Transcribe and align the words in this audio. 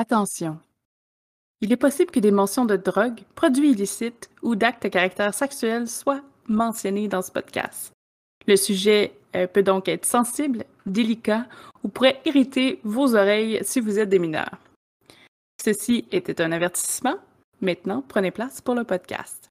Attention! 0.00 0.60
Il 1.60 1.72
est 1.72 1.76
possible 1.76 2.12
que 2.12 2.20
des 2.20 2.30
mentions 2.30 2.64
de 2.64 2.76
drogue, 2.76 3.22
produits 3.34 3.72
illicites 3.72 4.30
ou 4.42 4.54
d'actes 4.54 4.84
à 4.84 4.90
caractère 4.90 5.34
sexuel 5.34 5.88
soient 5.88 6.22
mentionnées 6.46 7.08
dans 7.08 7.20
ce 7.20 7.32
podcast. 7.32 7.90
Le 8.46 8.54
sujet 8.54 9.12
euh, 9.34 9.48
peut 9.48 9.64
donc 9.64 9.88
être 9.88 10.06
sensible, 10.06 10.66
délicat 10.86 11.46
ou 11.82 11.88
pourrait 11.88 12.20
irriter 12.24 12.78
vos 12.84 13.16
oreilles 13.16 13.58
si 13.64 13.80
vous 13.80 13.98
êtes 13.98 14.08
des 14.08 14.20
mineurs. 14.20 14.58
Ceci 15.60 16.04
était 16.12 16.40
un 16.40 16.52
avertissement. 16.52 17.16
Maintenant, 17.60 18.04
prenez 18.06 18.30
place 18.30 18.60
pour 18.60 18.76
le 18.76 18.84
podcast. 18.84 19.47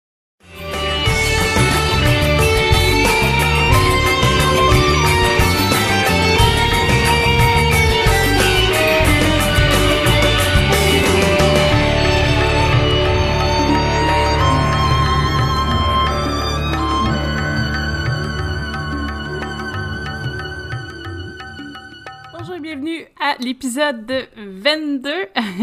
À 23.20 23.36
l'épisode 23.40 24.28
22 24.36 25.12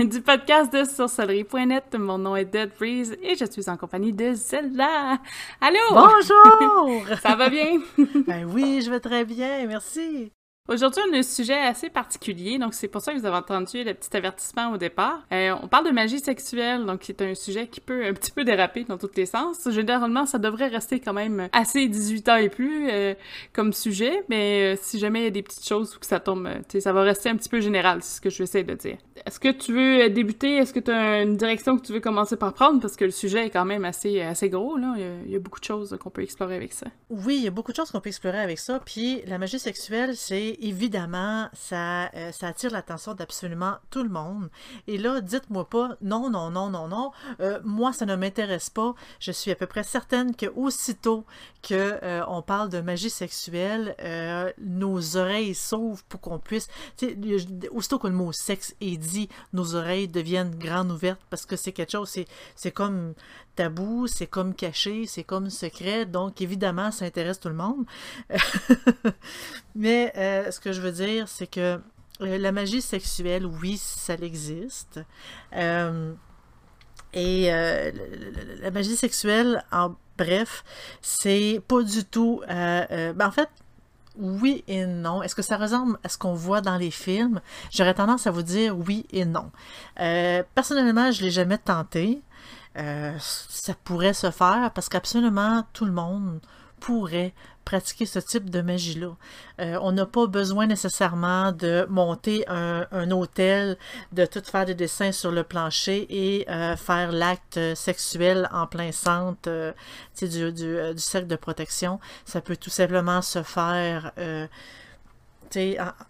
du 0.11 0.21
podcast 0.21 0.73
de 0.73 0.85
sorcellerie.net. 0.85 1.97
Mon 1.99 2.19
nom 2.19 2.37
est 2.37 2.45
Dead 2.45 2.71
Breeze 2.79 3.17
et 3.23 3.35
je 3.37 3.45
suis 3.45 3.69
en 3.69 3.77
compagnie 3.77 4.13
de 4.13 4.33
Zelda. 4.35 5.19
Allô? 5.61 5.79
Bonjour! 5.91 7.07
Ça 7.23 7.37
va 7.37 7.49
bien? 7.49 7.81
ben 8.27 8.45
oui, 8.53 8.83
je 8.85 8.91
vais 8.91 9.01
très 9.01 9.25
bien, 9.25 9.67
merci. 9.67 10.33
Aujourd'hui, 10.67 11.03
on 11.07 11.13
a 11.13 11.19
un 11.19 11.23
sujet 11.23 11.59
assez 11.59 11.91
particulier, 11.91 12.57
donc 12.57 12.73
c'est 12.73 12.89
pour 12.89 13.03
ça 13.03 13.13
que 13.13 13.19
vous 13.19 13.27
avez 13.27 13.37
entendu 13.37 13.85
le 13.85 13.93
petit 13.93 14.17
avertissement 14.17 14.73
au 14.73 14.79
départ. 14.79 15.23
Euh, 15.31 15.55
on 15.63 15.69
parle 15.69 15.85
de 15.85 15.91
magie 15.91 16.21
sexuelle, 16.21 16.87
donc 16.87 17.03
c'est 17.03 17.21
un 17.21 17.35
sujet 17.35 17.67
qui 17.67 17.83
peut 17.83 18.07
un 18.07 18.15
petit 18.15 18.31
peu 18.31 18.45
déraper 18.45 18.85
dans 18.85 18.97
tous 18.97 19.11
les 19.15 19.27
sens. 19.27 19.69
Généralement, 19.69 20.25
ça 20.25 20.39
devrait 20.39 20.69
rester 20.69 21.01
quand 21.01 21.13
même 21.13 21.51
assez 21.53 21.87
18 21.87 22.29
ans 22.31 22.37
et 22.37 22.49
plus 22.49 22.89
euh, 22.91 23.13
comme 23.53 23.75
sujet, 23.75 24.25
mais 24.31 24.73
euh, 24.73 24.79
si 24.81 24.99
jamais 24.99 25.21
il 25.21 25.25
y 25.25 25.27
a 25.27 25.33
des 25.33 25.43
petites 25.43 25.69
choses 25.69 25.97
où 25.97 25.99
que 25.99 26.07
ça 26.07 26.19
tombe, 26.19 26.49
ça 26.79 26.93
va 26.95 27.03
rester 27.03 27.29
un 27.29 27.37
petit 27.37 27.51
peu 27.51 27.61
général, 27.61 28.03
c'est 28.03 28.17
ce 28.17 28.21
que 28.23 28.31
je 28.31 28.39
vais 28.39 28.45
essayer 28.45 28.65
de 28.65 28.75
dire. 28.75 28.97
Est-ce 29.27 29.39
que 29.39 29.51
tu 29.51 29.75
veux 29.75 30.09
débuter? 30.09 30.57
Est-ce 30.57 30.73
que 30.73 30.81
tu 30.81 30.91
as 30.91 31.21
une 31.21 31.37
direction 31.37 31.77
que 31.77 31.85
tu 31.85 31.93
veux 31.93 32.01
commencer 32.01 32.39
par 32.39 32.55
prendre? 32.55 32.81
Parce 32.81 32.97
que 32.97 33.05
le 33.05 33.11
sujet 33.11 33.49
est 33.49 33.51
quand 33.51 33.67
même 33.67 33.85
assez, 33.85 34.23
assez 34.23 34.49
gros, 34.49 34.79
là. 34.79 34.95
Il 34.97 35.03
y, 35.03 35.05
a, 35.05 35.15
il 35.27 35.33
y 35.33 35.37
a 35.37 35.41
beaucoup 35.41 35.61
de 35.61 35.65
choses 35.65 35.95
qu'on 36.01 36.11
peut 36.11 36.23
explorer 36.23 36.57
avec 36.57 36.73
ça. 36.73 36.87
Oui, 37.11 37.37
il 37.37 37.45
y 37.45 37.49
a 37.49 37.51
beaucoup 37.51 37.73
de 37.73 37.77
choses 37.77 37.91
qu'on 37.91 38.01
peut 38.01 38.09
explorer 38.09 38.41
avec 38.41 38.59
ça, 38.59 38.81
puis 38.83 39.21
la 39.27 39.37
magie 39.37 39.59
sexuelle, 39.59 40.17
c'est 40.17 40.54
évidemment, 40.61 41.49
ça, 41.53 42.07
euh, 42.15 42.33
ça 42.33 42.49
attire 42.49 42.71
l'attention 42.71 43.15
d'absolument 43.15 43.77
tout 43.91 44.03
le 44.03 44.09
monde. 44.09 44.51
Et 44.87 44.99
là, 44.99 45.21
dites-moi 45.21 45.69
pas 45.69 45.97
non, 46.03 46.31
non, 46.31 46.51
non, 46.51 46.71
non, 46.71 46.89
non. 46.89 47.13
Euh, 47.41 47.61
moi, 47.65 47.93
ça 47.93 48.07
ne 48.07 48.17
m'intéresse 48.17 48.71
pas. 48.71 48.95
Je 49.21 49.33
suis 49.33 49.51
à 49.51 49.55
peu 49.55 49.67
près 49.67 49.83
certaine 49.83 50.35
que 50.35 50.47
aussitôt 50.55 51.25
que 51.63 51.99
euh, 52.03 52.41
parle 52.47 52.69
de 52.69 52.81
magie 52.81 53.11
sexuelle, 53.11 53.97
nos 54.59 55.17
oreilles 55.17 55.55
s'ouvrent 55.55 56.03
pour 56.05 56.21
qu'on 56.21 56.39
puisse. 56.39 56.69
Aussitôt 57.71 57.99
que 57.99 58.09
le 58.09 58.13
mot 58.13 58.33
sexe 58.33 58.75
est 58.81 58.99
dit, 58.99 59.29
nos 59.53 59.75
oreilles 59.75 60.09
deviennent 60.09 60.55
grandes 60.55 60.91
ouvertes 60.91 61.21
parce 61.31 61.47
que 61.47 61.57
c'est 61.57 61.73
quelque 61.73 61.93
chose. 61.93 62.19
C'est 62.55 62.71
comme 62.71 63.15
tabou, 63.55 64.07
c'est 64.07 64.27
comme 64.27 64.55
caché, 64.55 65.07
c'est 65.07 65.25
comme 65.25 65.51
secret, 65.51 66.07
donc 66.07 66.41
évidemment, 66.41 66.91
ça 66.91 67.05
intéresse 67.05 67.41
tout 67.41 67.49
le 67.49 67.55
monde. 67.55 67.85
Mais 69.75 70.13
euh, 70.17 70.51
ce 70.51 70.61
que 70.61 70.73
je 70.73 70.81
veux 70.81 70.93
dire, 70.93 71.29
c'est 71.29 71.47
que 71.47 71.81
euh, 72.21 72.39
la 72.39 72.53
magie 72.53 72.83
sexuelle, 72.83 73.47
oui, 73.47 73.77
ça 73.77 74.15
existe. 74.15 75.01
Euh, 75.55 76.13
et 77.13 77.47
la 77.47 78.71
magie 78.73 78.97
sexuelle, 78.97 79.65
en 79.71 79.95
bref, 80.19 80.65
c'est 81.01 81.63
pas 81.69 81.83
du 81.83 82.05
tout... 82.05 82.43
ben 82.49 83.15
en 83.21 83.31
fait, 83.31 83.49
oui 84.17 84.65
et 84.67 84.85
non. 84.85 85.23
Est-ce 85.23 85.37
que 85.37 85.43
ça 85.43 85.57
ressemble 85.57 85.97
à 86.03 86.09
ce 86.09 86.19
qu'on 86.19 86.35
voit 86.35 86.61
dans 86.61 86.77
les 86.77 86.91
films? 86.91 87.41
J'aurais 87.71 87.95
tendance 87.95 88.27
à 88.27 88.33
vous 88.33 88.43
dire 88.43 88.77
oui 88.77 89.07
et 89.13 89.25
non. 89.25 89.53
personnellement, 90.57 91.13
je 91.13 91.23
l'ai 91.23 91.31
jamais 91.31 91.59
tenté. 91.59 92.21
Euh, 92.77 93.13
ça 93.21 93.75
pourrait 93.85 94.15
se 94.15 94.31
faire 94.31 94.71
parce 94.75 94.89
qu'absolument 94.89 95.65
tout 95.73 95.85
le 95.85 95.93
monde 95.93 96.41
pourrait 96.81 97.33
pratiquer 97.65 98.05
ce 98.05 98.19
type 98.19 98.51
de 98.51 98.61
magie-là. 98.61 99.17
Euh, 99.61 99.79
on 99.81 99.93
n'a 99.93 100.05
pas 100.05 100.27
besoin 100.27 100.67
nécessairement 100.67 101.53
de 101.53 101.87
monter 101.89 102.45
un, 102.49 102.87
un, 102.91 103.11
hôtel, 103.11 103.79
de 104.13 104.27
tout 104.27 104.43
faire 104.45 104.67
des 104.67 104.75
dessins 104.75 105.13
sur 105.13 105.31
le 105.31 105.45
plancher 105.45 106.07
et 106.11 106.51
euh, 106.51 106.77
faire 106.77 107.11
l'acte 107.13 107.59
sexuel 107.75 108.49
en 108.53 108.67
plein 108.67 108.93
centre 108.93 109.75
du, 110.21 110.99
cercle 110.99 111.29
de 111.29 111.37
protection. 111.37 112.01
Ça 112.27 112.43
peut 112.43 112.57
tout 112.57 112.71
simplement 112.71 113.23
se 113.23 113.43
faire 113.43 114.13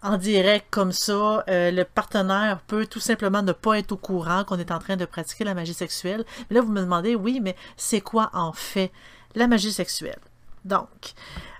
en, 0.01 0.17
direct 0.17 0.67
comme 0.69 0.91
ça, 0.91 1.43
euh, 1.47 1.71
le 1.71 1.83
partenaire 1.83 2.61
peut 2.67 2.85
tout 2.85 2.99
simplement 2.99 3.41
ne 3.41 3.51
pas 3.51 3.77
être 3.77 3.91
au 3.91 3.97
courant 3.97 4.43
qu'on 4.43 4.59
est 4.59 4.71
en 4.71 4.79
train 4.79 4.97
de 4.97 5.05
pratiquer 5.05 5.43
la 5.43 5.53
magie 5.53 5.73
sexuelle. 5.73 6.25
Là, 6.49 6.61
vous 6.61 6.71
me 6.71 6.81
demandez, 6.81 7.15
oui, 7.15 7.39
mais 7.41 7.55
c'est 7.77 8.01
quoi 8.01 8.29
en 8.33 8.53
fait 8.53 8.91
la 9.35 9.47
magie 9.47 9.71
sexuelle? 9.71 10.19
Donc, 10.63 11.13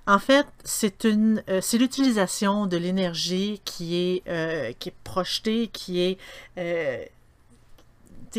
en 0.07 0.19
fait, 0.19 0.47
c'est 0.63 1.03
une, 1.03 1.43
euh, 1.49 1.61
c'est 1.61 1.77
l'utilisation 1.77 2.67
de 2.67 2.77
l'énergie 2.77 3.61
qui 3.65 3.95
est, 3.95 4.23
euh, 4.27 4.71
qui 4.79 4.89
est 4.89 4.95
projetée, 5.03 5.67
qui 5.67 6.01
est 6.01 6.17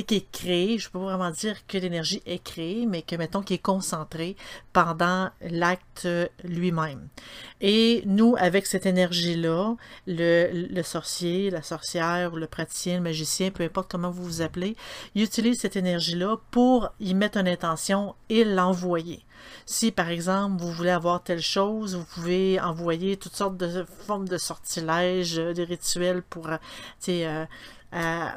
qui 0.05 0.17
est 0.17 0.31
créé, 0.31 0.79
je 0.79 0.91
peux 0.91 0.99
pas 0.99 1.17
vraiment 1.17 1.31
dire 1.31 1.67
que 1.67 1.79
l'énergie 1.79 2.23
est 2.27 2.43
créée, 2.43 2.87
mais 2.87 3.03
que, 3.03 3.17
mettons, 3.17 3.43
qui 3.43 3.55
est 3.55 3.59
concentrée 3.59 4.37
pendant 4.73 5.31
l'acte 5.41 6.09
lui-même. 6.45 7.09
Et 7.61 8.03
nous, 8.07 8.35
avec 8.39 8.67
cette 8.67 8.87
énergie-là, 8.87 9.77
le, 10.07 10.69
le, 10.71 10.83
sorcier, 10.83 11.51
la 11.51 11.63
sorcière, 11.63 12.37
le 12.37 12.47
praticien, 12.47 12.97
le 12.97 13.03
magicien, 13.03 13.51
peu 13.51 13.65
importe 13.65 13.91
comment 13.91 14.11
vous 14.11 14.25
vous 14.25 14.43
appelez, 14.43 14.77
il 15.15 15.23
utilise 15.23 15.61
cette 15.61 15.77
énergie-là 15.77 16.37
pour 16.51 16.93
y 17.01 17.15
mettre 17.15 17.39
une 17.39 17.49
intention 17.49 18.15
et 18.29 18.45
l'envoyer. 18.45 19.25
Si, 19.65 19.91
par 19.91 20.09
exemple, 20.09 20.63
vous 20.63 20.71
voulez 20.71 20.91
avoir 20.91 21.23
telle 21.23 21.41
chose, 21.41 21.97
vous 21.97 22.05
pouvez 22.05 22.61
envoyer 22.61 23.17
toutes 23.17 23.35
sortes 23.35 23.57
de 23.57 23.85
formes 24.07 24.29
de 24.29 24.39
sortilèges, 24.39 25.37
des 25.37 25.65
rituels 25.65 26.23
pour, 26.23 26.49
euh, 26.49 27.47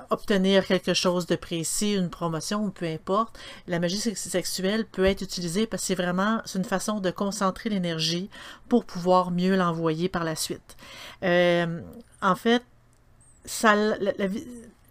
obtenir 0.09 0.65
quelque 0.65 0.93
chose 0.93 1.25
de 1.25 1.35
précis, 1.35 1.93
une 1.93 2.09
promotion 2.09 2.65
ou 2.65 2.69
peu 2.69 2.85
importe, 2.85 3.37
la 3.67 3.79
magie 3.79 3.99
sexuelle 3.99 4.85
peut 4.85 5.05
être 5.05 5.21
utilisée 5.21 5.67
parce 5.67 5.83
que 5.83 5.87
c'est 5.87 5.95
vraiment 5.95 6.41
une 6.55 6.63
façon 6.63 6.99
de 6.99 7.11
concentrer 7.11 7.69
l'énergie 7.69 8.29
pour 8.67 8.85
pouvoir 8.85 9.31
mieux 9.31 9.55
l'envoyer 9.55 10.09
par 10.09 10.23
la 10.23 10.35
suite. 10.35 10.77
Euh, 11.23 11.81
en 12.21 12.35
fait, 12.35 12.63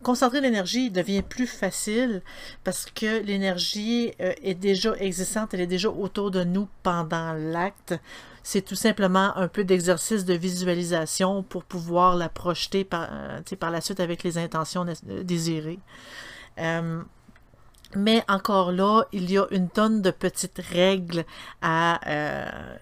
concentrer 0.03 0.41
l'énergie 0.41 0.91
devient 0.91 1.23
plus 1.23 1.47
facile 1.47 2.23
parce 2.65 2.87
que 2.87 3.23
l'énergie 3.23 4.13
euh, 4.21 4.33
est 4.43 4.55
déjà 4.55 4.95
existante, 4.97 5.55
elle 5.55 5.61
est 5.61 5.67
déjà 5.67 5.89
autour 5.89 6.31
de 6.31 6.45
nous 6.45 6.69
pendant 6.83 7.33
l'acte. 7.33 7.95
C'est 8.51 8.63
tout 8.63 8.77
simplement 8.77 9.37
un 9.37 9.47
peu 9.47 9.63
d'exercice 9.63 10.25
de 10.25 10.33
visualisation 10.33 11.43
pour 11.43 11.65
pouvoir 11.65 12.17
la 12.17 12.31
projeter 12.31 12.83
par, 12.83 13.07
euh, 13.13 13.41
par 13.61 13.71
la 13.71 13.83
suite 13.83 14.01
avec 14.01 14.23
les 14.23 14.39
intentions 14.39 14.87
désirées. 15.05 15.79
Euh, 16.57 17.03
mais 17.95 18.25
encore 18.27 18.73
là, 18.73 19.05
il 19.13 19.31
y 19.31 19.37
a 19.37 19.47
une 19.51 19.69
tonne 19.69 20.01
de 20.01 20.11
petites 20.11 20.63
règles 20.73 21.27
à, 21.61 22.01
euh, 22.09 22.77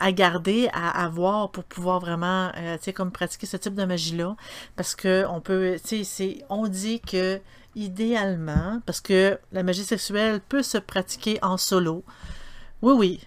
à 0.00 0.10
garder, 0.10 0.68
à 0.72 1.04
avoir 1.04 1.52
pour 1.52 1.62
pouvoir 1.62 2.00
vraiment, 2.00 2.50
euh, 2.56 2.76
tu 2.78 2.86
sais, 2.86 2.92
comme 2.92 3.12
pratiquer 3.12 3.46
ce 3.46 3.56
type 3.56 3.76
de 3.76 3.84
magie-là. 3.84 4.34
Parce 4.74 4.96
que 4.96 5.26
on 5.28 5.40
peut, 5.40 5.76
tu 5.86 6.02
sais, 6.02 6.44
on 6.48 6.66
dit 6.66 6.98
que 7.00 7.40
idéalement, 7.76 8.80
parce 8.84 9.00
que 9.00 9.38
la 9.52 9.62
magie 9.62 9.84
sexuelle 9.84 10.40
peut 10.40 10.64
se 10.64 10.78
pratiquer 10.78 11.38
en 11.40 11.56
solo. 11.56 12.02
Oui, 12.82 12.94
oui, 12.98 13.20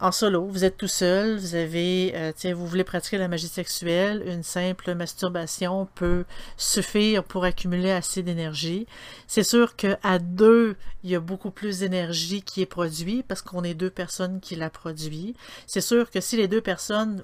en 0.00 0.12
solo, 0.12 0.46
vous 0.46 0.64
êtes 0.64 0.78
tout 0.78 0.88
seul, 0.88 1.36
vous 1.36 1.54
avez, 1.54 2.12
euh, 2.14 2.32
tiens, 2.34 2.54
vous 2.54 2.66
voulez 2.66 2.84
pratiquer 2.84 3.18
la 3.18 3.28
magie 3.28 3.48
sexuelle, 3.48 4.22
une 4.26 4.42
simple 4.42 4.94
masturbation 4.94 5.86
peut 5.94 6.24
suffire 6.56 7.22
pour 7.22 7.44
accumuler 7.44 7.90
assez 7.90 8.22
d'énergie. 8.22 8.86
C'est 9.26 9.42
sûr 9.42 9.76
qu'à 9.76 10.18
deux, 10.18 10.76
il 11.04 11.10
y 11.10 11.14
a 11.14 11.20
beaucoup 11.20 11.50
plus 11.50 11.80
d'énergie 11.80 12.42
qui 12.42 12.62
est 12.62 12.66
produite 12.66 13.26
parce 13.26 13.42
qu'on 13.42 13.62
est 13.62 13.74
deux 13.74 13.90
personnes 13.90 14.40
qui 14.40 14.56
la 14.56 14.70
produisent. 14.70 15.34
C'est 15.66 15.82
sûr 15.82 16.10
que 16.10 16.20
si 16.20 16.36
les 16.36 16.48
deux 16.48 16.62
personnes 16.62 17.22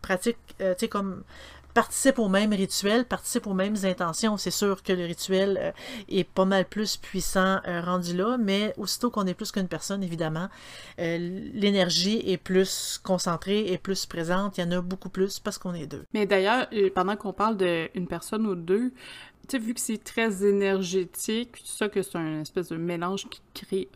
pratiquent, 0.00 0.36
euh, 0.60 0.74
tu 0.74 0.80
sais, 0.80 0.88
comme 0.88 1.22
participent 1.74 2.18
aux 2.18 2.28
mêmes 2.28 2.52
rituels, 2.52 3.04
participent 3.04 3.46
aux 3.46 3.54
mêmes 3.54 3.76
intentions. 3.84 4.36
C'est 4.36 4.50
sûr 4.50 4.82
que 4.82 4.92
le 4.92 5.04
rituel 5.04 5.58
euh, 5.60 5.72
est 6.08 6.24
pas 6.24 6.44
mal 6.44 6.64
plus 6.66 6.96
puissant 6.96 7.60
euh, 7.66 7.80
rendu 7.80 8.16
là, 8.16 8.36
mais 8.38 8.74
aussitôt 8.76 9.10
qu'on 9.10 9.26
est 9.26 9.34
plus 9.34 9.52
qu'une 9.52 9.68
personne, 9.68 10.02
évidemment, 10.02 10.48
euh, 10.98 11.18
l'énergie 11.54 12.22
est 12.26 12.36
plus 12.36 13.00
concentrée, 13.02 13.72
est 13.72 13.78
plus 13.78 14.06
présente. 14.06 14.58
Il 14.58 14.62
y 14.62 14.64
en 14.64 14.70
a 14.72 14.80
beaucoup 14.80 15.08
plus 15.08 15.38
parce 15.38 15.58
qu'on 15.58 15.74
est 15.74 15.86
deux. 15.86 16.04
Mais 16.12 16.26
d'ailleurs, 16.26 16.66
pendant 16.94 17.16
qu'on 17.16 17.32
parle 17.32 17.56
d'une 17.56 18.06
personne 18.06 18.46
ou 18.46 18.54
deux, 18.54 18.92
tu 19.48 19.56
sais, 19.56 19.58
vu 19.58 19.74
que 19.74 19.80
c'est 19.80 20.02
très 20.02 20.44
énergétique, 20.44 21.52
tout 21.52 21.66
ça, 21.66 21.88
que 21.88 22.02
c'est 22.02 22.16
un 22.16 22.42
espèce 22.42 22.68
de 22.68 22.76
mélange 22.76 23.26
qui 23.28 23.40
crée 23.54 23.88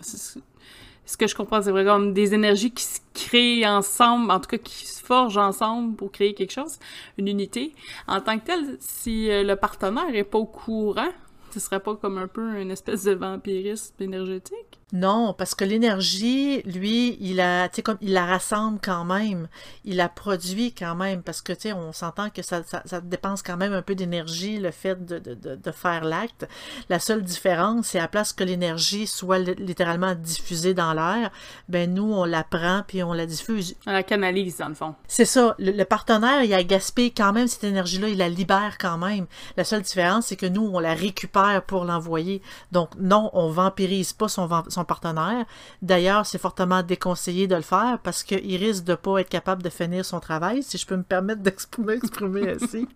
ce 1.06 1.16
que 1.16 1.26
je 1.26 1.34
comprends, 1.34 1.62
c'est 1.62 1.70
vraiment 1.70 2.00
des 2.00 2.34
énergies 2.34 2.72
qui 2.72 2.84
se 2.84 3.00
créent 3.14 3.66
ensemble, 3.66 4.30
en 4.30 4.40
tout 4.40 4.48
cas 4.48 4.58
qui 4.58 4.86
se 4.86 5.02
forgent 5.02 5.38
ensemble 5.38 5.96
pour 5.96 6.10
créer 6.10 6.34
quelque 6.34 6.52
chose, 6.52 6.78
une 7.16 7.28
unité. 7.28 7.72
En 8.08 8.20
tant 8.20 8.38
que 8.38 8.46
tel, 8.46 8.76
si 8.80 9.30
euh, 9.30 9.44
le 9.44 9.56
partenaire 9.56 10.14
est 10.14 10.24
pas 10.24 10.38
au 10.38 10.46
courant, 10.46 11.12
ce 11.52 11.60
serait 11.60 11.80
pas 11.80 11.94
comme 11.96 12.18
un 12.18 12.26
peu 12.26 12.60
une 12.60 12.70
espèce 12.70 13.04
de 13.04 13.12
vampirisme 13.12 13.94
énergétique? 14.00 14.80
Non, 14.92 15.34
parce 15.36 15.56
que 15.56 15.64
l'énergie, 15.64 16.62
lui, 16.62 17.18
il 17.20 17.40
a, 17.40 17.68
tu 17.68 17.76
sais, 17.76 17.82
comme 17.82 17.98
il 18.00 18.12
la 18.12 18.24
rassemble 18.24 18.78
quand 18.80 19.04
même, 19.04 19.48
il 19.84 19.96
la 19.96 20.08
produit 20.08 20.72
quand 20.72 20.94
même, 20.94 21.24
parce 21.24 21.42
que 21.42 21.52
tu 21.52 21.62
sais, 21.62 21.72
on 21.72 21.92
s'entend 21.92 22.30
que 22.30 22.40
ça, 22.40 22.62
ça, 22.62 23.00
dépense 23.00 23.42
quand 23.42 23.56
même 23.56 23.72
un 23.72 23.82
peu 23.82 23.96
d'énergie 23.96 24.60
le 24.60 24.70
fait 24.70 25.04
de, 25.04 25.18
de, 25.18 25.34
de, 25.34 25.70
faire 25.72 26.04
l'acte. 26.04 26.46
La 26.88 27.00
seule 27.00 27.24
différence, 27.24 27.88
c'est 27.88 27.98
à 27.98 28.06
place 28.06 28.32
que 28.32 28.44
l'énergie 28.44 29.08
soit 29.08 29.40
littéralement 29.40 30.14
diffusée 30.14 30.72
dans 30.72 30.92
l'air, 30.92 31.32
ben 31.68 31.92
nous 31.92 32.12
on 32.12 32.24
la 32.24 32.44
prend 32.44 32.84
puis 32.86 33.02
on 33.02 33.12
la 33.12 33.26
diffuse. 33.26 33.74
On 33.88 33.92
la 33.92 34.04
canalise 34.04 34.58
dans 34.58 34.68
le 34.68 34.74
fond. 34.74 34.94
C'est 35.08 35.24
ça. 35.24 35.56
Le, 35.58 35.82
partenaire, 35.82 36.44
il 36.44 36.54
a 36.54 36.62
gaspillé 36.62 37.10
quand 37.10 37.32
même 37.32 37.48
cette 37.48 37.64
énergie-là, 37.64 38.08
il 38.08 38.18
la 38.18 38.28
libère 38.28 38.78
quand 38.78 38.98
même. 38.98 39.26
La 39.56 39.64
seule 39.64 39.82
différence, 39.82 40.26
c'est 40.26 40.36
que 40.36 40.46
nous 40.46 40.70
on 40.72 40.78
la 40.78 40.94
récupère 40.94 41.64
pour 41.66 41.84
l'envoyer. 41.84 42.40
Donc 42.70 42.90
non, 43.00 43.30
on 43.32 43.50
vampirise 43.50 44.12
pas 44.12 44.28
son, 44.28 44.48
son 44.75 44.75
partenaire. 44.84 45.46
D'ailleurs, 45.82 46.26
c'est 46.26 46.38
fortement 46.38 46.82
déconseillé 46.82 47.46
de 47.46 47.56
le 47.56 47.62
faire 47.62 47.98
parce 48.02 48.22
qu'il 48.22 48.56
risque 48.56 48.84
de 48.84 48.92
ne 48.92 48.96
pas 48.96 49.18
être 49.20 49.28
capable 49.28 49.62
de 49.62 49.70
finir 49.70 50.04
son 50.04 50.20
travail, 50.20 50.62
si 50.62 50.78
je 50.78 50.86
peux 50.86 50.96
me 50.96 51.02
permettre 51.02 51.42
d'exprimer 51.42 51.98
ainsi. 52.60 52.88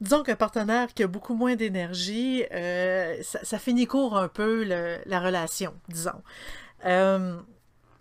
Disons 0.00 0.22
qu'un 0.22 0.36
partenaire 0.36 0.94
qui 0.94 1.02
a 1.02 1.08
beaucoup 1.08 1.34
moins 1.34 1.56
d'énergie, 1.56 2.44
euh, 2.52 3.16
ça, 3.22 3.58
finit 3.58 3.86
court 3.86 4.16
un 4.16 4.28
peu 4.28 4.62
la 4.64 5.20
relation, 5.20 5.74
disons. 5.88 6.22
Euh, 6.84 7.36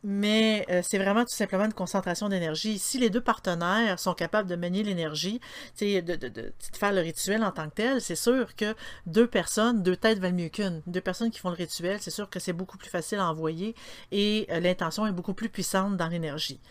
mais 0.10 0.66
euh, 0.70 0.80
c'est 0.84 0.98
vraiment 0.98 1.26
tout 1.26 1.36
simplement 1.36 1.66
une 1.66 1.74
concentration 1.74 2.30
d'énergie. 2.30 2.80
Si 2.80 2.98
les 2.98 3.10
deux 3.10 3.20
partenaires 3.20 4.00
sont 4.00 4.14
capables 4.14 4.50
de 4.50 4.56
manier 4.56 4.82
l'énergie, 4.82 5.42
de, 5.82 6.00
de, 6.00 6.30
de, 6.30 6.54
faire 6.72 6.94
le 6.94 7.02
rituel 7.02 7.44
en 7.44 7.52
tant 7.52 7.68
que 7.68 7.76
tel, 7.76 8.00
c'est 8.00 8.16
sûr 8.16 8.56
que 8.56 8.74
deux 9.06 9.28
personnes, 9.28 9.84
deux 9.84 9.98
têtes 9.98 10.20
valent 10.20 10.38
mieux 10.38 10.48
qu'une. 10.48 10.82
Deux 10.88 11.02
personnes 11.02 11.30
qui 11.30 11.40
font 11.40 11.50
le 11.50 11.58
rituel, 11.58 11.98
c'est 12.00 12.10
sûr 12.10 12.30
que 12.30 12.40
c'est 12.40 12.54
beaucoup 12.54 12.78
plus 12.78 12.90
facile 12.90 13.18
à 13.18 13.30
envoyer 13.30 13.76
et 14.14 14.48
euh, 14.50 14.62
l'intention 14.62 15.06
est 15.06 15.12
beaucoup 15.12 15.34
plus 15.34 15.50
puissante 15.50 15.98
dans 15.98 16.08
l'énergie. 16.08 16.62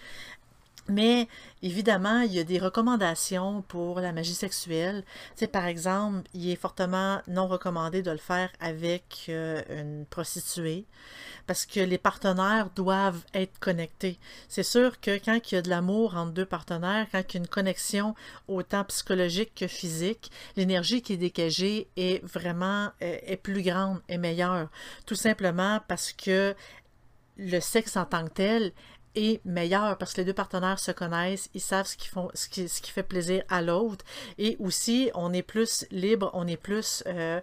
Mais 0.89 1.29
évidemment, 1.63 2.21
il 2.21 2.33
y 2.33 2.39
a 2.39 2.45
des 2.45 2.59
recommandations 2.59 3.63
pour 3.63 4.01
la 4.01 4.13
magie 4.13 4.35
sexuelle. 4.35 5.05
Tu 5.37 5.49
par 5.49 5.67
exemple, 5.67 6.29
il 6.33 6.51
est 6.51 6.57
fortement 6.57 7.21
non 7.27 7.49
recommandé 7.49 8.03
de 8.03 8.11
le 8.11 8.19
faire 8.19 8.51
avec 8.61 9.27
euh, 9.29 9.63
une 9.71 10.07
prostituée 10.07 10.85
parce 11.47 11.67
que 11.67 11.81
les 11.81 11.99
partenaires 11.99 12.71
doivent 12.75 13.25
être 13.35 13.59
connectés. 13.59 14.19
C'est 14.49 14.63
sûr 14.63 15.01
que 15.01 15.19
quand 15.25 15.39
il 15.51 15.55
y 15.55 15.59
a 15.59 15.63
de 15.63 15.71
l'amour 15.71 16.17
entre 16.17 16.33
deux 16.33 16.47
partenaires, 16.47 17.07
quand 17.11 17.23
il 17.29 17.35
y 17.35 17.37
a 17.39 17.41
une 17.41 17.49
connexion 17.49 18.15
autant 18.49 18.85
psychologique 18.85 19.53
que 19.55 19.67
physique, 19.67 20.31
l'énergie 20.57 21.03
qui 21.03 21.15
est 21.15 21.19
dégagée 21.19 21.89
est 21.97 22.25
vraiment 22.25 22.91
euh, 23.03 23.19
est 23.23 23.37
plus 23.37 23.63
grande 23.63 24.01
et 24.09 24.19
meilleure. 24.19 24.69
Tout 25.05 25.15
simplement 25.15 25.81
parce 25.89 26.13
que 26.13 26.55
le 27.39 27.61
sexe 27.61 27.97
en 27.97 28.05
tant 28.05 28.25
que 28.25 28.33
tel 28.33 28.73
est 29.17 29.45
meilleur 29.45 29.99
parce 29.99 30.13
que 30.13 30.21
les 30.21 30.25
deux 30.25 30.33
partenaires 30.33 30.79
se 30.79 30.93
connaissent, 30.93 31.51
ils 31.55 31.61
savent 31.61 31.87
ce 31.87 31.97
qui, 31.97 32.09
font, 32.09 32.31
ce 32.35 32.49
qui, 32.49 32.69
ce 32.69 32.81
qui 32.81 32.93
fait 32.93 33.03
plaisir 33.03 33.43
à 33.49 33.63
l'autre. 33.63 34.05
Et 34.39 34.57
aussi 34.61 35.11
on 35.15 35.33
est 35.33 35.43
plus 35.43 35.85
libre, 35.91 36.31
on 36.35 36.47
est 36.47 36.57
plus 36.57 37.03
euh, 37.07 37.41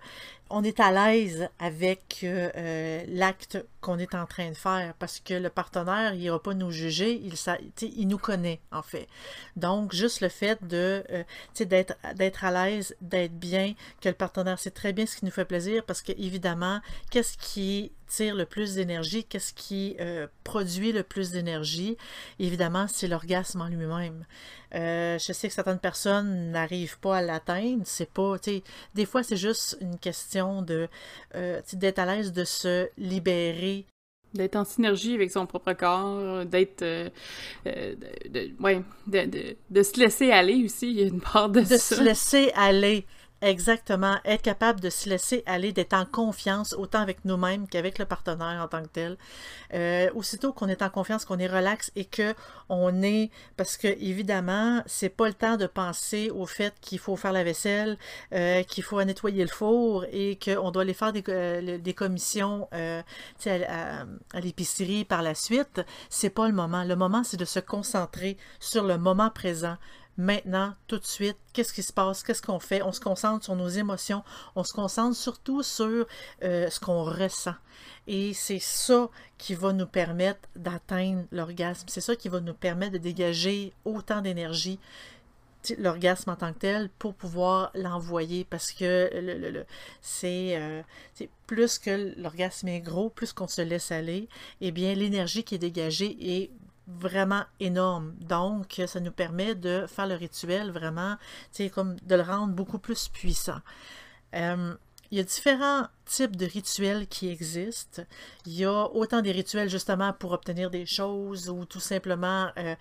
on 0.49 0.63
est 0.63 0.79
à 0.79 0.91
l'aise 0.91 1.49
avec 1.59 2.19
euh, 2.23 2.49
euh, 2.55 3.03
l'acte 3.07 3.57
qu'on 3.81 3.97
est 3.97 4.13
en 4.13 4.25
train 4.25 4.49
de 4.49 4.55
faire 4.55 4.93
parce 4.99 5.19
que 5.19 5.33
le 5.33 5.49
partenaire, 5.49 6.13
il 6.13 6.19
n'ira 6.19 6.41
pas 6.41 6.53
nous 6.53 6.71
juger, 6.71 7.13
il, 7.23 7.33
il 7.81 8.07
nous 8.07 8.17
connaît 8.17 8.59
en 8.71 8.81
fait. 8.81 9.07
Donc, 9.55 9.93
juste 9.93 10.21
le 10.21 10.29
fait 10.29 10.63
de 10.65 11.03
euh, 11.11 11.23
d'être, 11.59 11.95
d'être 12.15 12.43
à 12.43 12.51
l'aise, 12.51 12.95
d'être 13.01 13.37
bien, 13.37 13.73
que 14.01 14.09
le 14.09 14.15
partenaire 14.15 14.59
sait 14.59 14.71
très 14.71 14.93
bien 14.93 15.05
ce 15.05 15.17
qui 15.17 15.25
nous 15.25 15.31
fait 15.31 15.45
plaisir 15.45 15.83
parce 15.85 16.01
que 16.01 16.11
évidemment, 16.17 16.81
qu'est-ce 17.09 17.37
qui 17.37 17.91
tire 18.07 18.35
le 18.35 18.45
plus 18.45 18.75
d'énergie, 18.75 19.23
qu'est-ce 19.23 19.53
qui 19.53 19.97
produit 20.43 20.91
le 20.91 21.01
plus 21.01 21.31
d'énergie, 21.31 21.97
évidemment, 22.37 22.85
c'est 22.87 23.07
l'orgasme 23.07 23.61
en 23.61 23.67
lui-même. 23.67 24.23
Euh, 24.75 25.19
je 25.19 25.33
sais 25.33 25.47
que 25.47 25.53
certaines 25.53 25.79
personnes 25.79 26.51
n'arrivent 26.51 26.99
pas 26.99 27.17
à 27.17 27.21
l'atteindre. 27.21 27.83
C'est 27.85 28.09
pas, 28.09 28.39
tu 28.39 28.51
sais, 28.51 28.63
des 28.95 29.05
fois 29.05 29.23
c'est 29.23 29.37
juste 29.37 29.77
une 29.81 29.99
question 29.99 30.61
de 30.61 30.87
euh, 31.35 31.61
d'être 31.73 31.99
à 31.99 32.05
l'aise 32.05 32.33
de 32.33 32.43
se 32.43 32.89
libérer. 32.97 33.85
D'être 34.33 34.55
en 34.55 34.65
synergie 34.65 35.13
avec 35.13 35.29
son 35.29 35.45
propre 35.45 35.73
corps, 35.73 36.43
d'être, 36.45 36.81
euh, 36.81 37.09
de, 37.65 38.49
ouais, 38.59 38.81
de, 39.05 39.55
de, 39.69 39.83
se 39.83 39.99
laisser 39.99 40.31
aller 40.31 40.63
aussi. 40.65 40.89
Il 40.89 40.99
y 40.99 41.03
a 41.03 41.05
une 41.05 41.21
part 41.21 41.49
de, 41.49 41.59
de 41.59 41.65
ça. 41.65 41.97
se 41.97 42.01
laisser 42.01 42.51
aller. 42.55 43.05
Exactement. 43.43 44.15
Être 44.23 44.41
capable 44.41 44.79
de 44.79 44.89
se 44.89 45.09
laisser 45.09 45.43
aller, 45.45 45.73
d'être 45.73 45.91
en 45.93 46.05
confiance, 46.05 46.71
autant 46.71 47.01
avec 47.01 47.25
nous-mêmes 47.25 47.67
qu'avec 47.67 47.99
le 47.99 48.05
partenaire 48.05 48.61
en 48.63 48.69
tant 48.69 48.81
que 48.81 48.87
tel. 48.87 49.17
Euh, 49.73 50.09
aussitôt 50.15 50.53
qu'on 50.53 50.69
est 50.69 50.81
en 50.81 50.89
confiance, 50.89 51.25
qu'on 51.25 51.39
est 51.39 51.47
relax 51.47 51.91
et 51.97 52.05
que 52.05 52.33
on 52.69 53.03
est, 53.03 53.31
parce 53.57 53.75
que 53.75 53.87
évidemment, 53.87 54.81
c'est 54.85 55.09
pas 55.09 55.27
le 55.27 55.33
temps 55.33 55.57
de 55.57 55.65
penser 55.65 56.29
au 56.29 56.45
fait 56.45 56.73
qu'il 56.79 56.99
faut 56.99 57.17
faire 57.17 57.33
la 57.33 57.43
vaisselle, 57.43 57.97
euh, 58.33 58.63
qu'il 58.63 58.83
faut 58.83 59.03
nettoyer 59.03 59.43
le 59.43 59.49
four 59.49 60.05
et 60.13 60.39
qu'on 60.41 60.71
doit 60.71 60.83
aller 60.83 60.93
faire 60.93 61.11
des, 61.11 61.23
euh, 61.27 61.93
commissions 61.97 62.69
à, 62.71 63.03
à 64.33 64.39
l'épicerie 64.39 65.03
par 65.03 65.21
la 65.21 65.35
suite. 65.35 65.81
C'est 66.09 66.29
pas 66.29 66.47
le 66.47 66.53
moment. 66.53 66.85
Le 66.85 66.95
moment, 66.95 67.25
c'est 67.25 67.35
de 67.37 67.43
se 67.45 67.59
concentrer 67.59 68.37
sur 68.61 68.85
le 68.85 68.97
moment 68.97 69.29
présent 69.29 69.75
maintenant, 70.17 70.73
tout 70.87 70.99
de 70.99 71.05
suite, 71.05 71.37
qu'est-ce 71.53 71.73
qui 71.73 71.83
se 71.83 71.93
passe, 71.93 72.23
qu'est-ce 72.23 72.41
qu'on 72.41 72.59
fait, 72.59 72.81
on 72.81 72.91
se 72.91 72.99
concentre 72.99 73.43
sur 73.43 73.55
nos 73.55 73.67
émotions, 73.67 74.23
on 74.55 74.63
se 74.63 74.73
concentre 74.73 75.15
surtout 75.15 75.63
sur 75.63 76.05
euh, 76.43 76.69
ce 76.69 76.79
qu'on 76.79 77.03
ressent. 77.03 77.55
Et 78.07 78.33
c'est 78.33 78.59
ça 78.59 79.09
qui 79.37 79.55
va 79.55 79.73
nous 79.73 79.87
permettre 79.87 80.41
d'atteindre 80.55 81.23
l'orgasme, 81.31 81.87
c'est 81.87 82.01
ça 82.01 82.15
qui 82.15 82.29
va 82.29 82.39
nous 82.41 82.53
permettre 82.53 82.93
de 82.93 82.97
dégager 82.97 83.73
autant 83.85 84.21
d'énergie 84.21 84.79
l'orgasme 85.77 86.29
en 86.29 86.35
tant 86.35 86.51
que 86.51 86.59
tel 86.59 86.89
pour 86.99 87.13
pouvoir 87.13 87.71
l'envoyer. 87.73 88.45
Parce 88.49 88.71
que 88.71 89.09
le, 89.13 89.65
c'est 90.01 90.57
euh, 90.57 90.81
plus 91.47 91.79
que 91.79 92.13
l'orgasme 92.19 92.67
est 92.67 92.81
gros, 92.81 93.09
plus 93.09 93.33
qu'on 93.33 93.47
se 93.47 93.61
laisse 93.61 93.91
aller, 93.91 94.27
eh 94.61 94.71
bien 94.71 94.93
l'énergie 94.93 95.43
qui 95.43 95.55
est 95.55 95.59
dégagée 95.59 96.17
est 96.19 96.51
vraiment 96.87 97.43
énorme. 97.59 98.13
Donc, 98.19 98.81
ça 98.87 98.99
nous 98.99 99.11
permet 99.11 99.55
de 99.55 99.85
faire 99.87 100.07
le 100.07 100.15
rituel 100.15 100.71
vraiment, 100.71 101.15
tu 101.51 101.63
sais, 101.63 101.69
comme 101.69 101.95
de 102.01 102.15
le 102.15 102.21
rendre 102.21 102.53
beaucoup 102.53 102.79
plus 102.79 103.09
puissant. 103.09 103.59
Euh, 104.35 104.75
il 105.13 105.17
y 105.17 105.19
a 105.19 105.23
différents 105.23 105.83
types 106.05 106.35
de 106.35 106.47
rituels 106.47 107.05
qui 107.05 107.29
existent. 107.29 108.01
Il 108.47 108.53
y 108.53 108.65
a 108.65 108.87
autant 108.95 109.21
des 109.21 109.31
rituels 109.31 109.69
justement 109.69 110.11
pour 110.11 110.31
obtenir 110.31 110.71
des 110.71 110.87
choses 110.87 111.51
ou 111.51 111.65
tout 111.65 111.79
simplement 111.79 112.49
euh, 112.57 112.75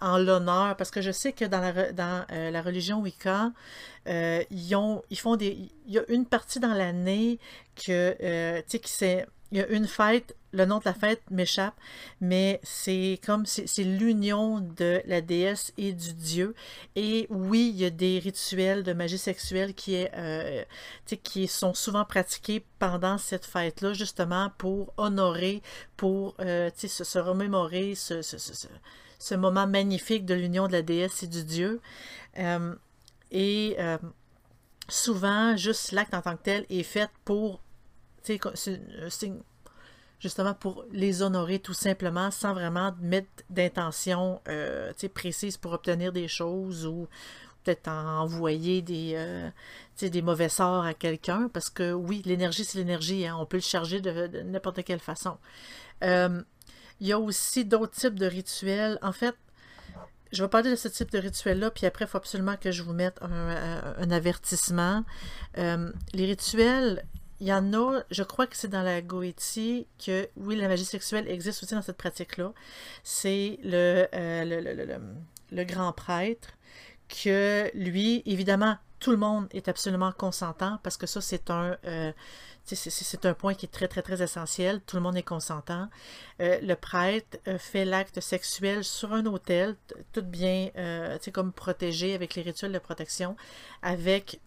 en 0.00 0.18
l'honneur, 0.18 0.76
parce 0.76 0.92
que 0.92 1.02
je 1.02 1.10
sais 1.10 1.32
que 1.32 1.44
dans 1.44 1.58
la, 1.58 1.92
dans, 1.92 2.24
euh, 2.30 2.52
la 2.52 2.62
religion 2.62 3.00
Wicca, 3.00 3.50
euh, 4.06 4.44
ils, 4.52 4.76
ont, 4.76 5.02
font 5.16 5.34
des... 5.34 5.68
Il 5.86 5.92
y 5.92 5.98
a 5.98 6.08
une 6.08 6.26
partie 6.26 6.60
dans 6.60 6.74
l'année 6.74 7.40
que, 7.74 8.60
qui 8.60 8.80
c'est 8.84 9.26
il 9.50 9.58
y 9.58 9.60
a 9.62 9.66
une 9.68 9.86
fête, 9.86 10.36
le 10.52 10.66
nom 10.66 10.78
de 10.78 10.84
la 10.84 10.92
fête 10.92 11.22
m'échappe, 11.30 11.74
mais 12.20 12.60
c'est 12.62 13.18
comme 13.24 13.46
c'est 13.46 13.84
l'union 13.84 14.60
de 14.60 15.00
la 15.06 15.20
déesse 15.20 15.72
et 15.78 15.92
du 15.92 16.12
dieu. 16.12 16.54
Et 16.96 17.26
oui, 17.30 17.70
il 17.74 17.80
y 17.80 17.86
a 17.86 17.90
des 17.90 18.18
rituels 18.18 18.82
de 18.82 18.92
magie 18.92 19.18
sexuelle 19.18 19.74
qui, 19.74 19.94
est, 19.94 20.10
euh, 20.16 20.64
qui 21.22 21.48
sont 21.48 21.72
souvent 21.72 22.04
pratiqués 22.04 22.64
pendant 22.78 23.16
cette 23.16 23.46
fête-là, 23.46 23.94
justement 23.94 24.50
pour 24.58 24.92
honorer, 24.98 25.62
pour 25.96 26.34
euh, 26.40 26.70
se, 26.76 27.04
se, 27.04 27.18
remémorer 27.18 27.94
ce, 27.94 29.34
moment 29.34 29.66
magnifique 29.66 30.26
de 30.26 30.34
l'union 30.34 30.66
de 30.66 30.72
la 30.72 30.82
déesse 30.82 31.22
et 31.22 31.26
du 31.26 31.44
dieu. 31.44 31.80
Euh, 32.38 32.74
et 33.30 33.76
souvent, 34.88 35.56
juste 35.56 35.92
l'acte 35.92 36.14
en 36.14 36.22
tant 36.22 36.36
que 36.36 36.42
tel 36.42 36.66
est 36.70 36.82
fait 36.82 37.10
pour 37.24 37.60
c'est 38.22 38.40
justement 40.20 40.54
pour 40.54 40.84
les 40.90 41.22
honorer 41.22 41.60
tout 41.60 41.74
simplement 41.74 42.30
sans 42.30 42.52
vraiment 42.52 42.94
mettre 43.00 43.28
d'intention 43.50 44.40
euh, 44.48 44.92
précise 45.14 45.56
pour 45.56 45.72
obtenir 45.72 46.12
des 46.12 46.28
choses 46.28 46.86
ou 46.86 47.08
peut-être 47.68 47.88
envoyer 47.88 48.82
des, 48.82 49.12
euh, 49.14 49.50
des 50.00 50.22
mauvais 50.22 50.48
sorts 50.48 50.84
à 50.84 50.94
quelqu'un, 50.94 51.50
parce 51.52 51.70
que 51.70 51.92
oui, 51.92 52.22
l'énergie, 52.24 52.64
c'est 52.64 52.78
l'énergie, 52.78 53.26
hein, 53.26 53.36
on 53.38 53.46
peut 53.46 53.58
le 53.58 53.62
charger 53.62 54.00
de, 54.00 54.42
n'importe 54.42 54.82
quelle 54.84 55.00
façon. 55.00 55.36
Euh, 56.04 56.42
il 57.00 57.06
y 57.06 57.12
a 57.12 57.18
aussi 57.18 57.64
d'autres 57.64 57.92
types 57.92 58.18
de 58.18 58.26
rituels. 58.26 58.98
En 59.02 59.12
fait, 59.12 59.34
je 60.32 60.42
vais 60.42 60.48
parler 60.48 60.70
de 60.70 60.76
ce 60.76 60.88
type 60.88 61.10
de 61.10 61.18
rituel-là, 61.18 61.70
puis 61.70 61.86
après, 61.86 62.04
il 62.04 62.08
faut 62.08 62.18
absolument 62.18 62.56
que 62.56 62.70
je 62.70 62.82
vous 62.82 62.92
mette 62.92 63.18
un, 63.22 64.10
avertissement. 64.10 65.04
Euh, 65.58 65.92
les 66.12 66.26
rituels, 66.26 67.04
il 67.40 67.46
y 67.46 67.52
en 67.52 67.72
a, 67.72 68.02
je 68.10 68.22
crois 68.22 68.46
que 68.46 68.56
c'est 68.56 68.68
dans 68.68 68.82
la 68.82 69.00
Goétie 69.00 69.86
que, 70.04 70.28
oui, 70.36 70.56
la 70.56 70.68
magie 70.68 70.84
sexuelle 70.84 71.28
existe 71.28 71.62
aussi 71.62 71.74
dans 71.74 71.82
cette 71.82 71.96
pratique-là. 71.96 72.52
C'est 73.04 73.58
le, 73.62 74.08
le, 74.12 74.98
le, 75.52 75.64
grand 75.64 75.92
prêtre 75.92 76.50
que 77.08 77.70
lui, 77.74 78.22
évidemment, 78.26 78.76
tout 78.98 79.12
le 79.12 79.16
monde 79.16 79.46
est 79.52 79.68
absolument 79.68 80.10
consentant 80.10 80.80
parce 80.82 80.96
que 80.96 81.06
ça, 81.06 81.20
c'est 81.20 81.50
un, 81.50 81.76
euh, 81.84 82.12
c'est 82.64 83.24
un 83.24 83.34
point 83.34 83.54
qui 83.54 83.66
est 83.66 83.72
très, 83.72 83.86
très, 83.86 84.02
très 84.02 84.20
essentiel. 84.20 84.80
Tout 84.84 84.96
le 84.96 85.02
monde 85.02 85.16
est 85.16 85.22
consentant. 85.22 85.88
Euh, 86.40 86.58
le 86.60 86.74
prêtre 86.74 87.38
euh, 87.46 87.56
fait 87.56 87.84
l'acte 87.84 88.20
sexuel 88.20 88.82
sur 88.82 89.12
un 89.12 89.24
hôtel, 89.26 89.76
tout 90.12 90.22
bien, 90.22 90.70
comme 91.32 91.52
protégé 91.52 92.14
avec 92.14 92.34
les 92.34 92.42
rituels 92.42 92.72
de 92.72 92.78
protection, 92.80 93.36
avec 93.82 94.40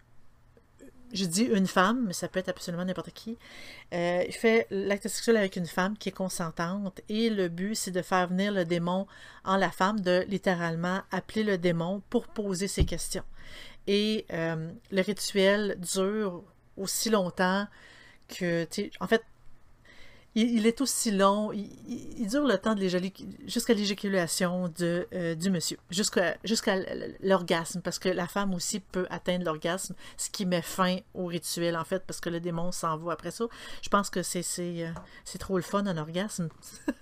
je 1.14 1.26
dis 1.26 1.44
une 1.44 1.68
femme, 1.68 2.06
mais 2.08 2.14
ça 2.14 2.28
peut 2.28 2.40
être 2.40 2.50
absolument 2.50 2.86
n'importe 2.86 3.12
qui. 3.12 3.38
il 3.92 4.34
fait 4.34 4.68
l'acte 4.72 5.08
sexuel 5.08 5.38
avec 5.38 5.56
une 5.56 5.66
femme 5.66 5.98
qui 5.98 6.10
est 6.10 6.14
consentante 6.14 7.02
et 7.10 7.30
le 7.30 7.48
but, 7.48 7.76
c'est 7.76 7.92
de 7.92 8.02
faire 8.02 8.28
venir 8.28 8.52
le 8.52 8.66
démon 8.66 9.08
en 9.44 9.58
la 9.58 9.72
femme, 9.72 10.00
de 10.00 10.26
littéralement 10.28 11.02
appeler 11.12 11.44
le 11.44 11.58
démon 11.58 12.02
pour 12.10 12.28
poser 12.28 12.68
ses 12.68 12.86
questions. 12.86 13.24
Et 13.88 14.26
euh, 14.32 14.72
le 14.92 15.02
rituel 15.02 15.78
dure 15.80 16.44
aussi 16.78 17.10
longtemps 17.10 17.68
que, 18.28 18.68
en 19.00 19.08
fait, 19.08 19.24
il, 20.34 20.66
est 20.66 20.80
aussi 20.80 21.12
long, 21.12 21.52
il, 21.52 22.28
dure 22.28 22.46
le 22.46 22.58
temps 22.58 22.74
de 22.74 22.88
jusqu'à 23.48 23.74
l'éjaculation 23.74 24.72
euh, 24.82 25.36
du 25.36 25.50
monsieur, 25.50 25.78
jusqu'à 25.90 26.38
jusqu'à 26.46 26.78
l'orgasme, 27.22 27.82
parce 27.82 28.00
que 28.00 28.08
la 28.08 28.28
femme 28.28 28.54
aussi 28.54 28.80
peut 28.80 29.08
atteindre 29.10 29.44
l'orgasme, 29.44 29.94
ce 30.16 30.30
qui 30.30 30.46
met 30.46 30.62
fin 30.62 30.98
au 31.14 31.26
rituel, 31.26 31.76
en 31.76 31.84
fait, 31.84 32.04
parce 32.08 32.22
que 32.22 32.30
le 32.30 32.40
démon 32.40 32.72
s'en 32.72 32.98
va 32.98 33.12
après 33.12 33.32
ça. 33.32 33.46
Je 33.82 33.90
pense 33.90 34.10
que 34.10 34.24
c'est 34.24 34.44
euh, 34.60 34.92
trop 35.38 35.58
le 35.58 35.64
fun, 35.64 35.86
un 35.86 35.98
orgasme. 35.98 36.48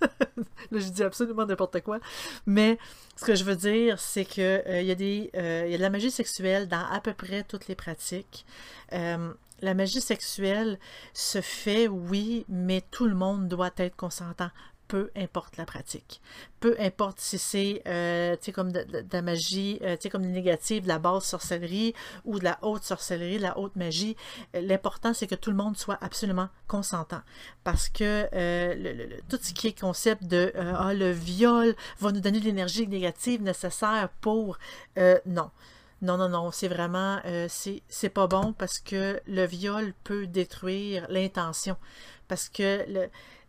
Là, 0.70 0.80
je 0.80 0.88
dis 0.88 1.02
absolument 1.04 1.46
n'importe 1.46 1.80
quoi. 1.82 2.00
Mais 2.46 2.78
ce 3.14 3.24
que 3.24 3.36
je 3.36 3.44
veux 3.44 3.56
dire, 3.56 4.00
c'est 4.00 4.24
que 4.24 4.62
euh, 4.66 4.82
y, 4.82 4.96
des, 4.96 5.30
y 5.34 5.38
a 5.38 5.76
de 5.76 5.82
la 5.82 5.90
magie 5.90 6.10
sexuelle 6.10 6.66
dans 6.66 6.84
à 6.90 7.00
peu 7.00 7.14
près 7.14 7.44
toutes 7.44 7.68
les 7.68 7.76
pratiques 7.76 8.44
la 9.62 9.74
magie 9.74 10.00
sexuelle 10.00 10.78
se 11.14 11.40
fait, 11.40 11.88
oui, 11.88 12.44
mais 12.48 12.82
tout 12.90 13.06
le 13.06 13.14
monde 13.14 13.48
doit 13.48 13.70
être 13.76 13.96
consentant 13.96 14.50
peu 14.90 15.08
importe 15.14 15.56
la 15.56 15.64
pratique. 15.64 16.20
Peu 16.58 16.74
importe 16.80 17.20
si 17.20 17.38
c'est 17.38 17.80
euh, 17.86 18.34
comme 18.52 18.72
de, 18.72 18.84
la 19.12 19.22
magie, 19.22 19.78
euh, 19.82 19.96
comme 20.10 20.26
négative, 20.26 20.82
de 20.82 20.88
la 20.88 20.98
basse 20.98 21.26
sorcellerie 21.26 21.94
ou 22.24 22.40
de 22.40 22.44
la 22.44 22.58
haute 22.62 22.82
sorcellerie, 22.82 23.36
de 23.36 23.42
la 23.42 23.56
haute 23.56 23.76
magie. 23.76 24.16
Euh, 24.56 24.60
l'important, 24.60 25.14
c'est 25.14 25.28
que 25.28 25.36
tout 25.36 25.50
le 25.50 25.56
monde 25.56 25.76
soit 25.76 25.96
absolument 26.00 26.48
consentant. 26.66 27.20
Parce 27.62 27.88
que 27.88 28.28
euh, 28.34 29.06
tout 29.28 29.38
ce 29.40 29.54
qui 29.54 29.68
est 29.68 29.80
concept 29.80 30.24
de 30.24 30.52
ah, 30.56 30.92
le 30.92 31.12
viol 31.12 31.76
va 32.00 32.10
nous 32.10 32.20
donner 32.20 32.40
l'énergie 32.40 32.88
négative 32.88 33.42
nécessaire 33.42 34.08
pour... 34.20 34.58
non. 35.24 35.50
Non, 36.02 36.16
non, 36.16 36.30
non, 36.30 36.50
c'est 36.50 36.68
vraiment, 36.68 37.20
euh, 37.26 37.46
c'est 37.48 38.08
pas 38.08 38.26
bon 38.26 38.54
parce 38.54 38.78
que 38.78 39.20
le 39.26 39.44
viol 39.44 39.92
peut 40.02 40.26
détruire 40.26 41.06
l'intention. 41.10 41.76
Parce 42.26 42.48
que 42.48 42.86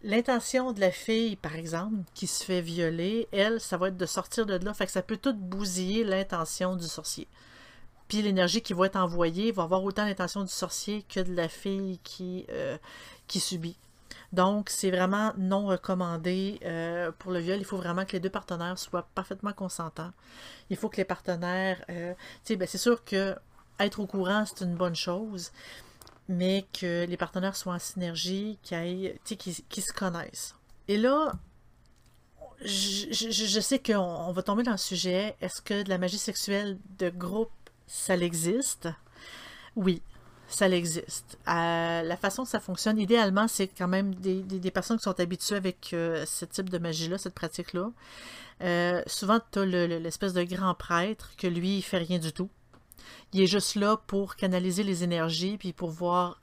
l'intention 0.04 0.74
de 0.74 0.82
la 0.82 0.92
fille, 0.92 1.38
par 1.38 1.56
exemple, 1.56 1.98
qui 2.14 2.28
se 2.28 2.44
fait 2.44 2.62
violer, 2.62 3.30
elle, 3.32 3.62
ça 3.62 3.78
va 3.78 3.88
être 3.88 3.98
de 3.98 4.06
sortir 4.06 4.46
de 4.46 4.56
là. 4.56 4.74
Fait 4.74 4.86
que 4.86 4.92
ça 4.92 5.02
peut 5.02 5.18
tout 5.18 5.34
bousiller 5.34 6.04
l'intention 6.04 6.76
du 6.76 6.88
sorcier. 6.88 7.28
Puis 8.10 8.22
l'énergie 8.22 8.62
qui 8.62 8.74
va 8.74 8.88
être 8.88 8.98
envoyée 8.98 9.54
va 9.54 9.64
avoir 9.64 9.84
autant 9.86 10.06
l'intention 10.06 10.42
du 10.44 10.52
sorcier 10.52 11.04
que 11.04 11.22
de 11.22 11.34
la 11.34 11.48
fille 11.48 12.00
qui, 12.04 12.46
euh, 12.50 12.78
qui 13.28 13.40
subit. 13.40 13.78
Donc, 14.34 14.70
c'est 14.70 14.92
vraiment 14.92 15.34
non 15.38 15.66
recommandé 15.66 16.60
euh, 16.64 17.12
pour 17.20 17.32
le 17.32 17.40
viol. 17.40 17.58
Il 17.60 17.66
faut 17.66 17.78
vraiment 17.78 18.06
que 18.06 18.14
les 18.14 18.20
deux 18.20 18.30
partenaires 18.30 18.78
soient 18.80 19.08
parfaitement 19.14 19.52
consentants. 19.52 20.12
Il 20.70 20.78
faut 20.78 20.90
que 20.90 20.98
les 20.98 21.06
partenaires, 21.06 21.84
euh, 21.90 22.14
ben, 22.50 22.68
c'est 22.68 22.78
sûr 22.78 23.04
que 23.04 23.36
être 23.80 24.00
au 24.00 24.08
courant, 24.08 24.46
c'est 24.46 24.64
une 24.64 24.76
bonne 24.76 24.96
chose, 24.96 25.52
mais 26.30 26.66
que 26.80 27.06
les 27.06 27.18
partenaires 27.18 27.56
soient 27.56 27.74
en 27.74 27.80
synergie, 27.80 28.58
qu'ils 28.64 29.18
qui 29.26 29.82
se 29.82 29.92
connaissent. 29.92 30.56
Et 30.88 30.98
là, 30.98 31.34
je 32.64 33.60
sais 33.60 33.80
qu'on 33.80 34.32
va 34.32 34.44
tomber 34.44 34.64
dans 34.64 34.72
le 34.72 34.78
sujet. 34.78 35.36
Est-ce 35.42 35.62
que 35.62 35.84
de 35.84 35.90
la 35.90 35.98
magie 35.98 36.18
sexuelle 36.18 36.78
de 37.00 37.10
groupe, 37.10 37.52
ça 37.88 38.16
existe? 38.16 38.88
Oui, 39.76 40.02
ça 40.54 40.70
existe. 40.70 41.38
Euh, 41.48 42.02
la 42.02 42.18
façon 42.18 42.44
que 42.44 42.50
ça 42.50 42.60
fonctionne, 42.60 43.00
idéalement, 43.00 43.48
c'est 43.48 43.68
quand 43.68 43.88
même 43.88 44.14
des, 44.16 44.72
personnes 44.72 44.98
qui 44.98 45.04
sont 45.04 45.20
habituées 45.20 45.56
avec 45.56 45.92
euh, 45.94 46.26
ce 46.26 46.46
type 46.46 46.70
de 46.70 46.78
magie-là, 46.78 47.18
cette 47.18 47.34
pratique-là. 47.34 47.92
Euh, 48.62 49.02
souvent, 49.08 49.40
tu 49.52 49.60
as 49.60 49.66
l'espèce 49.66 50.34
de 50.34 50.44
grand 50.44 50.74
prêtre 50.74 51.32
que 51.38 51.48
lui, 51.48 51.78
il 51.78 51.82
fait 51.82 51.98
rien 51.98 52.20
du 52.20 52.32
tout. 52.32 52.50
Il 53.34 53.42
est 53.42 53.48
juste 53.48 53.76
là 53.76 53.98
pour 54.08 54.36
canaliser 54.36 54.84
les 54.84 55.04
énergies 55.04 55.58
puis 55.58 55.74
pour, 55.74 55.90
voir, 55.90 56.40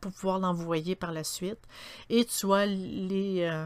pour 0.00 0.12
pouvoir 0.12 0.40
l'envoyer 0.40 0.96
par 0.96 1.12
la 1.12 1.24
suite. 1.24 1.60
Et 2.08 2.24
tu 2.24 2.52
as 2.52 2.66
les, 2.66 3.64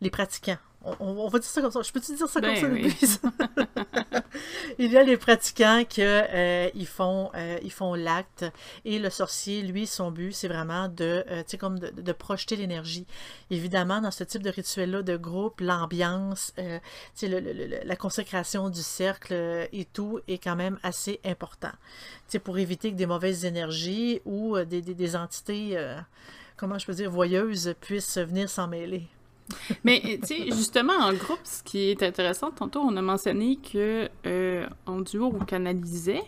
les 0.00 0.10
pratiquants 0.10 0.58
on, 1.00 1.28
va 1.28 1.38
dire 1.38 1.48
ça 1.48 1.60
comme 1.60 1.70
ça. 1.70 1.82
Je 1.82 1.92
peux-tu 1.92 2.14
dire 2.14 2.28
ça 2.28 2.40
comme 2.40 2.50
ben 2.50 2.90
ça 2.90 3.28
Il 4.78 4.92
y 4.92 4.96
a 4.96 5.02
les 5.02 5.16
pratiquants 5.16 5.84
qui 5.88 6.02
euh, 6.02 6.68
ils 6.74 6.86
font, 6.86 7.30
euh, 7.34 7.58
ils 7.62 7.72
font 7.72 7.94
l'acte 7.94 8.44
et 8.84 8.98
le 8.98 9.10
sorcier, 9.10 9.62
lui, 9.62 9.86
son 9.86 10.10
but, 10.10 10.32
c'est 10.32 10.48
vraiment 10.48 10.88
de, 10.88 11.24
euh, 11.28 11.42
comme 11.58 11.78
de, 11.78 12.12
projeter 12.12 12.56
l'énergie. 12.56 13.06
Évidemment, 13.50 14.00
dans 14.00 14.10
ce 14.10 14.24
type 14.24 14.42
de 14.42 14.50
rituel-là 14.50 15.02
de 15.02 15.16
groupe, 15.16 15.60
l'ambiance, 15.60 16.54
la 17.22 17.96
consécration 17.96 18.70
du 18.70 18.82
cercle 18.82 19.34
et 19.72 19.84
tout 19.84 20.20
est 20.28 20.38
quand 20.38 20.56
même 20.56 20.78
assez 20.82 21.20
important. 21.24 21.72
pour 22.44 22.58
éviter 22.58 22.90
que 22.90 22.96
des 22.96 23.06
mauvaises 23.06 23.44
énergies 23.44 24.20
ou 24.24 24.58
des, 24.58 24.82
des 24.82 25.16
entités, 25.16 25.78
comment 26.56 26.78
je 26.78 26.86
peux 26.86 26.94
dire, 26.94 27.10
voyeuses 27.10 27.74
puissent 27.80 28.18
venir 28.18 28.48
s'en 28.48 28.68
mêler. 28.68 29.08
Mais, 29.84 30.18
tu 30.22 30.26
sais, 30.26 30.44
justement, 30.46 30.94
en 30.94 31.12
groupe, 31.12 31.40
ce 31.44 31.62
qui 31.62 31.90
est 31.90 32.02
intéressant, 32.02 32.50
tantôt, 32.50 32.80
on 32.80 32.96
a 32.96 33.02
mentionné 33.02 33.56
que 33.56 34.08
euh, 34.26 34.66
en 34.86 35.00
duo, 35.00 35.32
on 35.40 35.44
canalisait 35.44 36.22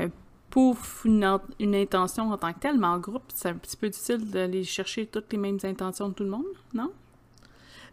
euh, 0.00 0.08
pour 0.50 0.76
une, 1.04 1.38
une, 1.58 1.74
intention 1.74 2.30
en 2.30 2.38
tant 2.38 2.52
que 2.52 2.60
telle, 2.60 2.78
mais 2.78 2.86
en 2.86 2.98
groupe, 2.98 3.24
c'est 3.34 3.48
un 3.48 3.54
petit 3.54 3.76
peu 3.76 3.88
difficile 3.88 4.30
d'aller 4.30 4.64
chercher 4.64 5.06
toutes 5.06 5.32
les 5.32 5.38
mêmes 5.38 5.58
intentions 5.64 6.08
de 6.08 6.14
tout 6.14 6.24
le 6.24 6.30
monde, 6.30 6.46
non? 6.74 6.90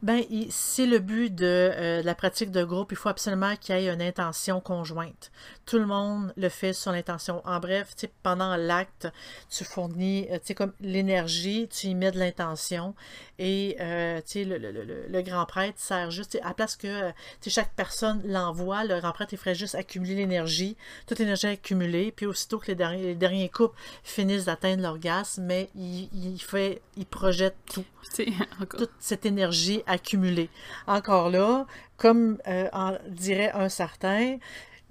Ben, 0.02 0.24
c'est 0.50 0.86
le 0.86 1.00
but 1.00 1.42
euh, 1.42 2.02
de, 2.02 2.06
la 2.06 2.16
pratique 2.16 2.52
de 2.52 2.64
groupe. 2.64 2.92
Il 2.92 2.98
faut 2.98 3.10
absolument 3.10 3.56
qu'il 3.56 3.76
y 3.76 3.88
ait 3.88 3.94
une 3.94 4.02
intention 4.02 4.60
conjointe. 4.60 5.32
Tout 5.66 5.80
le 5.80 5.86
monde 5.86 6.34
le 6.38 6.50
fait 6.50 6.74
sur 6.74 6.92
l'intention. 6.92 7.42
En 7.46 7.60
bref, 7.60 7.96
pendant 8.22 8.56
l'acte, 8.56 9.08
tu 9.50 9.64
fournis 9.64 10.28
euh, 10.32 10.40
comme 10.56 10.74
l'énergie, 10.80 11.68
tu 11.70 11.88
y 11.88 11.96
mets 11.96 12.12
de 12.12 12.20
l'intention. 12.20 12.94
Et 13.40 13.78
euh, 13.80 14.22
le, 14.36 14.58
le, 14.58 15.08
le, 15.08 15.22
grand 15.22 15.46
prêtre 15.46 15.80
sert 15.80 16.12
juste, 16.12 16.38
à 16.44 16.54
place 16.54 16.76
que 16.76 17.12
chaque 17.48 17.74
personne 17.76 18.22
l'envoie, 18.26 18.84
le 18.84 19.00
grand 19.00 19.12
prêtre, 19.12 19.34
il 19.34 19.38
ferait 19.38 19.56
juste 19.56 19.76
accumuler 19.76 20.16
l'énergie, 20.16 20.78
toute 21.08 21.20
l'énergie 21.20 21.48
accumulée. 21.48 22.12
Puis 22.12 22.26
aussitôt 22.26 22.60
que 22.60 22.68
les 22.68 22.76
derniers, 22.76 23.04
les 23.04 23.16
derniers 23.16 23.50
couples 23.50 23.78
finissent 24.04 24.46
d'atteindre 24.46 24.84
l'orgasme, 24.84 25.44
mais 25.44 25.70
il, 25.76 26.40
fait, 26.40 26.82
il 26.98 27.06
projette 27.06 27.56
tout. 27.66 27.86
Toute 28.70 28.92
cette 29.00 29.26
énergie 29.26 29.84
accumulée. 29.88 30.50
Encore 30.88 31.30
là, 31.30 31.66
comme 31.98 32.38
euh, 32.48 32.68
en 32.74 32.94
dirait 33.08 33.52
un 33.52 33.70
certain, 33.70 34.38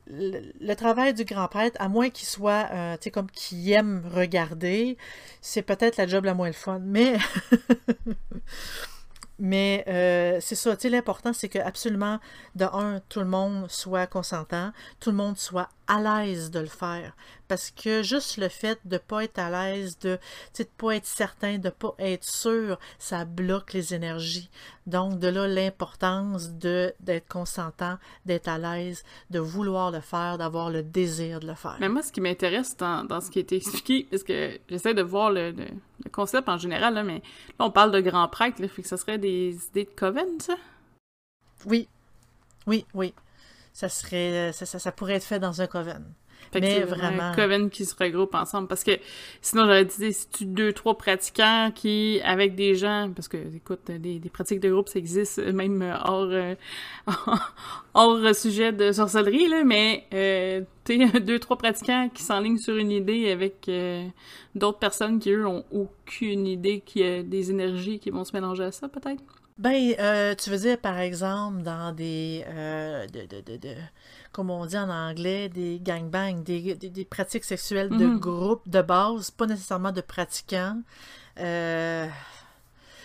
le, 0.07 0.75
travail 0.75 1.15
du 1.15 1.25
grand 1.25 1.49
prêtre, 1.49 1.77
à 1.81 1.89
moins 1.89 2.11
qu'il 2.11 2.27
soit, 2.27 2.69
euh, 2.73 2.95
tu 2.97 3.05
sais, 3.05 3.11
comme 3.11 3.31
qui 3.31 3.73
aime 3.73 4.03
regarder, 4.13 4.99
c'est 5.41 5.63
peut-être 5.63 5.97
la 5.97 6.07
job 6.07 6.25
la 6.25 6.35
moins 6.35 6.53
fun. 6.53 6.81
Mais 6.81 7.17
Mais 9.39 9.85
euh, 9.89 10.39
c'est 10.41 10.55
ça, 10.55 10.77
tu 10.77 10.89
l'important, 10.89 11.33
c'est 11.33 11.49
que 11.49 11.59
absolument, 11.59 12.21
de 12.55 12.65
un, 12.65 13.01
tout 13.09 13.19
le 13.19 13.27
monde 13.27 13.69
soit 13.69 14.07
consentant, 14.07 14.73
tout 15.01 15.11
le 15.11 15.17
monde 15.17 15.37
soit 15.37 15.69
à 15.87 16.01
l'aise 16.01 16.51
de 16.51 16.61
le 16.61 16.67
faire. 16.67 17.15
Parce 17.49 17.71
que 17.71 18.03
juste 18.03 18.39
le 18.39 18.49
fait 18.49 18.79
de 18.85 18.95
ne 18.95 18.99
pas 18.99 19.25
être 19.25 19.39
à 19.39 19.51
l'aise, 19.51 19.99
de 19.99 20.19
ne 20.59 20.65
pas 20.65 20.97
être 20.97 21.07
certain, 21.07 21.59
de 21.59 21.67
ne 21.67 21.71
pas 21.71 21.95
être 21.99 22.25
sûr, 22.25 22.79
ça 22.99 23.25
bloque 23.25 23.73
les 23.73 23.95
énergies. 23.95 24.51
Donc, 24.87 25.19
de 25.19 25.29
là, 25.29 25.47
l'importance 25.47 26.51
d'être 26.51 27.29
consentant, 27.29 27.99
d'être 28.27 28.49
à 28.49 28.59
l'aise, 28.59 29.05
de 29.31 29.39
vouloir 29.39 29.91
le 29.91 30.01
faire, 30.01 30.39
d'avoir 30.39 30.71
le 30.71 30.83
désir 30.83 31.41
de 31.41 31.47
le 31.47 31.55
faire. 31.55 31.77
Mais 31.81 31.89
moi, 31.89 32.03
ce 32.03 32.13
qui 32.13 32.21
m'intéresse 32.21 32.77
dans, 32.77 33.05
dans, 33.05 33.21
ce 33.21 33.31
qui 33.31 33.39
a 33.39 33.43
été 33.43 33.57
expliqué, 33.57 34.07
parce 34.11 34.23
que 34.23 34.59
j'essaie 34.69 34.95
de 34.95 35.03
voir 35.03 35.31
le, 35.31 35.51
le, 35.53 35.67
concept 36.11 36.49
en 36.49 36.59
général, 36.59 36.95
là, 36.95 37.03
mais 37.03 37.23
là, 37.59 37.67
on 37.67 37.71
parle 37.71 37.93
de 37.93 38.01
grand 38.01 38.29
prêtre, 38.29 38.61
là, 38.61 38.69
fait 38.69 38.83
que 38.83 38.89
ça 38.89 38.97
serait 38.97 39.19
des 39.19 39.57
idées 39.71 39.85
de 39.85 39.91
coven, 39.91 40.41
ça? 40.41 40.55
Oui. 41.67 41.89
Oui, 42.67 42.87
oui. 42.95 43.15
Ça 43.75 43.89
serait. 43.89 44.53
Ça, 44.53 44.67
ça, 44.67 44.79
ça 44.79 44.93
pourrait 44.93 45.15
être 45.15 45.25
fait 45.25 45.41
dans 45.41 45.61
un 45.61 45.67
coven. 45.67 46.05
mais 46.55 46.83
vraiment. 46.83 47.25
Un 47.25 47.35
coven 47.35 47.71
qui 47.71 47.85
se 47.85 47.95
regroupe 47.99 48.33
ensemble. 48.37 48.69
Parce 48.69 48.85
que 48.85 48.93
sinon, 49.43 49.65
j'aurais 49.65 49.85
dit, 49.85 50.13
si 50.13 50.29
tu 50.29 50.47
deux, 50.47 50.73
trois 50.73 50.97
pratiquants 50.97 51.73
qui, 51.75 52.21
avec 52.23 52.55
des 52.55 52.77
gens, 52.77 53.11
parce 53.13 53.27
que, 53.27 53.37
écoute, 53.53 53.91
des, 53.91 54.21
des 54.21 54.31
pratiques 54.31 54.61
de 54.61 54.71
groupe, 54.71 54.89
ça 54.89 55.01
existe 55.01 55.41
même 55.41 55.83
hors, 56.05 56.29
euh, 56.31 56.55
hors 57.95 58.35
sujet 58.35 58.73
de 58.73 58.93
sorcellerie, 58.93 59.49
là, 59.49 59.65
mais 59.65 60.05
euh, 60.15 60.61
tu 60.85 61.05
deux, 61.21 61.41
trois 61.41 61.59
pratiquants 61.59 62.09
qui 62.15 62.23
s'enlignent 62.23 62.59
sur 62.59 62.77
une 62.77 62.93
idée 62.93 63.33
avec 63.33 63.69
euh, 63.69 64.07
d'autres 64.55 64.79
personnes 64.79 65.19
qui, 65.19 65.31
eux, 65.31 65.49
ont 65.49 65.65
aucune 65.73 66.47
idée 66.47 66.79
qu'il 66.79 67.03
y 67.05 67.09
a 67.09 67.23
des 67.25 67.51
énergies 67.51 67.99
qui 67.99 68.11
vont 68.11 68.23
se 68.23 68.37
mélanger 68.37 68.63
à 68.63 68.71
ça, 68.71 68.89
peut-être? 68.89 69.25
Ben, 69.57 69.95
euh, 70.01 70.35
tu 70.35 70.51
veux 70.51 70.59
dire, 70.59 70.79
par 70.79 70.99
exemple, 70.99 71.63
dans 71.63 71.93
des, 71.93 72.45
euh, 72.49 73.07
de, 73.07 73.21
de, 73.27 73.41
de, 73.41 73.57
de, 73.57 73.75
comme 74.33 74.51
on 74.51 74.67
dit 74.67 74.77
en 74.77 74.91
anglais, 74.91 75.49
des 75.49 75.79
gangbangs, 75.81 76.43
des, 76.43 76.75
des, 76.75 76.91
des 76.91 77.05
pratiques 77.05 77.45
sexuelles 77.45 77.95
de 77.95 78.09
Mhm. 78.09 78.19
groupe, 78.19 78.69
de 78.69 78.83
base, 78.83 79.31
pas 79.31 79.47
nécessairement 79.47 79.93
de 79.93 80.01
pratiquants. 80.01 80.81
Euh, 81.39 82.09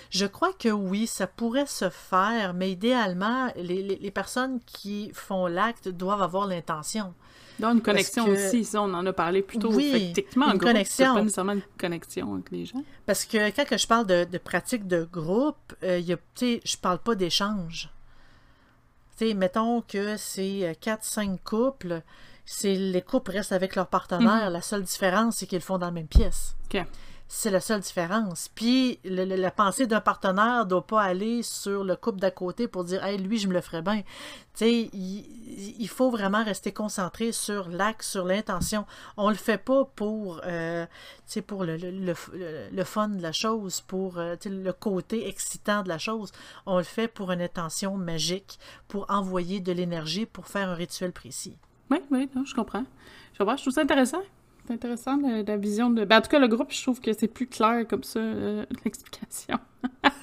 je 0.10 0.26
crois 0.26 0.54
que 0.54 0.70
oui, 0.70 1.06
ça 1.08 1.28
pourrait 1.28 1.68
se 1.68 1.90
faire, 1.90 2.54
mais 2.54 2.72
idéalement, 2.72 3.52
les, 3.56 3.84
les, 3.84 3.98
les 3.98 4.12
personnes 4.12 4.60
qui 4.66 5.12
font 5.14 5.46
l'acte 5.48 5.88
doivent 5.90 6.24
avoir 6.24 6.48
l'intention. 6.48 7.14
Donc, 7.60 7.74
une 7.76 7.82
connexion 7.82 8.26
que- 8.26 8.32
aussi, 8.32 8.64
ça, 8.66 8.82
on 8.82 8.94
en 8.94 9.06
a 9.06 9.14
parlé 9.14 9.42
plus 9.42 9.58
tôt. 9.60 9.72
Oui, 9.74 9.92
Fait 9.92 10.14
techniquement, 10.14 10.46
une 10.48 10.52
en 10.52 10.56
groupe, 10.56 10.70
connexion. 10.72 11.14
pas 11.14 11.22
nécessairement 11.22 11.54
une 11.54 11.62
connexion 11.78 12.34
avec 12.34 12.52
les 12.52 12.66
gens. 12.66 12.84
Parce 13.06 13.26
que 13.26 13.50
quand 13.52 13.66
que 13.66 13.78
je 13.78 13.88
parle 13.88 14.08
de, 14.08 14.24
de 14.24 14.38
pratique 14.38 14.88
de 14.88 15.04
groupe, 15.12 15.74
euh, 15.84 16.00
y 16.00 16.14
a, 16.14 16.18
je 16.42 16.78
parle 16.78 17.00
pas 17.00 17.16
d'échange. 17.16 17.90
Mettons 19.36 19.82
que 19.82 20.16
c'est 20.16 20.78
4-5 20.82 21.40
couples, 21.44 22.02
c'est 22.46 22.74
les 22.76 23.02
couples 23.02 23.32
restent 23.32 23.52
avec 23.52 23.76
leur 23.76 23.88
partenaire. 23.88 24.50
La 24.50 24.62
seule 24.62 24.84
différence, 24.84 25.38
c'est 25.38 25.46
qu'ils 25.46 25.58
le 25.58 25.64
font 25.64 25.78
dans 25.78 25.88
la 25.88 25.92
même 25.92 26.08
pièce. 26.08 26.56
C'est 27.32 27.52
la 27.52 27.62
seule 27.62 27.82
différence. 27.82 28.50
Puis 28.56 29.00
la 29.04 29.52
pensée 29.52 29.86
d'un 29.86 30.02
partenaire 30.02 30.66
doit 30.66 30.86
pas 30.86 31.04
aller 31.04 31.44
sur 31.44 31.84
le 31.84 31.96
couple 31.96 32.20
d'à 32.20 32.32
côté 32.32 32.68
pour 32.68 32.84
dire 32.84 33.06
Hey, 33.06 33.20
lui, 33.20 33.38
je 33.38 33.48
me 33.48 33.54
le 33.54 33.62
ferais 33.62 33.84
bien. 33.84 34.02
Tu 34.56 34.66
il, 34.66 35.76
il 35.80 35.88
faut 35.88 36.10
vraiment 36.10 36.44
rester 36.44 36.72
concentré 36.72 37.32
sur 37.32 37.70
l'acte, 37.70 38.02
sur 38.02 38.26
l'intention. 38.26 38.88
On 39.16 39.30
le 39.30 39.36
fait 39.36 39.60
pas 39.60 39.86
pour, 39.86 40.42
euh, 40.44 40.88
pour 41.46 41.66
le, 41.66 41.78
le, 41.78 42.84
fun 42.84 43.10
de 43.10 43.22
la 43.22 43.32
chose, 43.32 43.82
pour 43.82 44.18
euh, 44.18 44.36
le 44.46 44.72
côté 44.72 45.28
excitant 45.28 45.84
de 45.84 45.88
la 45.88 46.00
chose. 46.00 46.32
On 46.66 46.78
le 46.80 46.84
fait 46.84 47.08
pour 47.08 47.32
une 47.32 47.44
intention 47.44 47.96
magique, 47.96 48.58
pour 48.88 49.06
envoyer 49.08 49.60
de 49.60 49.72
l'énergie, 49.72 50.26
pour 50.26 50.48
faire 50.48 50.70
un 50.70 50.74
rituel 50.76 51.12
précis. 51.12 51.56
Oui, 51.92 52.00
oui, 52.10 52.28
non, 52.36 52.44
je 52.44 52.56
comprends. 52.56 52.86
Je 53.34 53.38
comprends, 53.38 53.56
je 53.56 53.62
trouve 53.62 53.74
ça 53.74 53.82
intéressant. 53.82 54.24
C'est 54.70 54.76
intéressant, 54.76 55.18
la, 55.18 55.42
la 55.42 55.58
vision 55.58 55.90
de... 55.90 56.06
Ben, 56.06 56.20
en 56.20 56.22
tout 56.22 56.30
cas, 56.30 56.38
le 56.38 56.48
groupe, 56.48 56.72
je 56.72 56.80
trouve 56.84 57.02
que 57.02 57.12
c'est 57.12 57.28
plus 57.28 57.48
clair 57.48 57.88
comme 57.90 58.04
ça, 58.04 58.20
euh, 58.20 58.64
l'explication. 58.86 59.58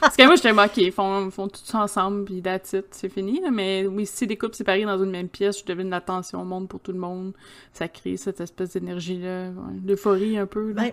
Parce 0.00 0.16
que 0.16 0.24
moi, 0.24 0.34
j'étais 0.36 0.50
OK, 0.50 0.76
ils 0.78 0.92
font, 0.92 1.30
font 1.30 1.46
tout 1.48 1.60
ça 1.62 1.80
ensemble, 1.82 2.24
puis 2.24 2.40
that's 2.40 2.72
it, 2.72 2.86
c'est 2.92 3.10
fini. 3.10 3.38
là. 3.42 3.50
Mais 3.50 3.86
oui, 3.86 4.06
si 4.06 4.26
des 4.26 4.38
couples 4.38 4.54
séparés 4.54 4.86
dans 4.86 4.96
une 4.96 5.10
même 5.10 5.28
pièce, 5.28 5.60
je 5.60 5.66
devine 5.66 5.90
l'attention 5.90 6.40
au 6.40 6.46
monde 6.46 6.68
pour 6.68 6.80
tout 6.80 6.92
le 6.92 6.98
monde. 6.98 7.34
Ça 7.74 7.86
crée 7.86 8.16
cette 8.16 8.40
espèce 8.40 8.72
d'énergie-là, 8.72 9.50
d'euphorie 9.74 10.38
un 10.38 10.46
peu. 10.46 10.68
Là. 10.72 10.84
Ben, 10.84 10.92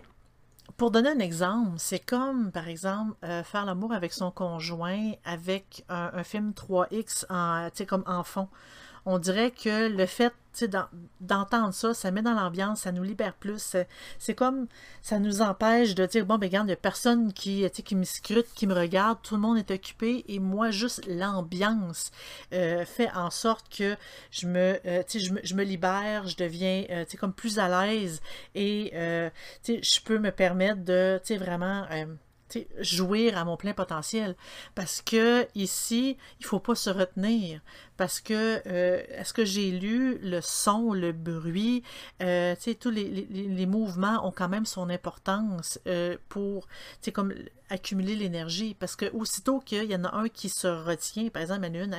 Pour 0.76 0.92
donner 0.92 1.12
un 1.12 1.20
exemple, 1.20 1.76
c'est 1.78 2.06
comme, 2.06 2.52
par 2.52 2.68
exemple, 2.68 3.14
euh, 3.24 3.44
faire 3.44 3.66
l'amour 3.66 3.94
avec 3.94 4.12
son 4.12 4.30
conjoint 4.30 5.14
avec 5.24 5.86
un, 5.88 6.12
un 6.16 6.24
film 6.26 6.52
3X 6.52 7.24
en, 7.30 7.70
tu 7.70 7.78
sais, 7.78 7.86
comme 7.86 8.04
en 8.08 8.24
fond. 8.24 8.50
On 9.06 9.20
dirait 9.20 9.52
que 9.52 9.90
le 9.90 10.06
fait 10.06 10.34
d'entendre 11.20 11.74
ça, 11.74 11.94
ça 11.94 12.12
met 12.12 12.22
dans 12.22 12.34
l'ambiance, 12.34 12.82
ça 12.82 12.92
nous 12.92 13.04
libère 13.04 13.34
plus. 13.34 13.76
C'est- 14.20 14.36
comme, 14.36 14.68
ça 15.02 15.20
nous 15.20 15.42
empêche 15.42 15.96
de 15.96 16.06
dire, 16.06 16.26
bon, 16.26 16.38
ben 16.38 16.48
regarde, 16.48 16.68
il 16.68 16.70
n'y 16.70 16.74
a 16.74 16.78
personne 16.78 17.34
qui, 17.34 17.70
qui 17.70 17.96
me 17.96 18.04
scrute, 18.04 18.48
qui 18.56 18.68
me 18.68 18.74
regarde, 18.74 19.20
tout 19.24 19.36
le 19.36 19.42
monde 19.42 19.58
est 19.58 19.72
occupé, 19.72 20.24
et 20.28 20.40
moi, 20.40 20.72
juste 20.72 21.06
l'ambiance 21.08 22.12
euh, 22.54 22.86
fait 22.86 23.10
en 23.12 23.30
sorte 23.30 23.68
que 23.76 23.96
je 24.32 24.48
me, 24.48 24.80
euh, 24.86 25.04
je 25.14 25.32
me, 25.32 25.40
je 25.44 25.56
me 25.56 25.64
libère, 25.64 26.28
je 26.28 26.38
deviens, 26.38 26.86
euh, 26.90 27.06
comme 27.20 27.34
plus 27.34 27.60
à 27.60 27.86
l'aise, 27.86 28.22
et 28.56 28.92
je 29.66 30.00
peux 30.02 30.20
me 30.20 30.32
permettre 30.32 30.84
de, 30.84 31.20
vraiment 31.38 31.86
jouir 32.80 33.38
à 33.38 33.46
mon 33.46 33.58
plein 33.58 33.74
potentiel. 33.74 34.36
Parce 34.76 35.02
que 35.02 35.48
ici, 35.56 36.18
il 36.40 36.46
faut 36.46 36.60
pas 36.60 36.76
se 36.76 36.90
retenir. 36.90 37.62
Parce 38.04 38.20
que, 38.20 38.62
euh, 38.68 39.02
est-ce 39.12 39.32
que 39.32 39.46
j'ai 39.46 39.72
lu 39.72 40.18
le 40.18 40.42
son, 40.42 40.92
le 40.92 41.14
bruit, 41.14 41.84
euh, 42.22 42.54
tous 42.82 42.90
les, 42.90 43.66
mouvements 43.66 44.28
ont 44.28 44.32
quand 44.34 44.50
même 44.50 44.66
son 44.66 44.90
importance 44.90 45.80
euh, 45.88 46.18
pour, 46.28 46.68
comme 47.14 47.34
accumuler 47.70 48.18
l'énergie. 48.18 48.76
Parce 48.78 48.98
que 48.98 49.10
aussitôt 49.14 49.62
qu'il 49.62 49.86
y 49.86 49.96
en 49.96 50.04
a 50.04 50.14
un 50.18 50.28
qui 50.28 50.50
se 50.50 50.68
retient, 50.68 51.30
par 51.30 51.44
exemple, 51.44 51.66
il 51.72 51.78
y 51.78 51.82
en 51.82 51.92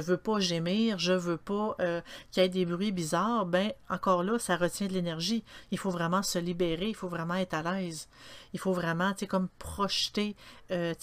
veux 0.00 0.18
pas 0.18 0.38
gémir, 0.38 0.98
je 0.98 1.14
veux 1.14 1.38
pas 1.38 1.76
euh, 1.80 2.02
qu'il 2.30 2.42
y 2.42 2.46
ait 2.46 2.50
des 2.50 2.66
bruits 2.66 2.92
bizarres, 2.92 3.46
ben 3.46 3.72
encore 3.88 4.24
là, 4.24 4.38
ça 4.38 4.58
retient 4.58 4.86
de 4.86 4.92
l'énergie. 4.92 5.44
Il 5.70 5.78
faut 5.78 5.88
vraiment 5.88 6.22
se 6.22 6.38
libérer, 6.38 6.90
il 6.90 6.94
faut 6.94 7.08
vraiment 7.08 7.36
être 7.36 7.54
à 7.54 7.62
l'aise. 7.62 8.10
Il 8.52 8.60
faut 8.60 8.74
vraiment, 8.74 9.14
tu 9.14 9.26
comme 9.26 9.48
projeter, 9.58 10.36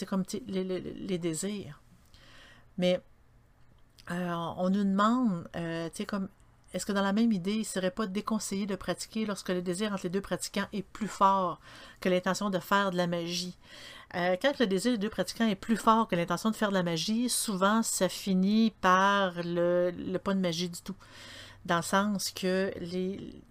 comme 0.08 0.24
les, 0.46 0.64
les, 0.64 1.18
désirs. 1.18 1.82
Mais 2.78 3.02
on 4.10 4.70
nous 4.70 4.84
demande, 4.84 5.48
euh, 5.56 5.90
tu 5.90 5.98
sais, 5.98 6.06
comme, 6.06 6.30
est-ce 6.74 6.86
que 6.86 6.92
dans 6.92 7.02
la 7.02 7.14
même 7.14 7.32
idée, 7.32 7.54
il 7.54 7.60
ne 7.60 7.64
serait 7.64 7.92
pas 7.92 8.08
déconseillé 8.08 8.66
de 8.66 8.76
pratiquer 8.76 9.26
lorsque 9.26 9.50
le 9.50 9.62
désir 9.62 9.94
entre 9.94 10.04
les 10.04 10.10
deux 10.10 10.22
pratiquants 10.22 10.68
est 10.74 10.84
plus 10.84 11.08
fort 11.08 11.60
que 12.02 12.10
l'intention 12.10 12.50
de 12.50 12.60
faire 12.60 12.92
de 12.92 12.98
la 12.98 13.08
magie? 13.08 13.58
Euh, 14.16 14.36
quand 14.42 14.60
le 14.60 14.68
désir 14.68 14.92
des 14.94 14.98
deux 14.98 15.10
pratiquants 15.10 15.48
est 15.48 15.56
plus 15.56 15.78
fort 15.78 16.08
que 16.08 16.16
l'intention 16.16 16.52
de 16.52 16.56
faire 16.56 16.70
de 16.70 16.74
la 16.76 16.84
magie, 16.84 17.30
souvent 17.30 17.82
ça 17.82 18.10
finit 18.10 18.72
par 18.82 19.34
le, 19.44 19.92
le 19.92 20.18
pas 20.20 20.34
de 20.34 20.40
magie 20.40 20.70
du 20.70 20.82
tout. 20.82 20.96
Dans 21.66 21.78
le 21.78 21.82
sens 21.82 22.32
que 22.32 22.72
les, 22.80 23.42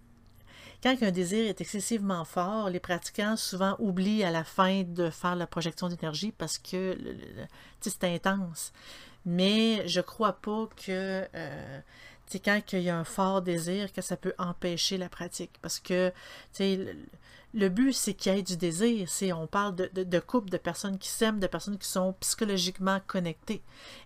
quand 0.85 0.95
un 1.01 1.09
désir 1.11 1.47
est 1.47 1.61
excessivement 1.61 2.23
fort, 2.25 2.69
les 2.69 2.79
pratiquants 2.79 3.35
souvent 3.37 3.75
oublient 3.79 4.23
à 4.23 4.29
la 4.29 4.43
fin 4.43 4.83
de 4.83 5.09
faire 5.09 5.35
la 5.35 5.47
projection 5.47 5.89
d'énergie 5.89 6.31
parce 6.31 6.59
que 6.59 6.95
c'est 7.81 8.03
intense. 8.03 8.71
Mais 9.25 9.87
je 9.87 10.01
crois 10.01 10.33
pas 10.33 10.67
que 10.75 11.27
euh, 11.33 11.79
tu 12.27 12.33
sais, 12.33 12.39
quand 12.39 12.59
il 12.73 12.81
y 12.81 12.89
a 12.89 12.97
un 12.97 13.03
fort 13.03 13.41
désir, 13.41 13.93
que 13.93 14.01
ça 14.01 14.17
peut 14.17 14.33
empêcher 14.39 14.97
la 14.97 15.09
pratique. 15.09 15.51
Parce 15.61 15.79
que 15.79 16.11
le, 16.59 17.69
but, 17.69 17.93
c'est 17.93 18.15
qu'il 18.15 18.33
y 18.33 18.39
ait 18.39 18.41
du 18.41 18.57
désir. 18.57 19.07
C'est, 19.09 19.31
on 19.31 19.45
parle 19.45 19.75
de, 19.75 19.89
de, 19.93 20.03
de 20.03 20.19
couple, 20.19 20.49
de 20.49 20.57
personnes 20.57 20.97
qui 20.97 21.09
s'aiment, 21.09 21.39
de 21.39 21.47
personnes 21.47 21.77
qui 21.77 21.87
sont 21.87 22.13
psychologiquement 22.19 22.99
connectées. 23.05 23.61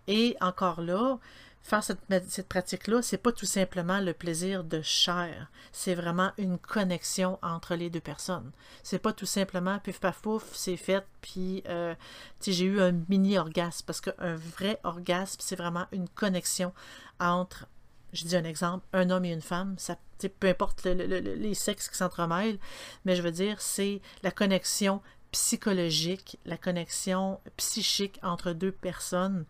Et 0.08 0.36
encore 0.42 0.82
là, 0.82 1.18
faire 1.62 1.84
cette, 1.84 2.00
cette 2.28 2.48
pratique-là, 2.48 3.02
c'est 3.02 3.18
pas 3.18 3.32
tout 3.32 3.46
simplement 3.46 4.00
le 4.00 4.14
plaisir 4.14 4.64
de 4.64 4.82
chair. 4.82 5.52
C'est 5.72 5.94
vraiment 5.94 6.32
une 6.38 6.58
connexion 6.58 7.38
entre 7.42 7.76
les 7.76 7.90
deux 7.90 8.00
personnes. 8.00 8.52
C'est 8.82 9.00
pas 9.00 9.14
tout 9.14 9.26
simplement 9.28 9.78
pif 9.80 10.00
paf 10.00 10.22
pouf, 10.22 10.44
c'est 10.54 10.78
fait, 10.78 11.06
puis 11.22 11.64
euh, 11.70 11.94
j'ai 12.42 12.66
eu 12.66 12.82
un 12.82 12.94
mini 13.08 13.38
orgasme. 13.38 13.86
Parce 13.86 14.02
qu'un 14.02 14.36
vrai 14.36 14.80
orgasme, 14.84 15.38
c'est 15.42 15.56
vraiment 15.56 15.86
une 15.92 16.10
connexion 16.10 16.74
entre, 17.20 17.68
je 18.14 18.26
dis 18.26 18.36
un 18.36 18.46
exemple, 18.46 18.86
un 18.94 19.10
homme 19.12 19.26
et 19.26 19.32
une 19.32 19.42
femme. 19.42 19.76
Ça, 19.78 19.96
peu 20.40 20.48
importe 20.48 20.86
le- 20.86 21.20
les 21.36 21.54
sexes 21.54 21.88
qui 21.88 21.98
s'entremêlent, 21.98 22.60
mais 23.06 23.16
je 23.16 23.22
veux 23.22 23.32
dire, 23.32 23.62
c'est 23.62 24.02
la 24.24 24.32
connexion 24.32 25.02
psychologique, 25.32 26.40
la 26.46 26.58
connexion 26.58 27.40
psychique 27.58 28.20
entre 28.24 28.54
deux 28.54 28.72
personnes. 28.72 29.46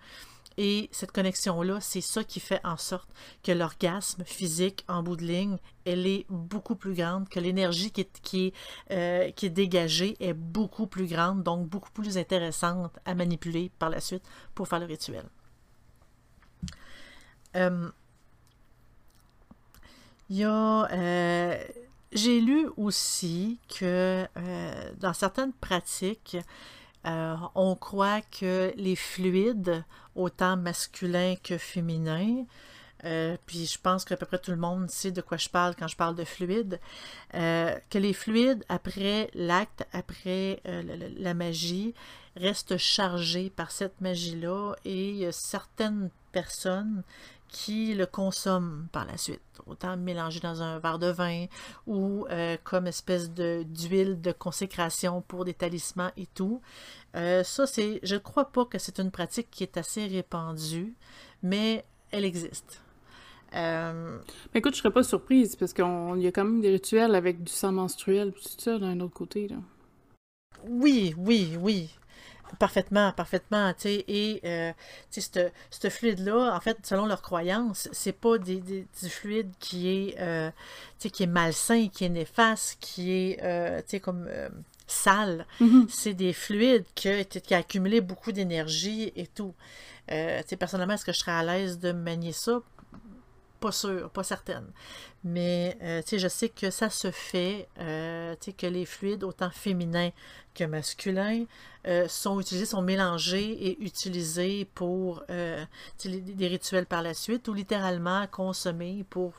Et 0.62 0.90
cette 0.92 1.14
connexion-là, 1.14 1.80
c'est 1.80 2.02
ça 2.02 2.26
qui 2.26 2.42
fait 2.42 2.60
en 2.66 2.76
sorte 2.76 3.10
que 3.44 3.54
l'orgasme 3.54 4.26
physique, 4.26 4.84
en 4.90 5.02
bout 5.02 5.16
de 5.16 5.24
ligne, 5.24 5.58
elle 5.86 6.06
est 6.06 6.26
beaucoup 6.28 6.76
plus 6.76 6.94
grande, 6.94 7.30
que 7.30 7.40
l'énergie 7.40 7.92
qui 7.92 8.02
est, 8.02 8.22
qui, 8.22 8.54
est, 8.90 9.34
qui 9.36 9.46
est 9.46 9.50
dégagée 9.50 10.18
est 10.20 10.34
beaucoup 10.34 10.86
plus 10.86 11.08
grande, 11.08 11.44
donc 11.44 11.70
beaucoup 11.70 11.92
plus 11.92 12.18
intéressante 12.18 12.92
à 13.06 13.16
manipuler 13.16 13.72
par 13.80 13.90
la 13.90 14.02
suite 14.02 14.24
pour 14.54 14.68
faire 14.68 14.80
le 14.80 14.86
rituel. 14.86 15.24
Euh. 17.56 17.90
Euh, 20.32 21.64
j'ai 22.12 22.42
lu 22.42 22.68
aussi 22.78 23.60
que 23.68 24.26
euh, 24.38 24.92
dans 25.00 25.14
certaines 25.14 25.54
pratiques, 25.54 26.38
on 27.04 27.76
croit 27.76 28.22
que 28.22 28.74
les 28.76 28.96
fluides, 28.96 29.84
autant 30.20 30.58
masculins 30.58 31.36
que 31.44 31.58
féminins, 31.58 32.46
puis 33.46 33.66
je 33.66 33.80
pense 33.80 34.04
qu'à 34.04 34.18
peu 34.18 34.26
près 34.26 34.40
tout 34.40 34.52
le 34.52 34.58
monde 34.58 34.90
sait 34.90 35.12
de 35.12 35.22
quoi 35.22 35.38
je 35.38 35.50
parle 35.50 35.76
quand 35.76 35.88
je 35.88 35.96
parle 35.96 36.16
de 36.16 36.26
fluides, 36.26 36.80
que 37.32 37.98
les 37.98 38.14
fluides, 38.14 38.64
après 38.68 39.30
l'acte, 39.34 39.88
après 39.94 40.62
la, 40.66 41.34
magie, 41.34 41.94
restent 42.36 42.78
chargés 42.78 43.50
par 43.50 43.72
cette 43.72 44.02
magie-là. 44.02 44.76
Et 44.84 45.30
certaines 45.32 46.10
personnes 46.34 47.04
qui 47.50 47.94
le 47.94 48.06
consomment 48.06 48.88
par 48.92 49.06
la 49.06 49.18
suite. 49.18 49.42
Autant 49.66 49.98
mélangé 49.98 50.40
dans 50.40 50.62
un 50.62 50.80
verre 50.80 51.00
de 51.00 51.12
vin 51.12 51.46
ou 51.88 52.26
euh, 52.30 52.58
comme 52.64 52.88
espèce 52.88 53.30
d'huile 53.32 54.22
de, 54.22 54.32
consécration 54.32 55.22
pour 55.22 55.46
des 55.46 55.54
talismans 55.54 56.12
et 56.16 56.28
tout. 56.28 56.62
Euh, 57.16 57.44
ça, 57.44 57.68
c'est, 57.68 58.00
je 58.04 58.16
ne 58.16 58.20
crois 58.20 58.46
pas 58.52 58.66
que 58.66 58.78
c'est 58.78 59.00
une 59.00 59.12
pratique 59.12 59.50
qui 59.52 59.64
est 59.64 59.78
assez 59.78 60.08
répandue, 60.08 60.94
mais 61.44 61.84
elle 62.12 62.26
existe. 62.26 62.82
Euh... 63.56 64.20
Mais 64.54 64.60
écoute, 64.60 64.76
je 64.76 64.80
serais 64.80 64.94
pas 64.94 65.04
surprise 65.04 65.56
parce 65.56 65.74
qu'il 65.74 65.84
y 65.84 66.28
a 66.28 66.32
quand 66.32 66.46
même 66.46 66.62
des 66.62 66.70
rituels 66.70 67.16
avec 67.16 67.44
du 67.44 67.52
sang 67.52 67.72
menstruel 67.72 68.32
tout 68.32 68.42
ça 68.60 68.78
d'un 68.78 69.00
autre 69.00 69.14
côté. 69.14 69.48
Là. 69.48 69.58
Oui, 70.68 71.16
oui, 71.18 71.58
oui. 71.60 71.90
Parfaitement, 72.58 73.12
parfaitement, 73.12 73.74
et 73.86 74.42
euh, 74.44 74.72
ce 75.12 75.90
fluide-là, 75.90 76.56
en 76.56 76.60
fait, 76.60 76.78
selon 76.84 77.06
leur 77.06 77.22
croyance, 77.22 77.90
c'est 77.92 78.14
pas 78.14 78.38
des, 78.38 78.60
des, 78.62 78.88
du 79.02 79.10
fluide 79.10 79.52
qui 79.60 79.88
est, 79.90 80.16
euh, 80.20 80.50
qui 80.98 81.24
est 81.24 81.28
malsain, 81.28 81.88
qui 81.90 82.06
est 82.06 82.10
néfaste, 82.10 82.78
qui 82.80 83.12
est, 83.12 83.40
euh, 83.44 83.82
comme 84.02 84.26
euh, 84.30 84.50
sale. 84.88 85.46
Mm-hmm. 85.62 85.86
C'est 85.90 86.14
des 86.14 86.34
fluides 86.34 86.86
qui, 86.96 87.10
qui 87.26 87.54
a 87.54 87.58
accumulé 87.58 88.02
beaucoup 88.02 88.32
d'énergie 88.32 89.14
et 89.16 89.28
tout. 89.28 89.54
Personnellement, 90.60 90.96
est-ce 90.96 91.06
que 91.06 91.14
je 91.14 91.20
serais 91.20 91.32
à 91.32 91.44
l'aise 91.44 91.78
de 91.78 91.92
manier 91.92 92.32
ça? 92.32 92.62
Pas 93.60 93.72
sûr, 93.74 94.10
pas 94.12 94.24
certaine. 94.24 94.72
Mais 95.24 95.78
euh, 95.82 96.02
je 96.10 96.28
sais 96.30 96.48
que 96.48 96.72
ça 96.72 96.90
se 96.90 97.12
fait, 97.12 97.68
euh, 97.80 98.36
que 98.58 98.68
les 98.68 98.86
fluides, 98.86 99.24
autant 99.24 99.50
féminins 99.50 100.12
que 100.56 100.64
masculins, 100.64 101.44
euh, 101.86 102.08
sont 102.08 102.40
utilisés, 102.40 102.66
sont 102.66 102.82
mélangés 102.82 103.52
et 103.52 103.82
utilisés 103.84 104.66
pour 104.76 105.24
des 105.28 106.48
rituels 106.48 106.86
par 106.86 107.02
la 107.02 107.14
suite 107.14 107.48
ou 107.50 107.54
littéralement 107.54 108.28
consommés 108.28 109.06
pour, 109.10 109.34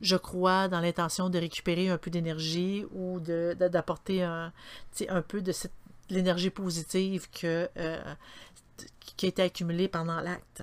je 0.00 0.16
crois, 0.16 0.68
dans 0.68 0.80
l'intention 0.80 1.28
de 1.28 1.38
récupérer 1.38 1.90
un 1.90 1.98
peu 1.98 2.10
d'énergie 2.10 2.86
ou 2.94 3.20
d'apporter 3.20 4.22
un, 4.22 4.52
un 5.08 5.22
peu 5.22 5.42
de 5.42 5.52
cette 5.52 5.72
l'énergie 6.10 6.50
positive 6.50 7.28
que, 7.30 7.70
qui 9.16 9.26
a 9.26 9.28
été 9.28 9.40
accumulée 9.40 9.88
pendant 9.88 10.20
l'acte. 10.20 10.62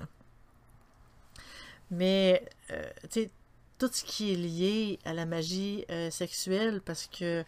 Mais, 1.90 2.44
euh, 2.70 2.88
tu 3.10 3.22
sais, 3.22 3.30
tout 3.78 3.90
ce 3.92 4.04
qui 4.04 4.32
est 4.32 4.36
lié 4.36 4.98
à 5.04 5.12
la 5.12 5.26
magie 5.26 5.84
euh, 5.90 6.10
sexuelle, 6.10 6.80
parce 6.84 7.06
que, 7.06 7.44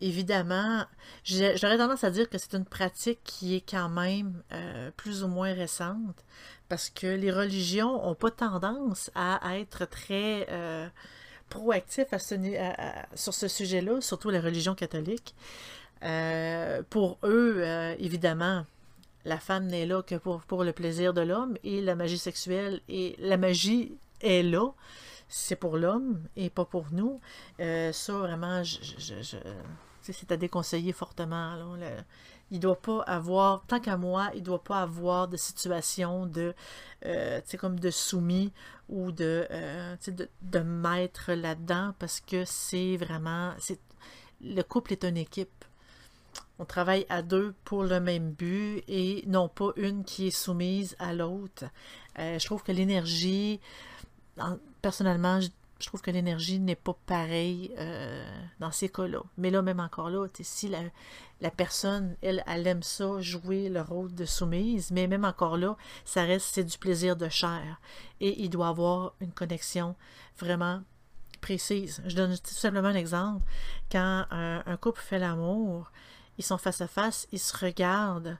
évidemment, 0.00 0.84
j'aurais 1.24 1.78
tendance 1.78 2.04
à 2.04 2.10
dire 2.10 2.28
que 2.28 2.38
c'est 2.38 2.54
une 2.54 2.64
pratique 2.64 3.20
qui 3.24 3.54
est 3.54 3.68
quand 3.68 3.88
même 3.88 4.42
euh, 4.52 4.90
plus 4.96 5.22
ou 5.22 5.28
moins 5.28 5.52
récente, 5.52 6.24
parce 6.68 6.90
que 6.90 7.06
les 7.06 7.30
religions 7.30 8.02
n'ont 8.02 8.14
pas 8.14 8.30
tendance 8.30 9.10
à 9.14 9.58
être 9.58 9.84
très 9.86 10.48
proactifs 11.50 12.08
sur 13.14 13.34
ce 13.34 13.48
sujet-là, 13.48 14.00
surtout 14.00 14.30
la 14.30 14.40
religion 14.40 14.74
catholique. 14.74 15.34
pour 16.90 17.18
eux, 17.22 17.62
évidemment, 17.98 18.64
la 19.24 19.38
femme 19.38 19.66
n'est 19.66 19.86
là 19.86 20.02
que 20.02 20.16
pour, 20.16 20.42
pour 20.42 20.64
le 20.64 20.72
plaisir 20.72 21.14
de 21.14 21.20
l'homme 21.20 21.56
et 21.64 21.80
la 21.80 21.94
magie 21.94 22.18
sexuelle 22.18 22.80
et 22.88 23.16
la 23.18 23.36
magie 23.36 23.96
est 24.20 24.42
là. 24.42 24.72
C'est 25.28 25.56
pour 25.56 25.76
l'homme 25.76 26.22
et 26.36 26.50
pas 26.50 26.64
pour 26.64 26.86
nous. 26.92 27.20
Euh, 27.60 27.92
ça, 27.92 28.12
vraiment, 28.12 28.62
je, 28.62 28.78
c'est 30.12 30.32
à 30.32 30.36
déconseiller 30.36 30.92
fortement. 30.92 31.56
il 32.50 32.60
doit 32.60 32.80
pas 32.80 33.00
avoir, 33.02 33.64
tant 33.66 33.80
qu'à 33.80 33.96
moi, 33.96 34.30
il 34.34 34.42
doit 34.42 34.62
pas 34.62 34.82
avoir 34.82 35.28
de 35.28 35.36
situation 35.36 36.26
de, 36.26 36.54
euh, 37.06 37.40
comme 37.58 37.80
de 37.80 37.90
soumis 37.90 38.52
ou 38.88 39.12
de, 39.12 39.46
euh, 39.50 39.96
de, 40.06 40.28
de 40.42 40.58
maître 40.58 41.32
là-dedans 41.32 41.94
parce 41.98 42.20
que 42.20 42.44
c'est 42.44 42.96
vraiment, 42.98 43.54
le 44.42 44.62
couple 44.62 44.92
est 44.92 45.04
une 45.04 45.16
équipe. 45.16 45.64
On 46.58 46.64
travaille 46.64 47.04
à 47.08 47.22
deux 47.22 47.54
pour 47.64 47.82
le 47.82 47.98
même 47.98 48.30
but 48.30 48.84
et 48.86 49.24
non 49.26 49.48
pas 49.48 49.70
une 49.76 50.04
qui 50.04 50.28
est 50.28 50.30
soumise 50.30 50.94
à 51.00 51.12
l'autre. 51.12 51.64
Euh, 52.18 52.38
je 52.38 52.46
trouve 52.46 52.62
que 52.62 52.70
l'énergie, 52.70 53.60
personnellement, 54.80 55.40
je, 55.40 55.48
trouve 55.86 56.00
que 56.00 56.12
l'énergie 56.12 56.60
n'est 56.60 56.76
pas 56.76 56.96
pareille 57.06 57.72
euh, 57.78 58.24
dans 58.60 58.70
ces 58.70 58.88
cas-là. 58.88 59.18
Mais 59.36 59.50
là, 59.50 59.62
même 59.62 59.80
encore 59.80 60.10
là, 60.10 60.28
si 60.40 60.68
la, 60.68 61.50
personne, 61.50 62.16
elle, 62.22 62.44
elle 62.46 62.66
aime 62.68 62.84
ça, 62.84 63.20
jouer 63.20 63.68
le 63.68 63.80
rôle 63.80 64.14
de 64.14 64.24
soumise, 64.24 64.92
mais 64.92 65.08
même 65.08 65.24
encore 65.24 65.56
là, 65.56 65.76
ça 66.04 66.22
reste, 66.22 66.54
c'est 66.54 66.64
du 66.64 66.78
plaisir 66.78 67.16
de 67.16 67.28
chair. 67.28 67.80
Et 68.20 68.42
il 68.44 68.48
doit 68.48 68.68
avoir 68.68 69.14
une 69.20 69.32
connexion 69.32 69.96
vraiment 70.38 70.82
précise. 71.40 72.00
Je 72.06 72.14
donne 72.14 72.38
tout 72.38 72.54
simplement 72.54 72.88
un 72.88 72.94
exemple. 72.94 73.44
Quand 73.90 74.24
un 74.30 74.76
couple 74.78 75.02
fait 75.02 75.18
l'amour, 75.18 75.90
ils 76.38 76.44
sont 76.44 76.58
face 76.58 76.80
à 76.80 76.88
face, 76.88 77.26
ils 77.32 77.38
se 77.38 77.56
regardent, 77.56 78.38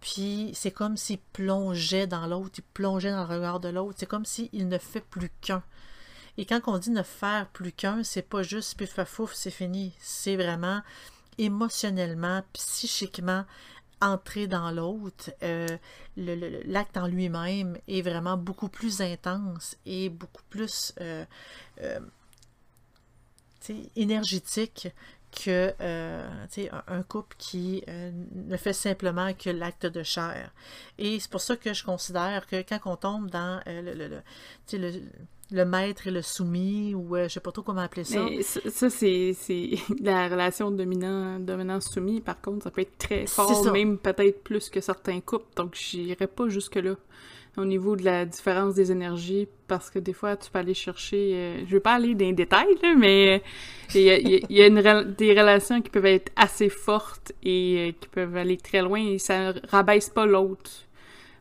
puis 0.00 0.50
c'est 0.54 0.70
comme 0.70 0.96
s'ils 0.96 1.18
plongeaient 1.32 2.06
dans 2.06 2.26
l'autre, 2.26 2.56
ils 2.58 2.72
plongeaient 2.74 3.10
dans 3.12 3.26
le 3.26 3.34
regard 3.34 3.60
de 3.60 3.68
l'autre, 3.68 3.96
c'est 3.98 4.06
comme 4.06 4.24
s'ils 4.24 4.68
ne 4.68 4.78
fait 4.78 5.00
plus 5.00 5.30
qu'un. 5.40 5.62
Et 6.38 6.44
quand 6.44 6.60
on 6.66 6.78
dit 6.78 6.90
ne 6.90 7.02
faire 7.02 7.48
plus 7.48 7.72
qu'un, 7.72 8.02
c'est 8.04 8.22
pas 8.22 8.42
juste 8.42 8.76
puis 8.76 8.86
fafouf, 8.86 9.32
c'est 9.34 9.50
fini. 9.50 9.94
C'est 9.98 10.36
vraiment 10.36 10.82
émotionnellement, 11.38 12.42
psychiquement 12.52 13.44
entrer 14.02 14.46
dans 14.46 14.70
l'autre. 14.70 15.30
Euh, 15.42 15.66
l'acte 16.16 16.96
en 16.96 17.06
lui-même 17.06 17.78
est 17.88 18.02
vraiment 18.02 18.36
beaucoup 18.36 18.68
plus 18.68 19.00
intense 19.00 19.76
et 19.86 20.10
beaucoup 20.10 20.42
plus 20.50 20.92
euh, 21.00 21.24
euh, 21.80 22.00
énergétique 23.96 24.88
que 25.32 25.72
euh, 25.80 26.28
un 26.88 27.02
couple 27.02 27.36
qui 27.38 27.82
euh, 27.88 28.10
ne 28.34 28.56
fait 28.56 28.72
simplement 28.72 29.32
que 29.34 29.50
l'acte 29.50 29.86
de 29.86 30.02
chair. 30.02 30.50
Et 30.98 31.20
c'est 31.20 31.30
pour 31.30 31.40
ça 31.40 31.56
que 31.56 31.72
je 31.74 31.84
considère 31.84 32.46
que 32.46 32.62
quand 32.62 32.80
on 32.86 32.96
tombe 32.96 33.30
dans 33.30 33.60
euh, 33.66 33.82
le, 33.82 33.92
le, 33.94 34.22
le, 34.72 35.00
le, 35.50 35.64
maître 35.64 36.06
et 36.06 36.10
le 36.10 36.22
soumis, 36.22 36.94
ou 36.94 37.16
je 37.16 37.28
sais 37.28 37.40
pas 37.40 37.52
trop 37.52 37.62
comment 37.62 37.82
appeler 37.82 38.04
ça. 38.04 38.24
Mais 38.24 38.42
ça, 38.42 38.90
c'est 38.90 39.34
la 40.00 40.28
relation 40.28 40.70
dominant-soumis, 40.70 42.20
par 42.20 42.40
contre, 42.40 42.64
ça 42.64 42.70
peut 42.70 42.82
être 42.82 42.98
très 42.98 43.26
fort, 43.26 43.72
même 43.72 43.98
peut-être 43.98 44.42
plus 44.42 44.70
que 44.70 44.80
certains 44.80 45.20
couples, 45.20 45.54
donc 45.56 45.74
j'irai 45.74 46.26
pas 46.26 46.48
jusque-là 46.48 46.94
au 47.56 47.64
niveau 47.64 47.96
de 47.96 48.04
la 48.04 48.24
différence 48.24 48.74
des 48.74 48.92
énergies, 48.92 49.48
parce 49.66 49.90
que 49.90 49.98
des 49.98 50.12
fois, 50.12 50.36
tu 50.36 50.50
peux 50.50 50.58
aller 50.58 50.74
chercher... 50.74 51.32
Euh, 51.34 51.64
je 51.66 51.74
veux 51.74 51.80
pas 51.80 51.94
aller 51.94 52.14
dans 52.14 52.26
les 52.26 52.32
détails, 52.32 52.76
mais 52.96 53.42
il 53.94 54.02
y 54.50 54.62
a, 54.62 55.04
des 55.04 55.38
relations 55.38 55.80
qui 55.80 55.90
peuvent 55.90 56.06
être 56.06 56.32
assez 56.36 56.68
fortes 56.68 57.32
et 57.42 57.88
euh, 57.88 57.92
qui 57.98 58.08
peuvent 58.08 58.36
aller 58.36 58.56
très 58.56 58.82
loin, 58.82 59.00
et 59.00 59.18
ça 59.18 59.52
rabaisse 59.68 60.10
pas 60.10 60.26
l'autre, 60.26 60.70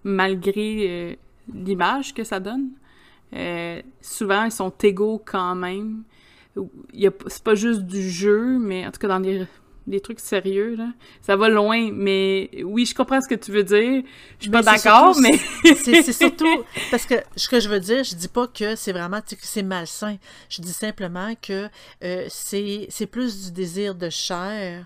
malgré 0.03 0.87
euh, 0.89 1.15
l'image 1.53 2.13
que 2.13 2.23
ça 2.23 2.39
donne. 2.39 2.69
souvent, 4.01 4.45
ils 4.45 4.51
sont 4.51 4.73
égaux 4.83 5.21
quand 5.23 5.55
même. 5.55 6.03
C'est 7.27 7.43
pas 7.43 7.55
juste 7.55 7.81
du 7.81 8.09
jeu, 8.09 8.57
mais 8.59 8.87
en 8.87 8.91
tout 8.91 8.99
cas, 8.99 9.09
dans 9.09 9.19
les 9.19 9.45
des 9.87 9.99
trucs 9.99 10.19
sérieux, 10.19 10.75
là. 10.75 10.89
Ça 11.21 11.35
va 11.35 11.49
loin, 11.49 11.91
mais 11.91 12.49
oui, 12.63 12.85
je 12.85 12.95
comprends 12.95 13.21
ce 13.21 13.27
que 13.27 13.35
tu 13.35 13.51
veux 13.51 13.63
dire. 13.63 14.03
Je 14.39 14.43
suis 14.43 14.51
pas 14.51 14.61
d'accord, 14.61 15.15
mais... 15.19 15.39
c'est 15.75 16.11
surtout... 16.11 16.63
Parce 16.91 17.05
que 17.05 17.15
ce 17.35 17.47
que 17.47 17.59
je 17.59 17.69
veux 17.69 17.79
dire, 17.79 18.03
je 18.03 18.15
dis 18.15 18.27
pas 18.27 18.47
que 18.47 18.75
c'est 18.75 18.91
vraiment 18.91 19.21
que 19.21 19.35
c'est 19.41 19.63
malsain. 19.63 20.17
Je 20.49 20.61
dis 20.61 20.73
simplement 20.73 21.33
que 21.41 21.69
euh, 22.03 22.25
c'est 22.29 23.07
plus 23.07 23.45
du 23.45 23.51
désir 23.51 23.95
de 23.95 24.09
chair 24.09 24.85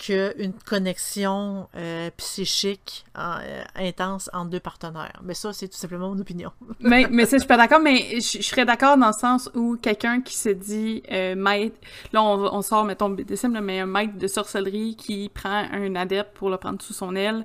qu'une 0.00 0.54
connexion 0.64 1.68
euh, 1.76 2.10
psychique 2.16 3.04
euh, 3.18 3.62
intense 3.76 4.30
entre 4.32 4.48
deux 4.48 4.60
partenaires. 4.60 5.20
Mais 5.22 5.34
ça, 5.34 5.52
c'est 5.52 5.68
tout 5.68 5.76
simplement 5.76 6.08
mon 6.08 6.18
opinion. 6.18 6.52
mais 6.80 7.06
mais 7.10 7.26
je 7.26 7.36
suis 7.36 7.46
pas 7.46 7.58
d'accord, 7.58 7.80
mais 7.80 8.18
je, 8.18 8.40
serais 8.40 8.64
d'accord 8.64 8.96
dans 8.96 9.08
le 9.08 9.12
sens 9.12 9.50
où 9.54 9.76
quelqu'un 9.76 10.22
qui 10.22 10.36
se 10.36 10.48
dit 10.48 11.02
euh, 11.12 11.34
maître, 11.34 11.76
là 12.14 12.22
on, 12.22 12.62
sort, 12.62 12.84
mettons, 12.84 13.14
là, 13.14 13.60
mais 13.60 13.80
un 13.80 13.86
maître 13.86 14.16
de 14.16 14.26
sorcellerie 14.26 14.96
qui 14.96 15.28
prend 15.28 15.66
un 15.70 15.94
adepte 15.94 16.34
pour 16.34 16.48
le 16.48 16.56
prendre 16.56 16.80
sous 16.80 16.94
son 16.94 17.14
aile, 17.14 17.44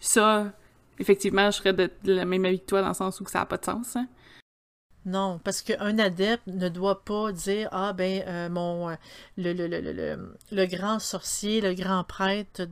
ça, 0.00 0.46
effectivement, 0.98 1.52
je 1.52 1.56
serais 1.58 1.72
de, 1.72 1.88
la 2.04 2.24
même 2.24 2.44
avis 2.44 2.58
que 2.58 2.66
toi 2.66 2.82
dans 2.82 2.88
le 2.88 2.94
sens 2.94 3.20
où 3.20 3.26
ça 3.26 3.40
n'a 3.40 3.46
pas 3.46 3.58
de 3.58 3.64
sens. 3.64 3.94
Hein. 3.94 4.08
Non, 5.04 5.40
parce 5.42 5.62
qu'un 5.62 5.98
adepte 5.98 6.46
ne 6.46 6.68
doit 6.68 7.04
pas 7.04 7.32
dire 7.32 7.68
Ah 7.72 7.92
ben 7.92 8.22
euh, 8.28 8.48
mon 8.48 8.90
euh, 8.90 8.94
le, 9.36 10.66
grand 10.66 11.00
sorcier, 11.00 11.60
le 11.60 11.74
grand 11.74 12.04
prêtre 12.04 12.62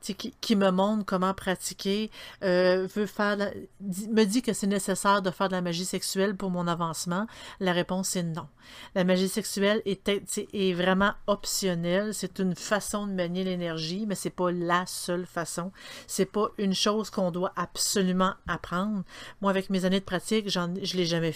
qui, 0.00 0.56
me 0.56 0.70
montre 0.70 1.04
comment 1.04 1.34
pratiquer 1.34 2.10
euh, 2.42 2.86
veut 2.94 3.04
faire 3.04 3.36
me 3.80 4.24
dit 4.24 4.40
que 4.40 4.54
c'est 4.54 4.66
nécessaire 4.66 5.20
de 5.20 5.30
faire 5.30 5.48
de 5.48 5.52
la 5.52 5.60
magie 5.60 5.84
sexuelle 5.84 6.36
pour 6.36 6.50
mon 6.50 6.66
avancement. 6.66 7.26
La 7.60 7.72
réponse 7.72 8.16
est 8.16 8.22
non. 8.22 8.46
La 8.94 9.04
magie 9.04 9.28
sexuelle 9.28 9.82
est, 9.84 10.72
vraiment 10.72 11.12
optionnelle. 11.26 12.14
C'est 12.14 12.38
une 12.38 12.54
façon 12.54 13.06
de 13.06 13.12
manier 13.12 13.44
l'énergie, 13.44 14.06
mais 14.06 14.14
c'est 14.14 14.30
pas 14.30 14.50
la 14.50 14.86
seule 14.86 15.26
façon. 15.26 15.72
C'est 16.06 16.26
pas 16.26 16.48
une 16.58 16.74
chose 16.74 17.10
qu'on 17.10 17.30
doit 17.30 17.52
absolument 17.56 18.34
apprendre. 18.46 19.02
Moi, 19.40 19.50
avec 19.50 19.70
mes 19.70 19.84
années 19.84 20.00
de 20.00 20.04
pratique, 20.04 20.48
je 20.48 20.96
l'ai 20.96 21.06
jamais 21.06 21.32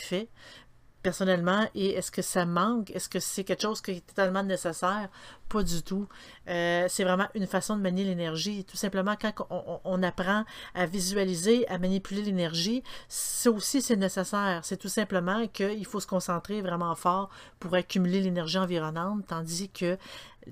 personnellement 1.07 1.69
et 1.77 1.91
est-ce 1.91 2.11
que 2.11 2.21
ça 2.21 2.45
manque? 2.45 2.91
Est-ce 2.91 3.09
que 3.09 3.21
c'est 3.21 3.45
quelque 3.45 3.63
chose 3.63 3.81
qui 3.81 3.93
est 3.93 4.07
totalement 4.07 4.43
nécessaire? 4.43 5.09
Pas 5.49 5.63
du 5.63 5.85
tout. 5.85 6.09
Euh, 6.49 6.87
c'est 6.89 7.05
vraiment 7.05 7.29
une 7.37 7.47
façon 7.47 7.77
de 7.77 7.81
manier 7.81 8.03
l'énergie. 8.03 8.65
Tout 8.65 8.77
simplement, 8.77 9.15
quand 9.15 9.47
on, 9.85 10.03
apprend 10.03 10.45
à 10.75 10.87
visualiser, 10.87 11.65
à 11.69 11.79
manipuler 11.79 12.23
l'énergie, 12.23 12.83
ça 13.09 13.53
aussi 13.53 13.83
c'est 13.83 13.95
nécessaire. 13.95 14.63
C'est 14.65 14.79
tout 14.79 14.89
simplement 14.89 15.47
qu'il 15.47 15.87
faut 15.87 16.01
se 16.01 16.09
concentrer 16.09 16.61
vraiment 16.61 16.97
fort 16.97 17.31
pour 17.61 17.75
accumuler 17.75 18.21
l'énergie 18.21 18.59
environnante, 18.59 19.27
tandis 19.29 19.69
que, 19.69 19.99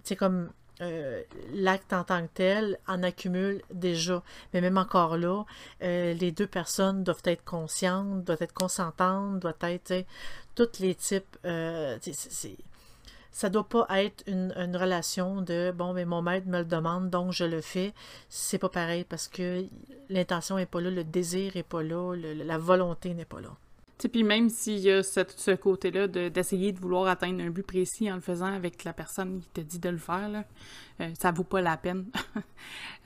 c'est 0.05 0.14
comme 0.14 0.51
euh, 0.85 1.23
l'acte 1.53 1.92
en 1.92 2.05
tant 2.05 2.23
que 2.27 2.33
tel 2.35 2.79
en 2.87 3.03
accumule 3.03 3.62
déjà. 3.73 4.23
Mais 4.53 4.61
même 4.61 4.77
encore 4.77 5.16
là, 5.16 5.44
euh, 5.83 6.12
les 6.14 6.31
deux 6.31 6.47
personnes 6.47 7.03
doivent 7.05 7.23
être 7.25 7.44
conscientes, 7.44 8.25
doivent 8.25 8.42
être 8.42 8.53
consentantes, 8.53 9.40
doivent 9.40 9.55
être 9.62 10.05
tous 10.55 10.79
les 10.81 10.94
types. 10.94 11.37
Euh, 11.44 11.99
ça 13.33 13.49
doit 13.49 13.68
pas 13.68 13.87
être 13.90 14.23
une, 14.27 14.53
relation 14.77 15.40
de 15.40 15.73
bon, 15.75 15.92
mais 15.94 16.05
mon 16.05 16.23
maître 16.23 16.47
me 16.47 16.59
le 16.59 16.64
demande, 16.64 17.11
donc 17.11 17.33
je 17.33 17.44
le 17.44 17.61
fais. 17.61 17.94
C'est 18.29 18.59
pas 18.59 18.68
pareil 18.68 19.05
parce 19.05 19.27
que 19.27 19.64
l'intention 20.09 20.59
est 20.59 20.66
pas 20.66 20.81
là, 20.81 20.90
le 20.90 21.03
désir 21.03 21.57
est 21.57 21.64
pas 21.64 21.83
là, 21.83 22.14
la 22.14 22.59
volonté 22.59 23.14
n'est 23.14 23.25
pas 23.25 23.40
là 23.40 23.57
puis 24.09 24.25
même 24.25 24.49
s'il 24.49 24.79
y 24.79 24.90
a 24.90 25.03
ce, 25.03 25.55
côté-là 25.55 26.09
d'essayer 26.09 26.73
de, 26.73 26.79
vouloir 26.79 27.07
atteindre 27.07 27.43
un 27.43 27.51
but 27.51 27.62
précis 27.62 28.11
en 28.11 28.17
le 28.17 28.21
faisant 28.21 28.53
avec 28.53 28.85
la 28.85 28.93
personne 28.93 29.40
qui 29.40 29.49
te 29.49 29.61
dit 29.61 29.79
de 29.79 29.88
le 29.88 29.99
faire, 29.99 30.29
là, 30.29 30.45
euh, 31.01 31.11
ça 31.19 31.33
vaut 31.33 31.45
pas 31.45 31.61
la 31.61 31.77
peine. 31.77 32.07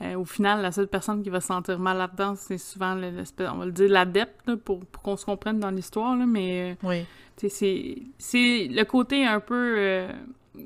Euh, 0.01 0.15
au 0.15 0.23
final, 0.23 0.61
la 0.61 0.71
seule 0.71 0.87
personne 0.87 1.21
qui 1.21 1.29
va 1.29 1.41
se 1.41 1.47
sentir 1.47 1.77
mal 1.77 1.97
là-dedans, 1.97 2.33
c'est 2.37 2.57
souvent, 2.57 2.95
on 2.95 3.57
va 3.57 3.65
le 3.65 3.71
dire, 3.73 3.89
l'adepte, 3.89 4.55
pour, 4.55 4.79
qu'on 5.03 5.17
se 5.17 5.25
comprenne 5.25 5.59
dans 5.59 5.71
l'histoire, 5.71 6.15
mais 6.15 6.77
euh, 6.81 6.87
oui. 6.87 7.05
c'est 7.35 8.67
le 8.71 8.83
côté 8.83 9.25
un 9.25 9.41
peu 9.41 10.07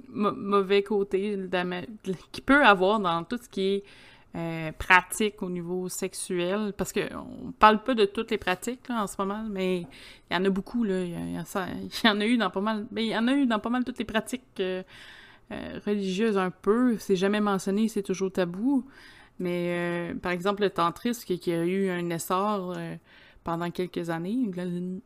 mauvais 0.10 0.84
côté 0.84 1.36
qui 2.32 2.42
peut 2.42 2.64
avoir 2.64 3.00
dans 3.00 3.24
tout 3.24 3.40
ce 3.42 3.50
qui 3.50 3.62
est 3.62 3.84
euh, 4.36 4.72
pratiques 4.72 5.44
au 5.44 5.50
niveau 5.52 5.88
sexuel, 5.90 6.74
parce 6.76 6.92
qu'on 6.92 7.52
parle 7.60 7.84
pas 7.84 7.94
de 7.94 8.06
toutes 8.06 8.32
les 8.32 8.40
pratiques 8.40 8.90
en 8.90 9.06
ce 9.06 9.14
moment, 9.20 9.46
mais 9.48 9.82
il 9.82 10.34
y 10.34 10.36
en 10.36 10.44
a 10.44 10.50
beaucoup, 10.50 10.84
là. 10.84 11.04
Il 11.06 11.36
y, 11.36 12.10
en 12.10 12.20
a 12.20 12.26
eu 12.26 12.36
dans 12.38 12.50
pas 12.50 12.60
mal. 12.60 12.88
Mais 12.92 13.06
il 13.06 13.10
y 13.12 13.18
en 13.18 13.28
a 13.28 13.34
eu 13.34 13.46
dans 13.46 13.60
pas 13.60 13.70
mal 13.70 13.84
toutes 13.84 14.00
les 14.00 14.06
pratiques 14.06 14.42
euh, 14.60 14.82
euh, 15.52 15.80
religieuses 15.86 16.40
un 16.40 16.50
peu. 16.50 16.98
C'est 16.98 17.16
jamais 17.16 17.42
mentionné, 17.42 17.88
c'est 17.90 18.02
toujours 18.02 18.32
tabou. 18.32 18.84
Mais 19.38 20.16
par 20.24 20.32
exemple, 20.32 20.64
le 20.64 20.72
tantrisme 20.72 21.26
qui, 21.26 21.38
qui 21.40 21.52
a 21.52 21.64
eu 21.64 21.90
un 21.90 22.10
essor 22.10 22.76
pendant 23.44 23.70
quelques 23.70 24.10
années. 24.10 24.50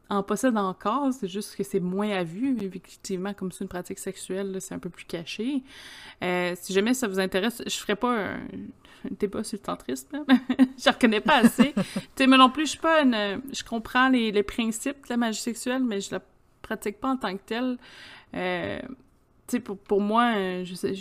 En 0.09 0.23
possède 0.23 0.57
encore, 0.57 1.11
c'est 1.11 1.27
juste 1.27 1.55
que 1.57 1.63
c'est 1.63 1.79
moins 1.81 2.11
à 2.11 2.23
vue. 2.23 2.55
Effectivement, 2.61 3.33
comme 3.33 3.51
c'est 3.51 3.65
une 3.65 3.69
pratique 3.69 3.99
sexuelle, 3.99 4.57
c'est 4.61 4.75
un 4.75 4.79
peu 4.79 4.89
plus 4.89 5.05
caché. 5.05 5.63
si 6.21 6.73
jamais 6.73 6.93
ça 6.93 7.07
vous 7.07 7.19
intéresse, 7.19 7.61
je 7.65 7.75
ferai 7.75 7.95
pas 7.95 8.17
un, 8.17 8.39
pas 9.31 9.43
sur 9.43 9.57
le 9.57 9.63
tantrisme, 9.63 10.25
je 10.77 10.89
reconnais 10.89 11.21
pas 11.21 11.37
assez. 11.37 11.73
tu 12.15 12.27
mais 12.27 12.37
non 12.37 12.49
plus, 12.49 12.65
je 12.65 12.71
suis 12.71 12.79
pas 12.79 13.01
une... 13.01 13.41
Je 13.51 13.63
comprends 13.63 14.09
les, 14.09 14.31
les, 14.31 14.43
principes 14.43 15.03
de 15.03 15.09
la 15.09 15.17
magie 15.17 15.39
sexuelle, 15.39 15.83
mais 15.83 16.01
je 16.01 16.11
la 16.11 16.21
pratique 16.61 16.99
pas 16.99 17.09
en 17.09 17.17
tant 17.17 17.35
que 17.35 17.43
telle. 17.45 17.77
Euh, 18.35 18.79
pour, 19.63 19.77
pour, 19.77 20.01
moi, 20.01 20.63
je 20.63 20.73
sais, 20.75 20.93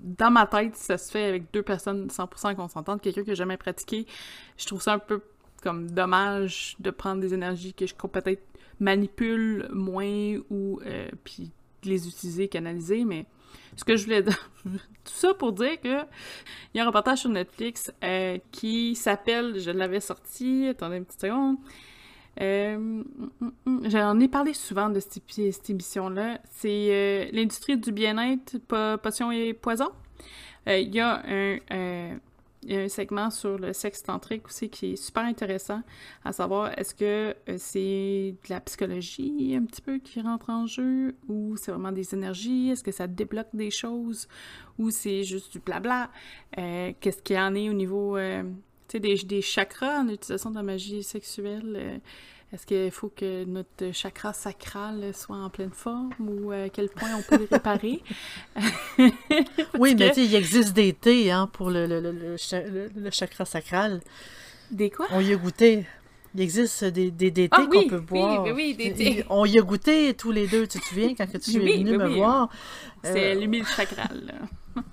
dans 0.00 0.30
ma 0.30 0.46
tête, 0.46 0.76
ça 0.76 0.96
se 0.96 1.10
fait 1.10 1.24
avec 1.24 1.52
deux 1.52 1.62
personnes 1.62 2.08
100% 2.08 2.54
consentantes, 2.54 3.02
quelqu'un 3.02 3.22
que 3.22 3.28
j'ai 3.28 3.34
jamais 3.34 3.56
pratiqué. 3.56 4.06
Je 4.56 4.66
trouve 4.66 4.80
ça 4.80 4.94
un 4.94 4.98
peu 4.98 5.20
comme 5.62 5.90
dommage 5.90 6.76
de 6.78 6.90
prendre 6.90 7.20
des 7.20 7.34
énergies 7.34 7.74
que 7.74 7.86
je 7.86 7.94
peut-être 7.94 8.42
manipule 8.78 9.68
moins 9.72 10.36
ou 10.50 10.80
euh, 10.86 11.08
puis 11.24 11.50
les 11.82 12.08
utiliser, 12.08 12.48
canaliser, 12.48 13.04
mais 13.04 13.26
ce 13.76 13.84
que 13.84 13.96
je 13.96 14.04
voulais 14.04 14.22
tout 14.24 14.32
ça 15.04 15.34
pour 15.34 15.52
dire 15.52 15.80
que 15.80 16.02
il 16.74 16.78
y 16.78 16.80
a 16.80 16.82
un 16.82 16.86
reportage 16.86 17.20
sur 17.20 17.30
Netflix 17.30 17.92
euh, 18.02 18.38
qui 18.50 18.94
s'appelle, 18.94 19.58
je 19.58 19.70
l'avais 19.70 20.00
sorti, 20.00 20.68
attendez 20.68 20.96
une 20.96 21.04
petite 21.04 21.20
seconde. 21.20 21.56
Euh, 22.40 22.76
mm, 22.76 23.04
mm, 23.40 23.50
mm, 23.64 23.90
J'en 23.90 24.20
ai 24.20 24.28
parlé 24.28 24.52
souvent 24.52 24.90
de 24.90 25.00
cette, 25.00 25.70
émission-là. 25.70 26.40
C'est 26.50 26.88
euh, 26.90 27.26
l'industrie 27.32 27.78
du 27.78 27.92
bien-être, 27.92 28.58
potion 28.98 29.30
et 29.32 29.54
poison. 29.54 29.90
Il 30.66 30.92
y 30.92 31.00
a 31.00 31.22
un, 31.24 32.18
il 32.66 32.74
y 32.74 32.76
a 32.76 32.80
un 32.82 32.88
segment 32.88 33.30
sur 33.30 33.58
le 33.58 33.72
sexe 33.72 34.02
tantrique 34.02 34.46
aussi 34.46 34.68
qui 34.68 34.92
est 34.92 34.96
super 34.96 35.22
intéressant, 35.22 35.82
à 36.24 36.32
savoir 36.32 36.76
est-ce 36.76 36.94
que 36.94 37.34
euh, 37.48 37.56
c'est 37.58 38.34
de 38.44 38.48
la 38.50 38.60
psychologie 38.60 39.56
un 39.56 39.64
petit 39.64 39.80
peu 39.80 39.98
qui 39.98 40.20
rentre 40.20 40.50
en 40.50 40.66
jeu 40.66 41.14
ou 41.28 41.56
c'est 41.56 41.70
vraiment 41.70 41.92
des 41.92 42.12
énergies, 42.12 42.70
est-ce 42.70 42.82
que 42.82 42.92
ça 42.92 43.06
débloque 43.06 43.48
des 43.54 43.70
choses? 43.70 44.28
Ou 44.78 44.90
c'est 44.90 45.22
juste 45.22 45.52
du 45.52 45.60
blabla? 45.60 46.10
Euh, 46.58 46.92
qu'est-ce 47.00 47.22
qu'il 47.22 47.36
y 47.36 47.40
en 47.40 47.54
est 47.54 47.70
au 47.70 47.72
niveau 47.72 48.16
euh, 48.16 48.42
des, 48.92 49.14
des 49.14 49.42
chakras 49.42 50.00
en 50.00 50.08
utilisation 50.08 50.50
de 50.50 50.56
la 50.56 50.62
magie 50.62 51.02
sexuelle? 51.02 52.00
Est-ce 52.52 52.64
qu'il 52.64 52.92
faut 52.92 53.08
que 53.08 53.44
notre 53.44 53.92
chakra 53.92 54.32
sacral 54.32 55.12
soit 55.12 55.36
en 55.36 55.50
pleine 55.50 55.72
forme 55.72 56.12
ou 56.20 56.52
à 56.52 56.68
quel 56.68 56.88
point 56.88 57.10
on 57.16 57.22
peut 57.22 57.38
le 57.38 57.48
réparer? 57.50 58.02
oui, 59.78 59.96
mais 59.98 60.12
tu 60.12 60.20
il 60.20 60.34
existe 60.34 60.72
des 60.72 60.92
thés 60.92 61.32
hein, 61.32 61.50
pour 61.52 61.70
le, 61.70 61.86
le, 61.86 62.00
le, 62.00 63.10
chakra 63.10 63.44
sacral. 63.44 64.00
Des 64.70 64.90
quoi? 64.90 65.06
On 65.10 65.20
y 65.20 65.32
a 65.32 65.36
goûté. 65.36 65.86
Il 66.36 66.40
existe 66.40 66.84
des, 66.84 67.10
des, 67.10 67.32
des 67.32 67.48
ah 67.50 67.58
thés 67.58 67.66
qu'on 67.66 67.88
peut 67.88 68.00
boire. 68.00 68.44
Oui, 68.44 68.52
oui, 68.54 68.74
des 68.74 68.94
thés. 68.94 69.24
On 69.28 69.44
y 69.44 69.58
a 69.58 69.62
goûté 69.62 70.14
tous 70.14 70.30
les 70.30 70.46
deux, 70.46 70.68
tu 70.68 70.78
te 70.78 70.84
souviens, 70.84 71.14
quand 71.16 71.26
tu 71.26 71.50
es 71.56 71.58
venu 71.58 71.98
me 71.98 72.14
voir? 72.14 72.48
C'est 73.02 73.34
euh, 73.34 73.40
l'humile 73.40 73.66
chakral. 73.66 74.48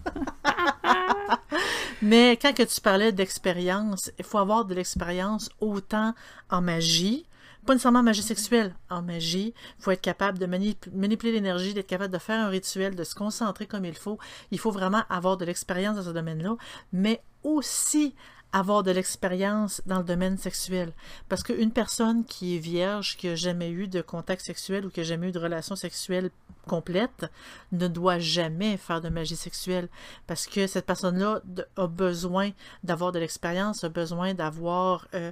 Mais 2.01 2.37
quand 2.41 2.53
que 2.53 2.63
tu 2.63 2.81
parlais 2.81 3.11
d'expérience, 3.11 4.11
il 4.17 4.25
faut 4.25 4.39
avoir 4.39 4.65
de 4.65 4.73
l'expérience 4.73 5.49
autant 5.59 6.15
en 6.49 6.61
magie 6.61 7.27
pas 7.65 7.73
nécessairement 7.73 8.04
magie 8.04 8.23
sexuelle, 8.23 8.76
en 8.89 9.02
magie. 9.02 9.54
Il 9.80 9.84
faut 9.84 9.91
être 9.91 10.02
capable 10.02 10.38
de 10.38 10.45
manipuler 10.45 11.32
l'énergie, 11.32 11.73
d'être 11.73 11.88
capable 11.88 12.13
de 12.13 12.19
faire 12.19 12.39
un 12.39 12.49
rituel, 12.49 12.95
de 12.95 13.04
se 13.04 13.15
concentrer 13.15 13.65
comme 13.65 13.86
il 13.86 13.95
faut. 13.95 14.19
Il 14.52 14.60
faut 14.60 14.71
vraiment 14.71 15.04
avoir 15.10 15.38
de 15.38 15.45
l'expérience 15.45 15.97
dans 15.97 16.04
ce 16.04 16.10
domaine-là, 16.10 16.56
mais 16.91 17.21
aussi 17.43 18.15
avoir 18.54 18.84
de 18.84 18.91
l'expérience 18.91 19.82
dans 19.88 19.97
le 19.97 20.04
domaine 20.04 20.38
sexuel. 20.38 20.93
Parce 21.28 21.43
qu'une 21.43 21.71
personne 21.71 22.23
qui 22.23 22.56
est 22.56 22.60
vierge, 22.60 23.17
qui 23.17 23.28
n'a 23.28 23.36
jamais 23.36 23.71
eu 23.71 23.88
de 23.88 24.02
contact 24.02 24.43
sexuel 24.43 24.86
ou 24.86 24.89
qui 24.89 24.99
n'a 24.99 25.06
jamais 25.06 25.30
eu 25.30 25.32
de 25.32 25.39
relation 25.39 25.76
sexuelle 25.76 26.30
complète, 26.67 27.26
ne 27.71 27.88
doit 27.88 28.19
jamais 28.19 28.78
faire 28.78 29.02
de 29.02 29.10
magie 29.10 29.36
sexuelle. 29.36 29.89
Parce 30.28 30.45
que 30.45 30.67
cette 30.67 30.86
personne-là 30.86 31.41
a 31.76 31.88
besoin 31.88 32.52
d'avoir 32.84 33.12
de 33.12 33.19
l'expérience, 33.19 33.84
a 33.84 33.89
besoin 33.89 34.36
d'avoir 34.36 35.08
euh, 35.15 35.32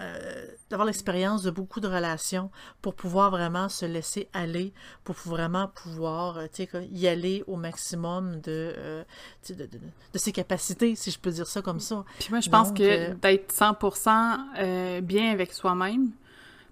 euh, 0.00 0.46
d'avoir 0.70 0.86
l'expérience 0.86 1.42
de 1.42 1.50
beaucoup 1.50 1.80
de 1.80 1.88
relations 1.88 2.50
pour 2.82 2.94
pouvoir 2.94 3.30
vraiment 3.30 3.68
se 3.68 3.84
laisser 3.84 4.28
aller, 4.32 4.72
pour 5.04 5.14
vraiment 5.16 5.68
pouvoir 5.68 6.38
euh, 6.38 6.46
y 6.90 7.06
aller 7.06 7.44
au 7.46 7.56
maximum 7.56 8.40
euh, 8.48 9.04
de, 9.48 9.54
de, 9.54 9.66
de, 10.12 10.18
ses 10.18 10.32
capacités, 10.32 10.94
si 10.94 11.10
je 11.10 11.18
peux 11.18 11.30
dire 11.30 11.46
ça 11.46 11.62
comme 11.62 11.80
ça. 11.80 12.04
Puis 12.18 12.28
moi, 12.30 12.40
je 12.40 12.50
pense 12.50 12.72
que 12.72 13.12
d'être 13.14 13.52
100% 13.52 15.00
bien 15.02 15.32
avec 15.32 15.52
soi-même, 15.52 16.10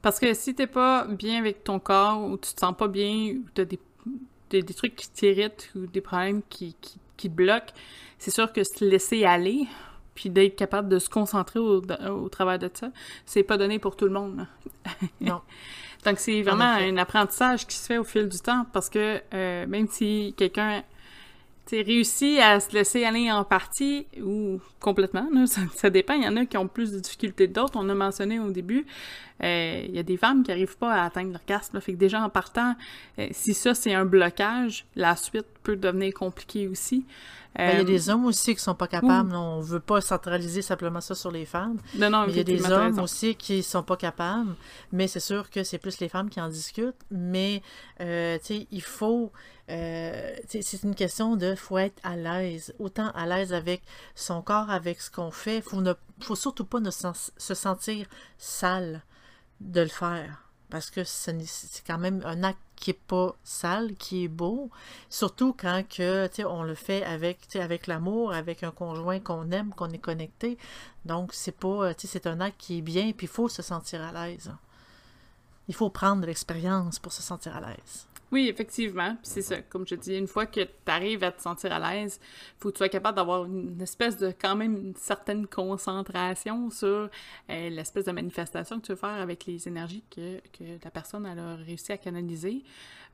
parce 0.03 0.19
que 0.19 0.33
si 0.35 0.55
t'es 0.55 0.67
pas 0.67 1.07
bien 1.07 1.39
avec 1.39 1.65
ton 1.65 1.79
corps, 1.79 2.23
ou 2.23 2.37
tu 2.37 2.55
te 2.55 2.61
sens 2.61 2.77
pas 2.77 2.89
bien, 2.89 3.35
ou 3.35 3.45
t'as 3.55 3.65
des, 3.65 3.79
des, 4.51 4.63
des 4.63 4.75
trucs 4.75 4.97
qui 4.97 5.11
t'irritent, 5.11 5.71
ou 5.75 5.87
des 5.87 6.01
problèmes 6.01 6.43
qui, 6.49 6.77
qui 6.81 6.99
qui 7.19 7.29
te 7.29 7.35
bloque, 7.35 7.75
c'est 8.19 8.31
sûr 8.31 8.51
que 8.51 8.65
se 8.65 8.83
laisser 8.83 9.25
aller, 9.25 9.67
puis 10.19 10.31
d'être 10.31 10.57
capable 10.57 10.89
de 10.89 10.99
se 10.99 11.09
concentrer 11.09 11.61
au, 11.61 11.81
au 11.81 12.29
travail 12.29 12.59
de 12.59 12.69
ça, 12.75 12.91
c'est 13.25 13.45
pas 13.45 13.57
donné 13.57 13.79
pour 13.79 13.95
tout 13.95 14.05
le 14.05 14.11
monde. 14.11 14.47
Non. 15.21 15.43
Donc, 16.05 16.19
c'est 16.19 16.43
vraiment 16.43 16.65
un 16.65 16.97
apprentissage 16.97 17.67
qui 17.67 17.77
se 17.77 17.87
fait 17.87 17.99
au 17.99 18.05
fil 18.05 18.29
du 18.29 18.39
temps 18.39 18.67
parce 18.73 18.91
que 18.91 19.21
euh, 19.33 19.67
même 19.67 19.87
si 19.89 20.35
quelqu'un 20.37 20.83
réussit 21.71 22.41
à 22.41 22.59
se 22.59 22.73
laisser 22.73 23.05
aller 23.05 23.31
en 23.31 23.45
partie 23.45 24.07
ou 24.21 24.61
complètement, 24.81 25.29
là, 25.33 25.47
ça, 25.47 25.61
ça, 25.77 25.91
dépend. 25.91 26.15
Il 26.15 26.25
y 26.25 26.29
en 26.29 26.37
a 26.37 26.47
qui 26.47 26.57
ont 26.57 26.67
plus 26.67 26.91
de 26.91 26.99
difficultés 26.99 27.47
que 27.47 27.53
d'autres. 27.53 27.75
On 27.77 27.89
a 27.89 27.95
mentionné 27.95 28.41
au 28.41 28.51
début, 28.51 28.87
euh, 29.43 29.85
il 29.89 29.95
y 29.95 29.99
a 29.99 30.03
des 30.03 30.17
femmes 30.17 30.43
qui 30.43 30.51
n'arrivent 30.51 30.77
pas 30.77 30.95
à 30.95 31.05
atteindre 31.05 31.33
l'orgasme. 31.33 31.81
Fait 31.81 31.93
que 31.93 31.99
déjà 31.99 32.23
en 32.23 32.31
partant, 32.31 32.75
euh, 33.19 33.29
si 33.33 33.55
ça 33.55 33.75
c'est 33.75 33.95
un 33.95 34.05
blocage, 34.05 34.87
la 34.97 35.17
suite 35.17 35.47
peut 35.63 35.77
devenir 35.77 36.15
compliquée 36.15 36.69
aussi. 36.69 37.05
Ben, 37.57 37.73
il 37.73 37.79
y 37.79 37.81
a 37.81 37.85
des 37.85 38.09
hommes 38.09 38.27
aussi 38.27 38.55
qui 38.55 38.61
sont 38.61 38.75
pas 38.75 38.87
capables. 38.87 39.35
On 39.35 39.61
veut 39.61 39.81
pas 39.81 40.01
centraliser 40.01 40.63
simplement 40.63 41.01
ça 41.01 41.15
sur 41.15 41.33
les 41.33 41.45
femmes. 41.45 41.79
Non, 41.97 42.09
non, 42.09 42.27
mais 42.27 42.33
il 42.33 42.37
y 42.37 42.41
a 42.41 42.45
des 42.45 42.71
hommes 42.71 42.99
aussi 43.01 43.35
qui 43.35 43.65
sont 43.65 43.83
pas 43.83 43.97
capables. 43.97 44.55
Mais 44.93 45.09
c'est 45.09 45.21
sûr 45.21 45.51
que 45.51 45.65
c'est 45.65 45.79
plus 45.79 45.99
les 45.99 46.09
femmes 46.09 46.31
qui 46.31 46.41
en 46.41 46.49
discutent. 46.49 46.95
Mais, 47.11 47.63
euh, 48.01 48.39
il 48.49 48.83
faut... 48.83 49.33
Euh, 49.71 50.35
c'est 50.49 50.83
une 50.83 50.95
question 50.95 51.37
de 51.37 51.55
faut 51.55 51.77
être 51.77 52.01
à 52.03 52.17
l'aise, 52.17 52.75
autant 52.79 53.11
à 53.11 53.27
l'aise 53.27 53.53
avec 53.53 53.83
son 54.15 54.41
corps, 54.41 54.71
avec 54.71 55.01
ce 55.01 55.11
qu'on 55.11 55.31
fait. 55.31 55.61
Faut 55.61 55.83
ne 55.83 55.93
faut 56.21 56.37
surtout 56.37 56.65
pas 56.65 56.81
ne 56.81 56.91
se 56.91 57.55
sentir 57.55 58.07
sale 58.39 59.03
de 59.61 59.81
le 59.81 59.89
faire 59.89 60.49
parce 60.71 60.91
que 60.91 61.05
c'est 61.05 61.87
quand 61.87 61.99
même 61.99 62.23
un 62.25 62.43
acte 62.43 62.61
qui 62.77 62.91
est 62.91 63.01
pas 63.07 63.35
sale, 63.43 63.95
qui 63.97 64.25
est 64.25 64.29
beau, 64.29 64.71
surtout 65.09 65.55
quand 65.59 65.83
que 65.89 66.29
on 66.45 66.63
le 66.63 66.75
fait 66.75 67.03
avec 67.05 67.57
avec 67.57 67.87
l'amour, 67.87 68.33
avec 68.33 68.63
un 68.63 68.71
conjoint 68.71 69.19
qu'on 69.19 69.51
aime, 69.51 69.71
qu'on 69.71 69.91
est 69.91 69.99
connecté. 69.99 70.59
Donc 71.05 71.33
c'est 71.33 71.57
pas 71.57 71.93
c'est 71.97 72.27
un 72.27 72.41
acte 72.41 72.59
qui 72.59 72.79
est 72.79 72.83
bien, 72.83 73.13
puis 73.13 73.27
il 73.27 73.31
faut 73.31 73.49
se 73.49 73.63
sentir 73.63 74.03
à 74.03 74.13
l'aise. 74.13 74.53
Il 75.69 75.75
faut 75.75 75.91
prendre 75.91 76.27
l'expérience 76.27 76.99
pour 76.99 77.13
se 77.13 77.23
sentir 77.23 77.57
à 77.57 77.61
l'aise. 77.61 78.07
Oui, 78.31 78.49
effectivement. 78.49 79.17
C'est 79.23 79.41
ça, 79.41 79.63
comme 79.63 79.87
je 79.87 79.95
dis, 79.95 80.17
une 80.17 80.27
fois 80.27 80.45
que 80.47 80.61
tu 80.61 80.69
arrives 80.87 81.25
à 81.25 81.33
te 81.33 81.41
sentir 81.41 81.73
à 81.73 81.79
l'aise, 81.95 82.21
faut 82.59 82.69
que 82.69 82.75
tu 82.75 82.79
sois 82.79 82.89
capable 82.91 83.17
d'avoir 83.17 83.47
une 83.47 83.81
espèce 83.81 84.19
de, 84.19 84.33
quand 84.39 84.55
même, 84.55 84.77
une 84.77 84.97
certaine 84.97 85.47
concentration 85.47 86.71
sur 86.71 86.89
euh, 86.89 87.09
l'espèce 87.71 88.05
de 88.05 88.13
manifestation 88.13 88.81
que 88.81 88.87
tu 88.87 88.93
veux 88.93 88.99
faire 88.99 89.09
avec 89.09 89.47
les 89.47 89.67
énergies 89.67 90.05
que, 90.15 90.39
que 90.53 90.65
la 90.85 90.91
personne 90.91 91.25
a 91.25 91.57
réussi 91.57 91.93
à 91.93 91.97
canaliser. 91.97 92.63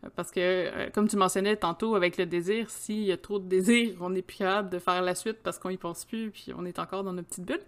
Euh, 0.04 0.08
parce 0.14 0.30
que, 0.30 0.40
euh, 0.40 0.90
comme 0.92 1.08
tu 1.08 1.16
mentionnais 1.16 1.56
tantôt 1.56 1.94
avec 1.94 2.16
le 2.16 2.26
désir, 2.26 2.70
s'il 2.70 3.04
y 3.04 3.12
a 3.12 3.16
trop 3.16 3.38
de 3.38 3.48
désir, 3.48 3.96
on 4.00 4.10
n'est 4.10 4.22
plus 4.22 4.38
capable 4.38 4.70
de 4.70 4.78
faire 4.78 5.02
la 5.02 5.14
suite 5.14 5.38
parce 5.42 5.58
qu'on 5.58 5.70
y 5.70 5.76
pense 5.76 6.04
plus, 6.04 6.30
puis 6.30 6.52
on 6.56 6.64
est 6.64 6.78
encore 6.78 7.04
dans 7.04 7.12
notre 7.12 7.28
petite 7.28 7.44
bulle. 7.44 7.60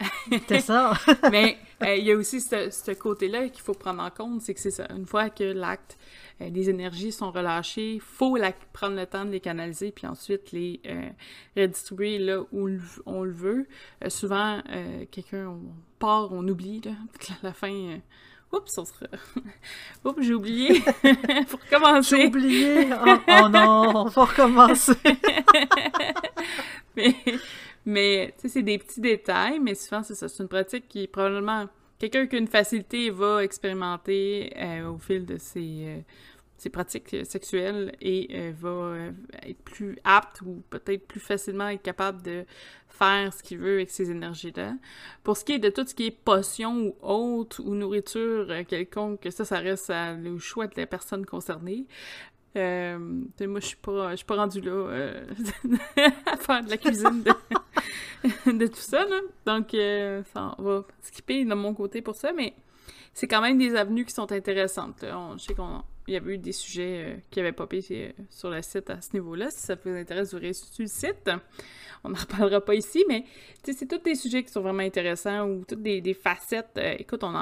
c'est 0.48 0.60
ça! 0.60 0.92
Mais 1.30 1.58
il 1.82 2.04
y 2.04 2.12
a 2.12 2.16
aussi 2.16 2.40
ce, 2.40 2.70
ce 2.70 2.92
côté-là 2.92 3.48
qu'il 3.48 3.62
faut 3.62 3.74
prendre 3.74 4.02
en 4.02 4.10
compte, 4.10 4.42
c'est 4.42 4.54
que 4.54 4.60
c'est 4.60 4.70
ça. 4.70 4.86
Une 4.90 5.06
fois 5.06 5.30
que 5.30 5.44
l'acte 5.44 5.98
euh, 6.40 6.50
les 6.50 6.68
énergies 6.68 7.12
sont 7.12 7.30
relâchées, 7.30 7.94
il 7.94 8.00
faut 8.00 8.36
prendre 8.72 8.96
le 8.96 9.06
temps 9.06 9.24
de 9.24 9.30
les 9.30 9.40
canaliser, 9.40 9.90
puis 9.92 10.06
ensuite 10.06 10.52
les 10.52 10.80
euh, 10.86 11.08
redistribuer 11.56 12.18
là 12.18 12.42
où 12.52 12.68
on 13.06 13.22
le 13.22 13.32
veut. 13.32 13.66
Euh, 14.04 14.10
souvent, 14.10 14.62
quelqu'un, 15.10 15.48
on 15.48 15.60
part, 15.98 16.32
on 16.32 16.46
oublie, 16.46 16.80
là, 16.82 16.92
à 17.30 17.34
la 17.42 17.52
fin... 17.52 17.98
Oups, 18.52 18.78
on 18.78 18.84
sera... 18.84 19.06
Oups, 20.04 20.22
j'ai 20.22 20.34
oublié. 20.34 20.80
faut 21.48 21.58
recommencer. 21.58 22.16
J'ai 22.16 22.26
oublié. 22.26 22.88
Oh, 22.92 23.16
oh, 23.28 23.48
non, 23.48 24.10
faut 24.10 24.24
recommencer. 24.24 24.94
mais, 26.96 27.14
mais 27.84 28.34
tu 28.36 28.42
sais, 28.42 28.48
c'est 28.54 28.62
des 28.62 28.78
petits 28.78 29.00
détails, 29.00 29.58
mais 29.58 29.74
souvent, 29.74 30.02
c'est 30.02 30.14
ça. 30.14 30.28
C'est 30.28 30.42
une 30.42 30.48
pratique 30.48 30.88
qui 30.88 31.06
probablement 31.06 31.66
quelqu'un 31.98 32.26
qui 32.26 32.36
a 32.36 32.38
une 32.38 32.48
facilité 32.48 33.10
va 33.10 33.42
expérimenter 33.42 34.52
euh, 34.56 34.90
au 34.90 34.98
fil 34.98 35.24
de 35.24 35.38
ses, 35.38 35.84
euh, 35.86 36.00
ses 36.58 36.70
pratiques 36.70 37.16
sexuelles 37.24 37.94
et 38.00 38.28
euh, 38.32 38.52
va 38.56 39.48
être 39.48 39.62
plus 39.62 39.98
apte 40.04 40.40
ou 40.42 40.62
peut-être 40.70 41.06
plus 41.06 41.20
facilement 41.20 41.68
être 41.68 41.82
capable 41.82 42.22
de 42.22 42.44
faire 42.88 43.32
ce 43.32 43.42
qu'il 43.42 43.58
veut 43.58 43.74
avec 43.74 43.90
ces 43.90 44.10
énergies-là. 44.10 44.74
Pour 45.22 45.36
ce 45.36 45.44
qui 45.44 45.52
est 45.52 45.58
de 45.58 45.68
tout 45.68 45.86
ce 45.86 45.94
qui 45.94 46.06
est 46.06 46.10
potion 46.10 46.74
ou 46.86 46.96
autre 47.02 47.62
ou 47.64 47.74
nourriture 47.74 48.48
quelconque, 48.66 49.28
ça, 49.30 49.44
ça 49.44 49.58
reste 49.58 49.92
le 49.92 50.38
choix 50.38 50.66
de 50.66 50.74
la 50.76 50.86
personne 50.86 51.26
concernée. 51.26 51.86
Euh, 52.56 52.98
moi, 52.98 53.60
je 53.60 53.66
suis 53.66 53.76
pas, 53.76 54.12
je 54.12 54.16
suis 54.16 54.24
pas 54.24 54.36
rendue 54.36 54.60
là 54.60 54.72
euh, 54.72 55.26
à 56.26 56.36
faire 56.38 56.64
de 56.64 56.70
la 56.70 56.78
cuisine 56.78 57.22
de, 58.46 58.66
tout 58.66 58.74
ça, 58.76 59.04
là. 59.04 59.20
Donc, 59.44 59.74
euh, 59.74 60.22
ça, 60.32 60.54
on 60.58 60.62
va 60.62 60.84
skipper 61.02 61.44
de 61.44 61.54
mon 61.54 61.74
côté 61.74 62.00
pour 62.00 62.14
ça, 62.14 62.32
mais 62.32 62.54
c'est 63.12 63.28
quand 63.28 63.42
même 63.42 63.58
des 63.58 63.76
avenues 63.76 64.06
qui 64.06 64.14
sont 64.14 64.30
intéressantes. 64.32 65.04
On, 65.04 65.36
je 65.36 65.44
sais 65.44 65.54
qu'il 66.06 66.14
y 66.14 66.16
avait 66.16 66.34
eu 66.34 66.38
des 66.38 66.52
sujets 66.52 67.22
qui 67.30 67.40
avaient 67.40 67.52
popé 67.52 67.82
sur 68.30 68.50
le 68.50 68.62
site 68.62 68.88
à 68.88 69.00
ce 69.02 69.12
niveau-là. 69.12 69.50
Si 69.50 69.66
ça 69.66 69.74
vous 69.74 69.90
intéresse, 69.90 70.32
vous 70.32 70.40
sur 70.52 70.70
le 70.78 70.86
site. 70.86 71.30
On 72.04 72.10
n'en 72.10 72.18
reparlera 72.18 72.64
pas 72.64 72.74
ici, 72.74 73.04
mais 73.08 73.24
c'est 73.62 73.86
tous 73.86 73.98
des 73.98 74.14
sujets 74.14 74.42
qui 74.42 74.50
sont 74.50 74.60
vraiment 74.60 74.82
intéressants 74.82 75.48
ou 75.48 75.64
toutes 75.64 75.82
des, 75.82 76.00
des 76.00 76.14
facettes. 76.14 76.78
écoute, 76.98 77.24
on, 77.24 77.34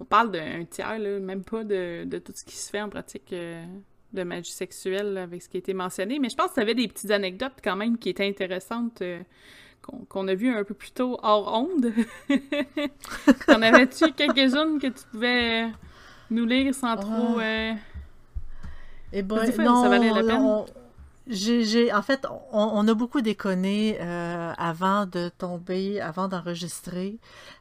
on 0.00 0.04
parle 0.04 0.32
d'un 0.32 0.64
tiers, 0.64 0.98
là, 0.98 1.18
même 1.20 1.44
pas 1.44 1.64
de, 1.64 2.04
de, 2.04 2.18
tout 2.18 2.32
ce 2.34 2.44
qui 2.44 2.56
se 2.56 2.68
fait 2.68 2.80
en 2.80 2.88
pratique 2.88 3.32
de 4.12 4.22
magie 4.24 4.52
sexuelle 4.52 5.16
avec 5.18 5.42
ce 5.42 5.48
qui 5.48 5.56
a 5.56 5.60
été 5.60 5.74
mentionné, 5.74 6.18
mais 6.18 6.28
je 6.28 6.36
pense 6.36 6.50
que 6.50 6.54
tu 6.54 6.60
avais 6.60 6.74
des 6.74 6.88
petites 6.88 7.10
anecdotes 7.10 7.58
quand 7.62 7.76
même 7.76 7.98
qui 7.98 8.10
étaient 8.10 8.26
intéressantes 8.26 9.02
euh, 9.02 9.20
qu'on 10.08 10.28
a 10.28 10.34
vues 10.34 10.54
un 10.54 10.64
peu 10.64 10.74
plus 10.74 10.92
tôt 10.92 11.18
hors 11.22 11.52
onde. 11.52 11.92
T'en 13.46 13.62
avais-tu 13.62 14.12
quelques-unes 14.16 14.78
que 14.78 14.88
tu 14.88 15.04
pouvais 15.10 15.66
nous 16.30 16.46
lire 16.46 16.74
sans 16.74 16.96
trop... 16.96 17.38
Ah. 17.38 17.42
Euh... 17.42 17.72
Eh 19.12 19.22
ben, 19.22 19.36
non, 19.58 19.82
ça 19.82 19.88
valait 19.88 20.10
la 20.10 20.22
peine? 20.22 20.64
J'ai, 21.28 21.92
en 21.92 22.02
fait, 22.02 22.26
on, 22.50 22.88
a 22.88 22.94
beaucoup 22.94 23.20
déconné 23.20 23.96
euh, 24.00 24.52
avant 24.58 25.06
de 25.06 25.30
tomber, 25.38 26.00
avant 26.00 26.26
d'enregistrer 26.26 27.16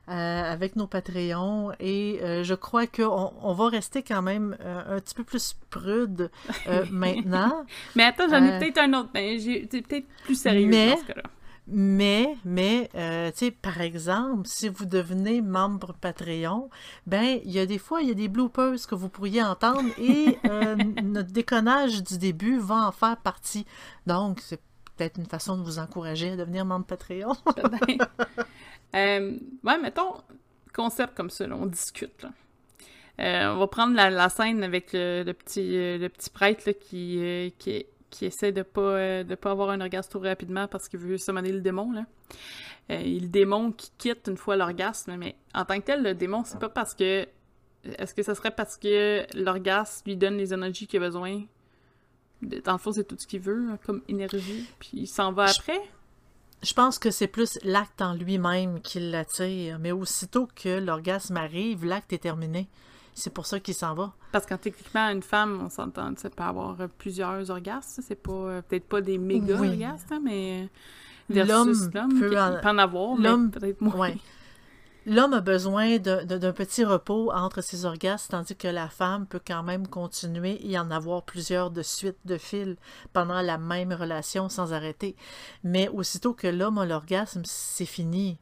euh, 0.10 0.12
avec 0.52 0.76
nos 0.76 0.88
Patreons 0.88 1.72
et 1.80 2.20
euh, 2.24 2.44
je 2.44 2.56
crois 2.56 2.88
qu'on 2.88 3.32
on 3.44 3.54
va 3.54 3.70
rester 3.70 4.02
quand 4.02 4.24
même 4.24 4.58
un 4.66 5.00
petit 5.00 5.14
peu 5.14 5.24
plus 5.24 5.56
prude 5.70 6.32
maintenant. 6.92 7.66
mais 7.96 8.06
attends, 8.06 8.28
j'en 8.30 8.44
ai 8.44 8.58
peut-être 8.58 8.80
un 8.80 8.94
autre, 8.94 9.10
mais 9.14 9.38
c'est 9.40 9.82
peut-être 9.84 10.08
plus 10.24 10.36
sérieux 10.36 10.66
dans 10.66 10.98
ce 10.98 11.06
cas-là. 11.06 11.24
Mais, 11.74 12.36
mais, 12.44 12.90
euh, 12.96 13.32
tu 13.32 13.46
sais, 13.46 13.52
par 13.52 13.80
exemple, 13.80 14.46
si 14.46 14.68
vous 14.68 14.86
devenez 14.86 15.42
membre 15.42 15.94
Patreon, 15.94 16.70
ben, 17.08 17.40
il 17.46 17.52
y 17.52 17.60
a 17.60 17.66
des 17.66 17.78
fois, 17.78 18.02
il 18.02 18.10
y 18.10 18.12
a 18.12 18.14
des 18.14 18.28
bloopers 18.28 18.86
que 18.88 18.94
vous 18.94 19.08
pourriez 19.08 19.42
entendre 19.42 19.90
et 19.98 20.38
euh, 20.46 20.76
notre 21.02 21.32
déconnage 21.32 22.04
du 22.04 22.18
début 22.18 22.60
va 22.60 22.88
en 22.88 22.92
faire 22.92 23.16
partie. 23.16 23.66
Donc, 24.06 24.42
c'est 24.42 24.60
peut-être 24.98 25.18
une 25.18 25.26
façon 25.26 25.58
de 25.58 25.64
vous 25.64 25.80
encourager 25.80 26.32
à 26.32 26.36
devenir 26.36 26.66
membre 26.66 26.86
Patreon. 26.86 27.34
euh, 28.96 29.38
ouais, 29.64 29.78
mettons, 29.82 30.16
concept 30.74 31.16
comme 31.16 31.30
ça, 31.30 31.46
on 31.50 31.68
discute, 31.68 32.22
là. 32.22 32.32
Euh, 33.20 33.54
on 33.54 33.60
va 33.60 33.68
prendre 33.68 33.94
la, 33.94 34.30
scène 34.30 34.64
avec 34.64 34.92
le, 34.94 35.32
petit, 35.32 35.70
le 35.72 36.08
petit 36.08 36.30
prêtre 36.30 36.64
là, 36.66 36.74
qui, 36.74 37.54
qui 37.60 37.70
est 37.70 37.88
qui 38.12 38.26
essaie 38.26 38.52
de 38.52 38.62
pas 38.62 38.82
euh, 38.82 39.24
de 39.24 39.34
pas 39.34 39.50
avoir 39.50 39.72
un 39.72 39.82
orgasme 39.82 40.12
trop 40.12 40.20
rapidement 40.20 40.68
parce 40.68 40.88
qu'il 40.88 41.00
veut 41.00 41.18
summoner 41.18 41.52
le 41.52 41.62
démon 41.62 41.92
là. 41.92 42.06
Euh, 42.92 43.00
et 43.00 43.20
le 43.20 43.28
démon 43.28 43.72
qui 43.72 43.92
quitte 43.98 44.28
une 44.28 44.38
fois 44.38 44.56
l'orgasme, 44.56 45.16
mais 45.18 45.36
en 45.56 45.66
tant 45.66 45.80
que 45.80 45.86
tel, 45.86 46.04
le 46.04 46.14
démon, 46.14 46.44
c'est 46.44 46.60
pas 46.60 46.70
parce 46.70 46.94
que 46.94 47.28
est-ce 47.84 48.14
que 48.14 48.22
ça 48.22 48.36
serait 48.36 48.52
parce 48.52 48.78
que 48.78 49.26
l'orgasme 49.36 50.04
lui 50.06 50.18
donne 50.18 50.38
les 50.38 50.54
énergies 50.54 50.86
qu'il 50.86 51.02
a 51.02 51.08
besoin? 51.08 51.44
Dans 52.42 52.74
le 52.74 52.78
fond, 52.78 52.92
c'est 52.92 53.04
tout 53.04 53.16
ce 53.18 53.28
qu'il 53.28 53.40
veut 53.40 53.70
hein, 53.72 53.80
comme 53.86 54.02
énergie, 54.08 54.68
puis 54.80 54.92
il 54.94 55.08
s'en 55.08 55.32
va 55.32 55.46
après? 55.46 55.80
Je 56.64 56.74
pense 56.74 57.00
que 57.00 57.10
c'est 57.10 57.28
plus 57.28 57.58
l'acte 57.64 58.02
en 58.02 58.14
lui-même 58.14 58.82
qui 58.82 59.00
l'attire, 59.00 59.80
mais 59.80 59.92
aussitôt 59.92 60.48
que 60.54 60.80
l'orgasme 60.80 61.38
arrive, 61.38 61.86
l'acte 61.86 62.14
est 62.14 62.20
terminé. 62.20 62.68
C'est 63.14 63.34
pour 63.34 63.46
ça 63.46 63.60
qu'il 63.60 63.74
s'en 63.74 63.94
va. 63.94 64.14
Parce 64.32 64.46
que 64.46 64.54
techniquement, 64.56 65.10
une 65.10 65.22
femme, 65.22 65.62
on 65.66 65.70
s'entend, 65.70 66.14
ça 66.18 66.30
peut 66.30 66.44
avoir 66.44 66.78
plusieurs 66.98 67.50
orgasmes. 67.50 68.02
C'est 68.06 68.16
pas 68.16 68.32
euh, 68.32 68.62
peut-être 68.62 68.88
pas 68.88 69.02
des 69.02 69.18
méga 69.18 69.56
orgasmes, 69.56 70.06
hein, 70.12 70.22
mais 70.24 70.70
l'homme 71.30 71.74
peut, 72.20 72.38
en... 72.40 72.78
avoir, 72.78 73.16
l'homme 73.18 73.52
peut-être 73.52 73.82
moins. 73.82 74.14
L'homme 75.08 75.34
a 75.34 75.42
besoin 75.42 75.98
d'un 75.98 76.54
petit 76.54 76.86
repos 76.86 77.32
entre 77.32 77.62
ses 77.62 77.86
orgasmes, 77.86 78.28
tandis 78.30 78.56
que 78.56 78.68
la 78.68 78.88
femme 78.88 79.26
peut 79.26 79.42
quand 79.46 79.64
même 79.64 79.88
continuer 79.88 80.60
et 80.70 80.78
en 80.78 80.92
avoir 80.92 81.24
plusieurs 81.24 81.72
de 81.72 81.82
suite, 81.82 82.18
de 82.26 82.38
fil, 82.38 82.78
pendant 83.12 83.42
la 83.42 83.58
même 83.58 83.94
relation 83.94 84.48
sans 84.48 84.74
arrêter. 84.74 85.16
Mais 85.64 85.90
aussitôt 85.90 86.34
que 86.34 86.46
l'homme 86.46 86.78
a 86.78 86.86
l'orgasme, 86.86 87.42
c'est 87.46 87.86
fini 87.86 88.38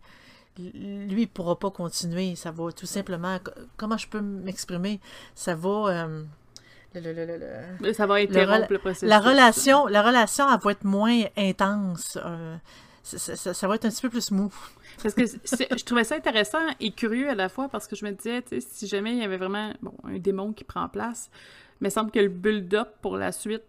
lui, 0.58 1.22
il 1.22 1.28
pourra 1.28 1.58
pas 1.58 1.72
continuer. 1.72 2.36
Ça 2.36 2.52
va 2.52 2.72
tout 2.72 2.86
simplement. 2.86 3.40
Comment 3.78 3.98
je 3.98 4.08
peux 4.08 4.22
m'exprimer? 4.22 5.00
Ça 5.36 5.56
va. 5.56 5.70
Euh, 5.90 6.24
ça 7.94 8.08
va 8.08 8.16
interrompre 8.16 8.68
le, 8.72 8.80
processus. 8.80 9.08
La 9.08 9.20
relation, 9.20 9.88
la 9.88 10.02
relation, 10.02 10.52
elle 10.52 10.60
va 10.60 10.72
être 10.72 10.84
moins 10.84 11.24
intense. 11.38 12.18
Euh, 12.24 12.58
ça, 13.04 13.68
va 13.68 13.76
être 13.76 13.86
un 13.86 13.90
petit 13.90 14.02
peu 14.02 14.10
plus 14.10 14.32
mou. 14.32 14.54
Parce 15.02 15.14
que 15.16 15.26
je 15.26 15.84
trouvais 15.84 16.04
ça 16.04 16.16
intéressant 16.16 16.66
et 16.80 16.92
curieux 16.92 17.30
à 17.30 17.36
la 17.36 17.48
fois 17.48 17.70
parce 17.70 17.88
que 17.88 17.96
je 17.96 18.06
me 18.06 18.12
disais, 18.12 18.44
si 18.60 18.88
jamais 18.88 19.12
il 19.14 19.20
y 19.20 19.24
avait 19.24 19.38
vraiment 19.38 19.74
bon, 19.82 19.94
un 20.04 20.18
démon 20.18 20.52
qui 20.52 20.64
prend 20.64 20.90
place, 20.90 21.30
il 21.80 21.86
me 21.86 21.90
semble 21.90 22.12
que 22.12 22.20
le 22.20 22.28
build-up 22.28 22.90
pour 23.02 23.18
la 23.18 23.32
suite 23.32 23.64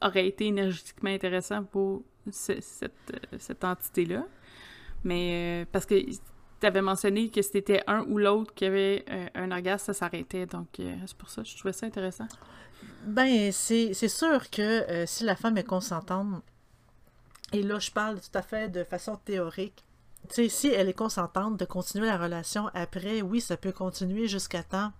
aurait 0.00 0.26
été 0.26 0.46
énergétiquement 0.46 1.10
intéressant 1.10 1.62
pour 1.62 2.02
cette, 2.30 2.64
euh, 3.12 3.36
cette 3.38 3.64
entité-là. 3.64 4.26
Mais 5.04 5.62
euh, 5.62 5.66
parce 5.70 5.86
que 5.86 5.94
tu 5.94 6.66
avais 6.66 6.82
mentionné 6.82 7.28
que 7.30 7.42
c'était 7.42 7.82
un 7.86 8.02
ou 8.02 8.18
l'autre 8.18 8.54
qui 8.54 8.64
avait 8.64 9.04
euh, 9.10 9.26
un 9.34 9.50
orgasme, 9.50 9.86
ça 9.86 9.94
s'arrêtait. 9.94 10.46
Donc, 10.46 10.68
c'est 10.76 11.16
pour 11.16 11.28
ça 11.28 11.42
que 11.42 11.48
je 11.48 11.56
trouvais 11.56 11.72
ça 11.72 11.86
intéressant. 11.86 12.28
Ben, 13.04 13.50
c'est 13.52 13.94
sûr 13.94 14.50
que 14.50 15.04
si 15.06 15.24
la 15.24 15.36
femme 15.36 15.56
est 15.58 15.64
consentante, 15.64 16.42
et 17.52 17.62
là, 17.62 17.78
je 17.78 17.90
parle 17.90 18.20
tout 18.20 18.36
à 18.36 18.42
fait 18.42 18.68
de 18.70 18.82
façon 18.82 19.16
théorique, 19.16 19.84
tu 20.28 20.34
sais, 20.34 20.48
si 20.48 20.68
elle 20.68 20.88
est 20.88 20.94
consentante 20.94 21.58
de 21.58 21.64
continuer 21.64 22.06
la 22.06 22.16
relation 22.16 22.70
après, 22.74 23.22
oui, 23.22 23.40
ça 23.40 23.56
peut 23.56 23.72
continuer 23.72 24.28
jusqu'à 24.28 24.62
temps 24.62 24.92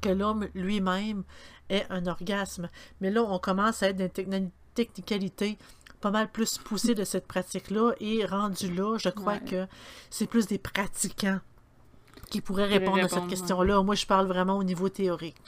que 0.00 0.08
l'homme 0.08 0.48
lui-même 0.54 1.22
ait 1.70 1.86
un 1.90 2.06
orgasme. 2.06 2.68
Mais 3.00 3.10
là, 3.10 3.22
on 3.22 3.38
commence 3.38 3.82
à 3.82 3.88
être 3.88 3.96
dans 3.96 4.36
une 4.36 4.50
technicalité 4.74 5.58
pas 6.02 6.10
mal 6.10 6.30
plus 6.30 6.58
poussée 6.58 6.94
de 6.94 7.04
cette 7.04 7.26
pratique-là. 7.26 7.92
Et 8.00 8.26
rendu 8.26 8.72
là, 8.74 8.98
je 8.98 9.08
crois 9.08 9.38
que 9.38 9.66
c'est 10.10 10.26
plus 10.26 10.46
des 10.46 10.58
pratiquants 10.58 11.40
qui 12.28 12.42
pourraient 12.42 12.66
répondre, 12.66 13.02
à 13.02 13.08
cette 13.08 13.28
question-là. 13.28 13.82
Moi, 13.82 13.94
je 13.94 14.04
parle 14.04 14.26
vraiment 14.26 14.58
au 14.58 14.64
niveau 14.64 14.88
théorique. 14.88 15.40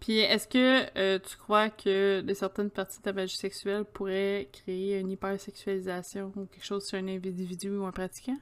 Puis, 0.00 0.18
est-ce 0.18 0.46
que 0.46 0.98
euh, 0.98 1.18
tu 1.18 1.36
crois 1.38 1.70
que 1.70 2.20
de 2.20 2.34
certaines 2.34 2.70
parties 2.70 2.98
de 2.98 3.02
ta 3.02 3.12
magie 3.12 3.36
sexuelle 3.36 3.84
pourraient 3.84 4.48
créer 4.52 4.98
une 4.98 5.10
hypersexualisation 5.10 6.30
ou 6.36 6.44
quelque 6.44 6.64
chose 6.64 6.84
sur 6.86 6.98
un 6.98 7.08
individu 7.08 7.70
ou 7.76 7.86
un 7.86 7.90
pratiquant? 7.90 8.38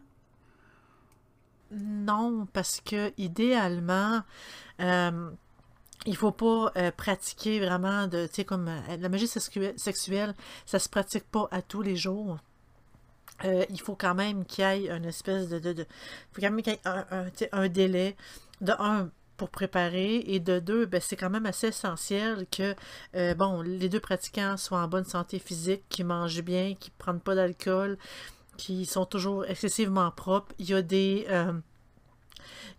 Non, 1.70 2.46
parce 2.52 2.80
que 2.80 3.12
idéalement, 3.16 4.22
euh, 4.80 5.30
il 6.06 6.16
faut 6.16 6.32
pas 6.32 6.72
euh, 6.76 6.90
pratiquer 6.90 7.60
vraiment 7.60 8.06
de, 8.06 8.26
tu 8.26 8.34
sais, 8.34 8.44
comme 8.44 8.68
euh, 8.68 8.96
la 8.98 9.08
magie 9.08 9.28
sexuelle, 9.28 10.34
ça 10.66 10.78
se 10.78 10.88
pratique 10.88 11.24
pas 11.30 11.48
à 11.50 11.62
tous 11.62 11.82
les 11.82 11.96
jours. 11.96 12.38
il 13.44 13.80
faut 13.80 13.96
quand 13.96 14.14
même 14.14 14.44
qu'il 14.44 14.64
y 14.64 14.86
ait 14.86 14.90
une 14.90 15.04
espèce 15.04 15.48
de, 15.48 15.58
de, 15.58 15.86
faut 16.32 16.40
quand 16.40 16.50
même 16.50 16.62
qu'il 16.62 16.72
y 16.72 16.76
ait 16.76 16.80
un, 16.84 17.26
un, 17.52 17.68
délai 17.68 18.16
de 18.60 18.72
un 18.78 19.10
pour 19.36 19.50
préparer 19.50 20.22
et 20.26 20.38
de 20.38 20.60
deux, 20.60 20.86
ben, 20.86 21.00
c'est 21.00 21.16
quand 21.16 21.30
même 21.30 21.46
assez 21.46 21.68
essentiel 21.68 22.46
que 22.50 22.76
bon, 23.34 23.62
les 23.62 23.88
deux 23.88 23.98
pratiquants 24.00 24.56
soient 24.56 24.82
en 24.82 24.88
bonne 24.88 25.04
santé 25.04 25.40
physique, 25.40 25.82
qu'ils 25.88 26.06
mangent 26.06 26.42
bien, 26.42 26.74
qu'ils 26.74 26.92
ne 26.92 26.98
prennent 26.98 27.20
pas 27.20 27.34
d'alcool, 27.34 27.98
qui 28.56 28.86
sont 28.86 29.06
toujours 29.06 29.44
excessivement 29.46 30.10
propres. 30.10 30.54
Il 30.58 30.70
y 30.70 30.74
a 30.74 30.82
des, 30.82 31.26
euh, 31.30 31.52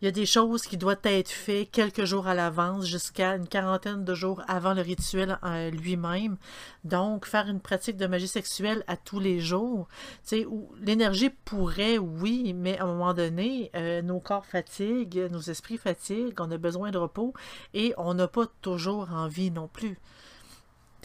il 0.03 0.07
y 0.07 0.09
a 0.09 0.11
des 0.11 0.25
choses 0.25 0.63
qui 0.63 0.75
doivent 0.75 0.97
être 1.05 1.29
faites 1.29 1.71
quelques 1.71 2.03
jours 2.03 2.27
à 2.27 2.33
l'avance, 2.33 2.85
jusqu'à 2.85 3.37
une 3.37 3.47
quarantaine 3.47 4.03
de 4.03 4.13
jours 4.13 4.41
avant 4.49 4.73
le 4.73 4.81
rituel 4.81 5.39
lui-même. 5.71 6.35
Donc, 6.83 7.25
faire 7.25 7.47
une 7.47 7.61
pratique 7.61 7.95
de 7.95 8.05
magie 8.05 8.27
sexuelle 8.27 8.83
à 8.87 8.97
tous 8.97 9.21
les 9.21 9.39
jours, 9.39 9.87
où 10.33 10.69
l'énergie 10.81 11.29
pourrait, 11.29 11.97
oui, 11.99 12.51
mais 12.53 12.77
à 12.79 12.83
un 12.83 12.87
moment 12.87 13.13
donné, 13.13 13.71
euh, 13.77 14.01
nos 14.01 14.19
corps 14.19 14.45
fatiguent, 14.45 15.29
nos 15.31 15.39
esprits 15.39 15.77
fatiguent, 15.77 16.41
on 16.41 16.51
a 16.51 16.57
besoin 16.57 16.91
de 16.91 16.97
repos 16.97 17.33
et 17.73 17.93
on 17.95 18.13
n'a 18.13 18.27
pas 18.27 18.47
toujours 18.61 19.09
envie 19.13 19.51
non 19.51 19.69
plus 19.69 19.97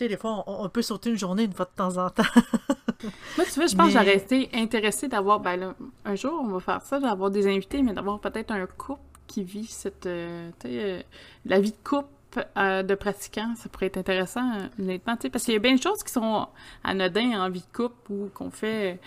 des 0.05 0.17
fois, 0.17 0.45
on, 0.47 0.69
peut 0.69 0.83
sauter 0.83 1.11
une 1.11 1.19
journée 1.19 1.45
une 1.45 1.53
fois 1.53 1.65
de 1.65 1.77
temps 1.77 1.97
en 1.97 2.11
temps. 2.11 2.23
Moi, 3.37 3.47
tu 3.47 3.55
vois, 3.55 3.67
je 3.67 3.77
pense 3.77 3.87
que 3.87 3.93
j'aurais 3.93 4.17
été 4.17 4.51
intéressée 4.55 5.09
d'avoir, 5.09 5.41
ben 5.41 5.57
là, 5.57 5.75
un 6.05 6.15
jour, 6.15 6.41
on 6.43 6.49
va 6.49 6.61
faire 6.61 6.83
ça, 6.83 7.01
d'avoir 7.01 7.31
des 7.31 7.47
invités, 7.47 7.83
mais 7.83 7.93
d'avoir 7.93 8.19
peut-être 8.19 8.51
un 8.51 8.67
couple 8.67 9.01
qui 9.29 9.45
vit 9.45 9.67
cette, 9.67 10.07
euh, 10.07 10.51
euh, 10.65 11.01
la 11.45 11.61
vie 11.61 11.71
de 11.71 11.89
couple 11.89 12.09
euh, 12.57 12.83
de 12.83 12.95
pratiquants, 12.97 13.55
ça 13.57 13.69
pourrait 13.69 13.87
être 13.87 13.99
intéressant, 13.99 14.51
honnêtement, 14.81 15.17
parce 15.17 15.45
qu'il 15.45 15.55
y 15.55 15.57
a 15.57 15.61
bien 15.61 15.77
des 15.77 15.83
choses 15.83 16.03
qui 16.03 16.13
sont 16.13 16.49
anodines 16.83 17.37
en 17.37 17.49
vie 17.49 17.61
de 17.61 17.77
couple 17.77 18.13
ou 18.13 18.31
qu'on 18.35 18.51
fait, 18.51 18.99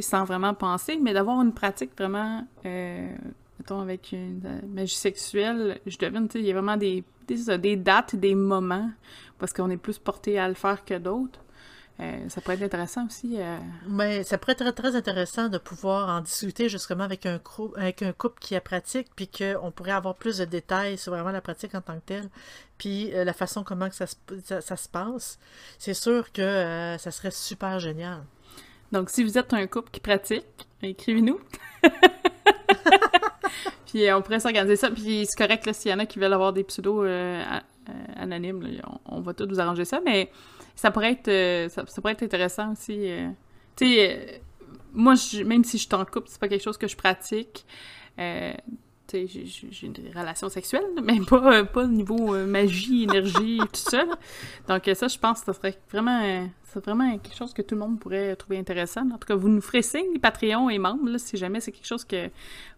sans 0.00 0.24
vraiment 0.24 0.54
penser, 0.54 0.98
mais 1.02 1.12
d'avoir 1.12 1.40
une 1.40 1.52
pratique 1.52 1.90
vraiment, 1.98 2.46
mettons, 2.64 3.80
avec 3.80 4.12
une 4.12 4.40
magie 4.68 4.94
sexuelle, 4.94 5.80
je 5.86 5.96
devine, 5.98 6.28
il 6.34 6.42
y 6.42 6.50
a 6.50 6.54
vraiment 6.54 6.76
des, 6.76 7.02
des, 7.26 7.58
des 7.58 7.76
dates, 7.76 8.14
des 8.14 8.34
moments 8.34 8.90
parce 9.38 9.52
qu'on 9.52 9.70
est 9.70 9.76
plus 9.76 9.98
porté 9.98 10.38
à 10.38 10.48
le 10.48 10.54
faire 10.54 10.84
que 10.84 10.94
d'autres. 10.94 11.40
Euh, 11.98 12.28
ça 12.28 12.42
pourrait 12.42 12.56
être 12.56 12.62
intéressant 12.62 13.06
aussi. 13.06 13.40
Euh... 13.40 13.58
Mais 13.88 14.22
ça 14.22 14.36
pourrait 14.36 14.52
être 14.58 14.70
très 14.72 14.96
intéressant 14.96 15.48
de 15.48 15.56
pouvoir 15.56 16.10
en 16.10 16.20
discuter 16.20 16.68
justement 16.68 17.04
avec 17.04 17.24
un, 17.24 17.40
avec 17.76 18.02
un 18.02 18.12
couple 18.12 18.38
qui 18.38 18.54
a 18.54 18.60
pratique, 18.60 19.08
puis 19.16 19.28
qu'on 19.28 19.70
pourrait 19.70 19.92
avoir 19.92 20.14
plus 20.14 20.38
de 20.38 20.44
détails 20.44 20.98
sur 20.98 21.12
vraiment 21.12 21.30
la 21.30 21.40
pratique 21.40 21.74
en 21.74 21.80
tant 21.80 21.94
que 21.94 22.04
telle, 22.04 22.28
puis 22.76 23.14
euh, 23.14 23.24
la 23.24 23.32
façon 23.32 23.64
comment 23.64 23.88
que 23.88 23.94
ça, 23.94 24.06
se, 24.06 24.16
ça, 24.60 24.76
se 24.76 24.88
passe. 24.88 25.38
C'est 25.78 25.94
sûr 25.94 26.32
que 26.32 26.42
euh, 26.42 26.98
ça 26.98 27.10
serait 27.10 27.30
super 27.30 27.78
génial. 27.78 28.22
Donc, 28.92 29.10
si 29.10 29.24
vous 29.24 29.38
êtes 29.38 29.52
un 29.54 29.66
couple 29.66 29.90
qui 29.90 30.00
pratique, 30.00 30.68
écrivez-nous. 30.82 31.40
puis 33.86 34.12
on 34.12 34.20
pourrait 34.20 34.40
s'organiser 34.40 34.76
ça. 34.76 34.90
Puis 34.90 35.26
c'est 35.26 35.38
correct, 35.38 35.72
s'il 35.72 35.90
y 35.90 35.94
en 35.94 35.98
a 35.98 36.06
qui 36.06 36.18
veulent 36.18 36.32
avoir 36.32 36.52
des 36.52 36.64
pseudos 36.64 37.04
euh, 37.06 37.42
anonyme. 38.16 38.80
On, 39.06 39.20
va 39.20 39.32
tout 39.32 39.46
vous 39.48 39.60
arranger 39.60 39.84
ça, 39.84 40.00
mais 40.04 40.30
ça 40.74 40.90
pourrait 40.90 41.12
être, 41.12 41.28
euh, 41.28 41.68
ça, 41.68 41.84
pourrait 41.84 42.12
être 42.12 42.22
intéressant 42.22 42.72
aussi. 42.72 43.10
Euh. 43.10 43.28
tu 43.76 43.86
sais, 43.86 44.42
moi, 44.92 45.14
même 45.44 45.64
si 45.64 45.78
je 45.78 45.88
t'en 45.88 46.04
coupe, 46.04 46.24
c'est 46.26 46.40
pas 46.40 46.48
quelque 46.48 46.64
chose 46.64 46.78
que 46.78 46.88
je 46.88 46.96
pratique. 46.96 47.64
J'ai 49.12 49.86
une 49.86 49.94
relation 50.14 50.48
sexuelle, 50.48 50.86
mais 51.02 51.20
pas, 51.20 51.64
pas 51.64 51.84
au 51.84 51.88
niveau 51.88 52.36
magie, 52.46 53.04
énergie, 53.04 53.58
tout 53.72 53.90
ça. 53.90 54.04
Donc 54.68 54.90
ça, 54.94 55.08
je 55.08 55.18
pense 55.18 55.40
que 55.40 55.46
ça 55.46 55.52
serait 55.52 55.78
vraiment, 55.90 56.48
c'est 56.64 56.84
vraiment 56.84 57.18
quelque 57.18 57.36
chose 57.36 57.54
que 57.54 57.62
tout 57.62 57.74
le 57.74 57.80
monde 57.80 57.98
pourrait 57.98 58.36
trouver 58.36 58.58
intéressant. 58.58 59.08
En 59.10 59.18
tout 59.18 59.26
cas, 59.26 59.34
vous 59.34 59.48
nous 59.48 59.60
ferez 59.60 59.82
signe, 59.82 60.18
Patreon 60.20 60.68
et 60.70 60.78
membres, 60.78 61.16
si 61.18 61.36
jamais 61.36 61.60
c'est 61.60 61.72
quelque 61.72 61.86
chose 61.86 62.04
que 62.04 62.28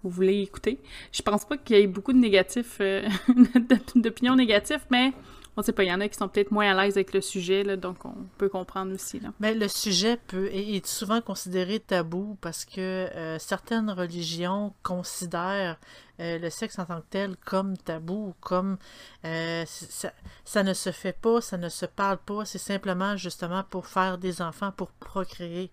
vous 0.02 0.10
voulez 0.10 0.42
écouter. 0.42 0.78
Je 1.12 1.22
pense 1.22 1.44
pas 1.44 1.56
qu'il 1.56 1.76
y 1.76 1.80
ait 1.80 1.86
beaucoup 1.86 2.12
de 2.12 2.18
négatifs, 2.18 2.78
euh, 2.80 3.08
d'opinions 3.94 4.36
négatives, 4.36 4.84
mais 4.90 5.12
on 5.58 5.62
sait 5.62 5.72
pas, 5.72 5.84
il 5.84 5.88
y 5.88 5.92
en 5.92 6.00
a 6.00 6.08
qui 6.08 6.16
sont 6.16 6.28
peut-être 6.28 6.50
moins 6.50 6.70
à 6.70 6.82
l'aise 6.82 6.96
avec 6.96 7.12
le 7.12 7.20
sujet, 7.20 7.76
donc 7.76 8.04
on 8.04 8.14
peut 8.38 8.48
comprendre 8.48 8.94
aussi. 8.94 9.20
Mais 9.40 9.54
le 9.54 9.68
sujet 9.68 10.16
peut 10.16 10.46
est 10.46 10.86
souvent 10.86 11.20
considéré 11.20 11.80
tabou 11.80 12.36
parce 12.40 12.64
que 12.64 12.80
euh, 12.80 13.38
certaines 13.38 13.90
religions 13.90 14.72
considèrent 14.82 15.76
euh, 16.20 16.38
le 16.38 16.50
sexe 16.50 16.78
en 16.78 16.86
tant 16.86 17.00
que 17.00 17.06
tel 17.10 17.36
comme 17.44 17.76
tabou, 17.76 18.34
comme 18.40 18.78
ça, 19.22 20.12
ça, 20.44 20.62
ne 20.62 20.72
se 20.72 20.92
fait 20.92 21.12
pas, 21.12 21.40
ça 21.40 21.56
ne 21.56 21.68
se 21.68 21.86
parle 21.86 22.18
pas, 22.18 22.44
c'est 22.44 22.58
simplement 22.58 23.16
justement 23.16 23.64
pour 23.68 23.86
faire 23.86 24.18
des 24.18 24.40
enfants, 24.40 24.72
pour 24.72 24.88
procréer. 24.88 25.70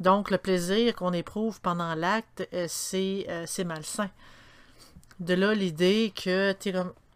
Donc, 0.00 0.30
le 0.30 0.38
plaisir 0.38 0.96
qu'on 0.96 1.12
éprouve 1.12 1.60
pendant 1.60 1.94
l'acte, 1.94 2.48
euh, 2.54 2.66
euh, 2.94 3.44
c'est 3.46 3.64
malsain. 3.64 4.08
De 5.20 5.34
là 5.34 5.52
l'idée 5.52 6.12
que, 6.16 6.54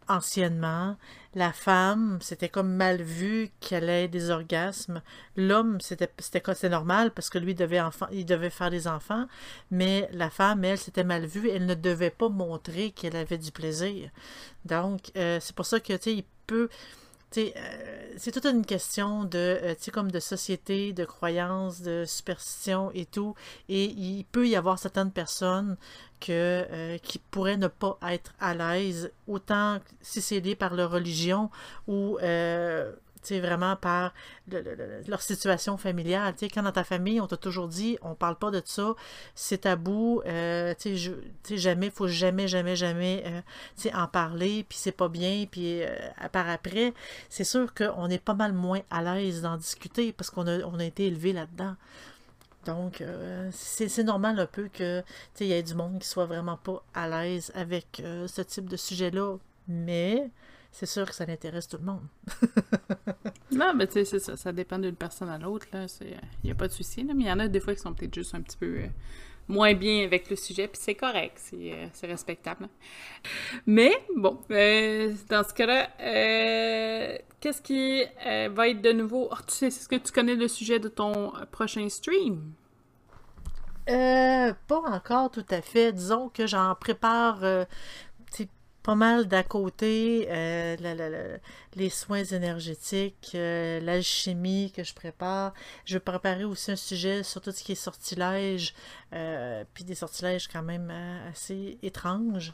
anciennement, 0.06 0.96
la 1.34 1.52
femme, 1.52 2.18
c'était 2.20 2.48
comme 2.48 2.72
mal 2.74 3.02
vu 3.02 3.50
qu'elle 3.60 3.88
ait 3.88 4.08
des 4.08 4.30
orgasmes. 4.30 5.02
L'homme, 5.36 5.78
c'était 5.80 6.68
normal 6.68 7.10
parce 7.12 7.28
que 7.30 7.38
lui, 7.38 7.54
devait, 7.54 7.80
il 8.12 8.24
devait 8.24 8.50
faire 8.50 8.70
des 8.70 8.86
enfants, 8.86 9.26
mais 9.70 10.08
la 10.12 10.30
femme, 10.30 10.64
elle, 10.64 10.78
c'était 10.78 11.04
mal 11.04 11.26
vu. 11.26 11.48
Elle 11.50 11.66
ne 11.66 11.74
devait 11.74 12.10
pas 12.10 12.28
montrer 12.28 12.92
qu'elle 12.92 13.16
avait 13.16 13.38
du 13.38 13.50
plaisir. 13.50 14.10
Donc, 14.64 15.10
euh, 15.16 15.38
c'est 15.40 15.54
pour 15.54 15.66
ça 15.66 15.80
que, 15.80 15.92
tu 15.94 16.02
sais, 16.02 16.14
il 16.14 16.24
peut 16.46 16.68
euh, 17.38 18.12
c'est 18.16 18.32
toute 18.32 18.46
une 18.46 18.64
question 18.64 19.24
de, 19.24 19.58
euh, 19.62 19.74
comme 19.92 20.10
de 20.10 20.20
société, 20.20 20.92
de 20.92 21.04
croyances, 21.04 21.80
de 21.82 22.04
superstition 22.06 22.90
et 22.94 23.06
tout. 23.06 23.34
Et 23.68 23.84
il 23.84 24.24
peut 24.24 24.48
y 24.48 24.56
avoir 24.56 24.78
certaines 24.78 25.10
personnes 25.10 25.76
que, 26.20 26.32
euh, 26.70 26.98
qui 26.98 27.18
pourraient 27.18 27.56
ne 27.56 27.68
pas 27.68 27.98
être 28.08 28.32
à 28.40 28.54
l'aise, 28.54 29.10
autant 29.26 29.78
si 30.00 30.20
c'est 30.20 30.40
lié 30.40 30.54
par 30.54 30.74
leur 30.74 30.90
religion 30.90 31.50
ou 31.86 32.18
vraiment 33.32 33.76
par 33.76 34.12
leur 34.48 35.22
situation 35.22 35.76
familiale. 35.76 36.34
quand 36.52 36.62
dans 36.62 36.72
ta 36.72 36.84
famille, 36.84 37.20
on 37.20 37.26
t'a 37.26 37.36
toujours 37.36 37.68
dit, 37.68 37.98
on 38.02 38.14
parle 38.14 38.36
pas 38.36 38.50
de 38.50 38.62
ça, 38.64 38.94
c'est 39.34 39.62
tabou, 39.62 40.22
euh, 40.26 40.74
tu 40.78 40.96
jamais, 41.56 41.90
faut 41.90 42.08
jamais, 42.08 42.48
jamais, 42.48 42.76
jamais 42.76 43.24
euh, 43.26 43.90
en 43.94 44.06
parler, 44.06 44.64
puis 44.68 44.78
c'est 44.78 44.92
pas 44.92 45.08
bien, 45.08 45.46
puis 45.50 45.82
euh, 45.82 45.88
par 46.32 46.48
après, 46.48 46.94
c'est 47.28 47.44
sûr 47.44 47.74
qu'on 47.74 48.08
est 48.08 48.22
pas 48.22 48.34
mal 48.34 48.52
moins 48.52 48.80
à 48.90 49.02
l'aise 49.02 49.42
d'en 49.42 49.56
discuter 49.56 50.12
parce 50.12 50.30
qu'on 50.30 50.46
a, 50.46 50.60
on 50.60 50.78
a 50.78 50.84
été 50.84 51.06
élevé 51.06 51.32
là-dedans. 51.32 51.76
Donc, 52.66 53.02
euh, 53.02 53.50
c'est 53.52 54.04
normal 54.04 54.40
un 54.40 54.46
peu 54.46 54.68
que 54.72 55.02
il 55.40 55.48
y 55.48 55.52
ait 55.52 55.62
du 55.62 55.74
monde 55.74 55.98
qui 55.98 56.08
soit 56.08 56.24
vraiment 56.24 56.56
pas 56.56 56.82
à 56.94 57.08
l'aise 57.08 57.52
avec 57.54 58.02
ce 58.02 58.40
type 58.40 58.70
de 58.70 58.76
sujet-là. 58.76 59.36
Mais 59.68 60.30
c'est 60.74 60.86
sûr 60.86 61.06
que 61.06 61.14
ça 61.14 61.24
intéresse 61.28 61.68
tout 61.68 61.78
le 61.78 61.84
monde. 61.84 62.02
non, 63.52 63.72
mais 63.74 63.86
tu 63.86 63.92
sais, 63.92 64.04
c'est 64.04 64.18
ça. 64.18 64.36
Ça 64.36 64.50
dépend 64.50 64.76
d'une 64.76 64.96
personne 64.96 65.28
à 65.28 65.38
l'autre. 65.38 65.68
Il 65.72 66.16
n'y 66.42 66.50
a 66.50 66.54
pas 66.56 66.66
de 66.66 66.72
souci. 66.72 67.04
Mais 67.04 67.12
il 67.14 67.26
y 67.28 67.30
en 67.30 67.38
a 67.38 67.46
des 67.46 67.60
fois 67.60 67.76
qui 67.76 67.80
sont 67.80 67.94
peut-être 67.94 68.12
juste 68.12 68.34
un 68.34 68.40
petit 68.40 68.56
peu 68.56 68.80
moins 69.46 69.74
bien 69.74 70.04
avec 70.04 70.28
le 70.30 70.36
sujet, 70.36 70.66
puis 70.66 70.80
c'est 70.82 70.96
correct, 70.96 71.34
c'est 71.36 71.72
euh, 71.72 71.86
respectable. 72.08 72.68
Mais 73.66 73.92
bon, 74.16 74.40
euh, 74.50 75.12
dans 75.28 75.44
ce 75.46 75.54
cas-là, 75.54 75.90
euh, 76.00 77.18
qu'est-ce 77.38 77.62
qui 77.62 78.02
va 78.50 78.68
être 78.68 78.80
de 78.80 78.90
nouveau? 78.90 79.28
Oh, 79.30 79.36
tu 79.46 79.54
sais, 79.54 79.66
est-ce 79.68 79.88
que 79.88 79.96
tu 79.96 80.12
connais 80.12 80.34
le 80.34 80.48
sujet 80.48 80.80
de 80.80 80.88
ton 80.88 81.32
prochain 81.52 81.88
stream? 81.88 82.52
pas 83.86 84.80
encore 84.86 85.30
tout 85.30 85.44
à 85.50 85.60
fait. 85.60 85.92
Disons 85.92 86.30
que 86.30 86.46
j'en 86.46 86.74
prépare 86.74 87.66
pas 88.84 88.94
mal 88.94 89.26
d'à 89.26 89.42
côté, 89.42 90.28
euh, 90.28 91.38
les 91.74 91.88
soins 91.88 92.22
énergétiques, 92.22 93.32
euh, 93.34 93.80
l'alchimie 93.80 94.72
que 94.76 94.84
je 94.84 94.92
prépare. 94.92 95.54
Je 95.86 95.94
vais 95.94 96.00
préparer 96.00 96.44
aussi 96.44 96.70
un 96.70 96.76
sujet 96.76 97.22
sur 97.22 97.40
tout 97.40 97.50
ce 97.50 97.64
qui 97.64 97.72
est 97.72 97.76
sortilège, 97.76 98.74
euh, 99.14 99.64
puis 99.72 99.84
des 99.84 99.94
sortilèges 99.94 100.48
quand 100.48 100.62
même 100.62 100.92
assez 101.32 101.78
étranges. 101.82 102.52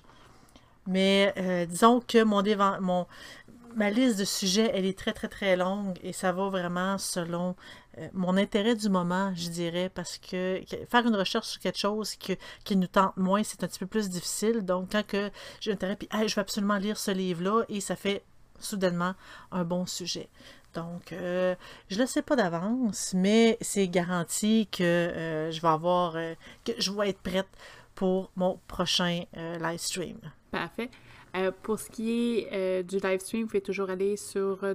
Mais 0.87 1.35
disons 1.69 2.01
que 2.01 2.23
mon, 2.23 2.43
mon, 2.81 3.07
ma 3.75 3.91
liste 3.91 4.19
de 4.21 4.25
sujets, 4.25 4.71
elle 4.73 4.87
est 4.87 4.97
très, 4.97 5.13
très, 5.13 5.29
très 5.29 5.57
longue 5.57 5.99
et 6.03 6.13
ça 6.13 6.31
va 6.31 6.49
vraiment 6.49 6.97
selon 6.97 7.57
mon 8.13 8.37
intérêt 8.37 8.75
du 8.75 8.89
moment, 8.89 9.33
je 9.35 9.49
dirais, 9.49 9.91
parce 9.93 10.19
que, 10.19 10.61
faire 10.89 11.07
une 11.07 11.17
recherche 11.17 11.49
sur 11.49 11.61
quelque 11.61 11.79
chose 11.79 12.15
qui 12.15 12.77
nous 12.77 12.87
tente 12.87 13.17
moins, 13.17 13.43
c'est 13.43 13.63
un 13.65 13.69
petit 13.69 13.79
peu 13.79 13.87
plus 13.87 14.09
difficile. 14.09 14.63
Donc, 14.65 14.93
quand 14.93 15.07
que 15.07 15.31
j'ai 15.61 15.73
intérêt, 15.73 15.97
puis 15.97 16.09
je 16.13 16.35
vais 16.35 16.41
absolument 16.41 16.77
lire 16.77 16.99
ce 16.99 17.11
livre-là 17.11 17.65
et 17.69 17.81
ça 17.81 17.97
fait 17.97 18.25
soudainement 18.59 19.15
un 19.51 19.65
bon 19.65 19.87
sujet. 19.87 20.29
Donc, 20.75 21.13
euh, 21.13 21.57
je 21.89 21.97
ne 21.97 22.03
le 22.03 22.07
sais 22.07 22.23
pas 22.23 22.37
d'avance, 22.37 23.13
mais 23.15 23.59
c'est 23.61 23.89
garanti 23.89 24.69
que 24.71 24.85
euh, 24.85 25.51
je 25.51 25.61
vais 25.61 25.69
avoir, 25.69 26.13
que 26.65 26.73
je 26.79 26.93
vais 26.93 27.11
être 27.11 27.21
prête 27.21 27.49
pour 27.95 28.31
mon 28.37 28.61
prochain 28.69 29.25
live 29.35 29.81
stream. 29.81 30.19
Parfait. 30.53 30.91
Euh, 31.37 31.53
pour 31.63 31.79
ce 31.79 31.89
qui 31.91 32.11
est 32.11 32.49
euh, 32.53 32.83
du 32.83 32.99
live 32.99 33.21
stream, 33.21 33.43
vous 33.43 33.49
pouvez 33.49 33.61
toujours 33.61 33.91
aller 33.91 34.17
sur 34.17 34.65
euh, 34.65 34.75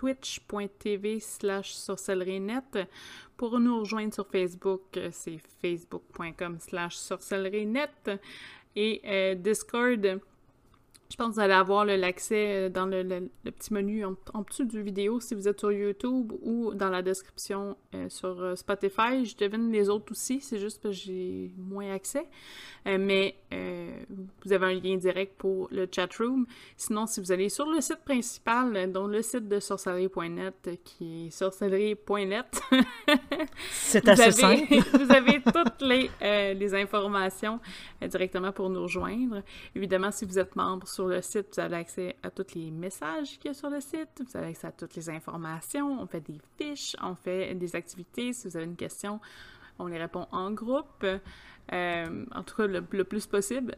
www.twitch.tv 0.00 1.20
slash 1.20 1.74
sorcellerienet. 1.74 2.88
Pour 3.36 3.58
nous 3.58 3.80
rejoindre 3.80 4.14
sur 4.14 4.26
Facebook, 4.26 4.98
c'est 5.10 5.38
facebook.com 5.62 6.58
slash 6.60 6.96
sorcellerienet. 6.96 8.20
Et 8.74 9.34
Discord, 9.36 10.20
je 11.08 11.16
pense 11.16 11.28
que 11.28 11.34
vous 11.34 11.40
allez 11.40 11.54
avoir 11.54 11.84
l'accès 11.84 12.66
euh, 12.66 12.68
dans 12.68 12.86
le, 12.86 13.02
petit 13.44 13.72
menu 13.72 14.04
en, 14.04 14.42
dessous 14.42 14.64
du 14.64 14.82
vidéo 14.82 15.20
si 15.20 15.34
vous 15.34 15.46
êtes 15.46 15.60
sur 15.60 15.70
YouTube 15.70 16.32
ou 16.42 16.74
dans 16.74 16.88
la 16.88 17.02
description 17.02 17.76
euh, 17.94 18.08
sur 18.08 18.40
euh, 18.42 18.56
Spotify. 18.56 19.24
Je 19.24 19.36
devine 19.36 19.70
les 19.70 19.88
autres 19.88 20.12
aussi, 20.12 20.40
c'est 20.40 20.58
juste 20.58 20.82
que 20.82 20.90
j'ai 20.90 21.52
moins 21.56 21.92
accès. 21.92 22.26
mais 22.84 23.36
vous 24.44 24.52
avez 24.52 24.66
un 24.66 24.74
lien 24.74 24.96
direct 24.96 25.34
pour 25.38 25.68
le 25.70 25.88
chat 25.92 26.12
room. 26.18 26.46
Sinon, 26.76 27.06
si 27.06 27.20
vous 27.20 27.32
allez 27.32 27.48
sur 27.48 27.66
le 27.66 27.80
site 27.80 28.04
principal, 28.04 28.92
dont 28.92 29.06
le 29.06 29.22
site 29.22 29.48
de 29.48 29.60
sorcellerie.net 29.60 30.70
qui 30.84 31.26
est 31.26 31.30
sorcellerie.net, 31.30 32.60
c'est 33.70 34.08
assez 34.08 34.30
simple. 34.32 34.74
vous 34.92 35.12
avez 35.12 35.40
toutes 35.40 35.82
les, 35.82 36.10
les 36.54 36.74
informations 36.74 37.60
directement 38.00 38.52
pour 38.52 38.70
nous 38.70 38.82
rejoindre. 38.82 39.42
Évidemment, 39.74 40.10
si 40.10 40.24
vous 40.24 40.38
êtes 40.38 40.54
membre 40.54 40.86
sur 40.96 41.08
le 41.08 41.20
site, 41.20 41.48
vous 41.52 41.60
avez 41.60 41.76
accès 41.76 42.16
à 42.22 42.30
tous 42.30 42.54
les 42.54 42.70
messages 42.70 43.38
qu'il 43.38 43.48
y 43.48 43.50
a 43.50 43.54
sur 43.54 43.68
le 43.68 43.82
site, 43.82 44.22
vous 44.26 44.36
avez 44.36 44.46
accès 44.46 44.66
à 44.66 44.72
toutes 44.72 44.94
les 44.96 45.10
informations, 45.10 46.00
on 46.00 46.06
fait 46.06 46.22
des 46.22 46.40
fiches, 46.56 46.96
on 47.02 47.14
fait 47.14 47.54
des 47.54 47.76
activités. 47.76 48.32
Si 48.32 48.48
vous 48.48 48.56
avez 48.56 48.64
une 48.64 48.76
question, 48.76 49.20
on 49.78 49.88
les 49.88 49.98
répond 49.98 50.26
en 50.32 50.52
groupe, 50.52 51.04
euh, 51.04 52.24
en 52.34 52.42
tout 52.42 52.56
cas 52.56 52.66
le, 52.66 52.80
plus 52.82 53.26
possible. 53.26 53.74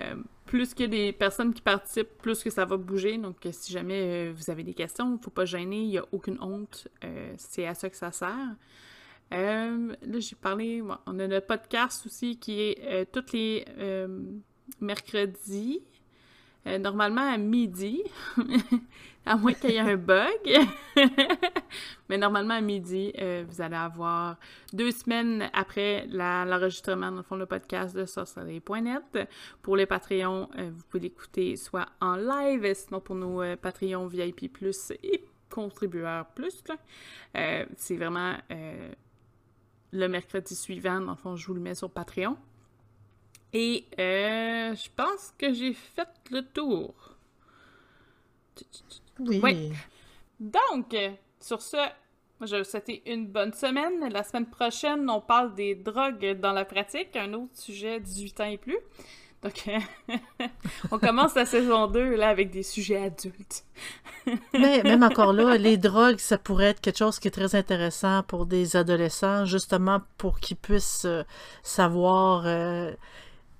Euh, 0.00 0.14
plus 0.46 0.72
que 0.72 0.84
des 0.84 1.12
personnes 1.12 1.52
qui 1.52 1.60
participent, 1.60 2.16
plus 2.22 2.42
que 2.42 2.48
ça 2.48 2.64
va 2.64 2.78
bouger. 2.78 3.18
Donc, 3.18 3.46
si 3.50 3.70
jamais 3.70 4.28
euh, 4.28 4.32
vous 4.34 4.50
avez 4.50 4.64
des 4.64 4.72
questions, 4.72 5.06
il 5.06 5.18
ne 5.18 5.18
faut 5.18 5.30
pas 5.30 5.44
gêner, 5.44 5.82
il 5.82 5.88
n'y 5.88 5.98
a 5.98 6.04
aucune 6.12 6.40
honte. 6.40 6.88
c'est 7.36 7.66
à 7.66 7.74
ça 7.74 7.90
que 7.90 7.96
ça 7.96 8.10
sert. 8.10 8.56
là, 9.30 10.18
j'ai 10.18 10.36
parlé, 10.36 10.82
on 11.04 11.18
a 11.18 11.26
notre 11.26 11.46
podcast 11.46 12.06
aussi 12.06 12.38
qui 12.38 12.58
est 12.62 13.12
tous 13.12 13.34
les 13.34 13.66
mercredis 14.80 15.82
euh, 16.66 16.78
normalement 16.78 17.22
à 17.22 17.36
midi, 17.38 18.02
à 19.26 19.36
moins 19.36 19.52
qu'il 19.52 19.70
y 19.70 19.74
ait 19.74 19.78
un 19.78 19.96
bug. 19.96 20.28
Mais 22.08 22.18
normalement 22.18 22.54
à 22.54 22.60
midi, 22.60 23.12
euh, 23.18 23.44
vous 23.48 23.60
allez 23.60 23.76
avoir 23.76 24.36
deux 24.72 24.90
semaines 24.90 25.48
après 25.52 26.06
l'enregistrement, 26.08 27.10
dans 27.10 27.18
le 27.18 27.22
fond, 27.22 27.36
le 27.36 27.46
podcast 27.46 27.94
de 27.96 28.04
sorcellerie.net. 28.04 29.28
Pour 29.62 29.76
les 29.76 29.86
Patreons, 29.86 30.48
euh, 30.58 30.70
vous 30.72 30.82
pouvez 30.88 31.04
l'écouter 31.04 31.56
soit 31.56 31.86
en 32.00 32.16
live, 32.16 32.70
sinon 32.74 33.00
pour 33.00 33.14
nos 33.14 33.56
Patreons 33.56 34.06
VIP+, 34.06 34.50
et 35.02 35.24
contributeurs 35.50 36.26
plus, 36.34 36.62
c'est 37.76 37.96
vraiment 37.96 38.36
le 39.90 40.08
mercredi 40.08 40.54
suivant, 40.54 41.00
dans 41.00 41.12
le 41.12 41.16
fond, 41.16 41.36
je 41.36 41.46
vous 41.46 41.54
le 41.54 41.60
mets 41.60 41.74
sur 41.74 41.90
Patreon. 41.90 42.36
Et 43.52 43.86
euh, 43.98 44.74
je 44.74 44.88
pense 44.94 45.32
que 45.38 45.52
j'ai 45.52 45.72
fait 45.72 46.08
le 46.30 46.42
tour. 46.42 46.94
Oui. 49.18 49.72
Donc, 50.38 50.94
sur 51.40 51.62
ce, 51.62 51.76
je 52.40 52.56
vais 52.56 52.58
vous 52.58 52.68
souhaiter 52.68 53.02
une 53.06 53.26
bonne 53.26 53.52
semaine. 53.52 54.08
La 54.10 54.22
semaine 54.22 54.46
prochaine, 54.46 55.08
on 55.08 55.20
parle 55.20 55.54
des 55.54 55.74
drogues 55.74 56.38
dans 56.40 56.52
la 56.52 56.64
pratique, 56.64 57.16
un 57.16 57.32
autre 57.32 57.54
sujet 57.54 58.00
18 58.00 58.40
ans 58.40 58.44
et 58.44 58.58
plus. 58.58 58.78
Donc, 59.42 59.70
on 60.90 60.98
commence 60.98 61.34
la 61.34 61.46
saison 61.46 61.86
2 61.86 62.16
là, 62.16 62.28
avec 62.28 62.50
des 62.50 62.64
sujets 62.64 63.04
adultes. 63.04 63.64
Mais 64.52 64.82
même 64.82 65.02
encore 65.02 65.32
là, 65.32 65.56
les 65.56 65.76
drogues, 65.76 66.18
ça 66.18 66.38
pourrait 66.38 66.66
être 66.66 66.80
quelque 66.80 66.98
chose 66.98 67.18
qui 67.18 67.28
est 67.28 67.32
très 67.32 67.54
intéressant 67.54 68.22
pour 68.24 68.46
des 68.46 68.76
adolescents, 68.76 69.44
justement 69.44 70.00
pour 70.16 70.40
qu'ils 70.40 70.56
puissent 70.56 71.04
euh, 71.04 71.22
savoir 71.62 72.42
euh, 72.46 72.92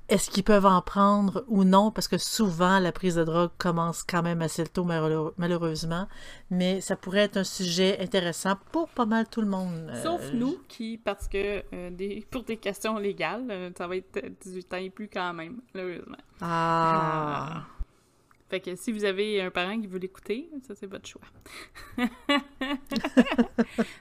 est-ce 0.09 0.31
qu'ils 0.31 0.45
peuvent 0.45 0.67
en 0.67 0.81
prendre 0.81 1.45
ou 1.49 1.65
non? 1.65 1.91
Parce 1.91 2.09
que 2.09 2.17
souvent, 2.17 2.79
la 2.79 2.93
prise 2.93 3.17
de 3.17 3.25
drogue 3.25 3.51
commence 3.59 4.03
quand 4.03 4.23
même 4.23 4.41
assez 4.41 4.65
tôt, 4.67 4.85
malheureusement. 4.85 6.09
Mais 6.51 6.81
ça 6.81 6.97
pourrait 6.97 7.21
être 7.21 7.37
un 7.37 7.45
sujet 7.45 7.99
intéressant 8.01 8.55
pour 8.73 8.89
pas 8.89 9.07
mal 9.07 9.29
tout 9.29 9.43
le 9.43 9.49
monde. 9.49 9.91
Euh, 9.91 10.03
Sauf 10.03 10.33
nous, 10.33 10.59
qui, 10.69 10.97
parce 10.97 11.29
que 11.29 11.63
euh, 11.75 11.91
des, 11.91 12.27
pour 12.31 12.45
des 12.45 12.57
questions 12.57 12.97
légales, 12.99 13.47
euh, 13.51 13.71
ça 13.77 13.87
va 13.87 13.97
être 13.97 14.21
18 14.41 14.75
ans 14.75 14.79
et 14.79 14.91
plus 14.91 15.09
quand 15.09 15.35
même, 15.35 15.61
malheureusement. 15.75 16.17
Ah! 16.41 17.51
ah. 17.53 17.67
Fait 18.49 18.61
que 18.61 18.75
si 18.77 18.93
vous 18.93 19.05
avez 19.05 19.43
un 19.43 19.51
parent 19.51 19.79
qui 19.79 19.87
veut 19.87 19.99
l'écouter, 19.99 20.49
ça 20.67 20.75
c'est 20.75 20.87
votre 20.87 21.07
choix. 21.07 21.21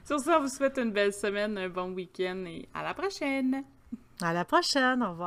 Sur 0.06 0.18
ça, 0.20 0.38
on 0.38 0.42
vous 0.42 0.48
souhaite 0.48 0.78
une 0.78 0.90
belle 0.90 1.12
semaine, 1.12 1.58
un 1.58 1.68
bon 1.68 1.90
week-end 1.92 2.46
et 2.46 2.66
à 2.72 2.82
la 2.82 2.94
prochaine! 2.94 3.62
À 4.22 4.32
la 4.32 4.46
prochaine, 4.46 5.02
au 5.02 5.10
revoir! 5.10 5.26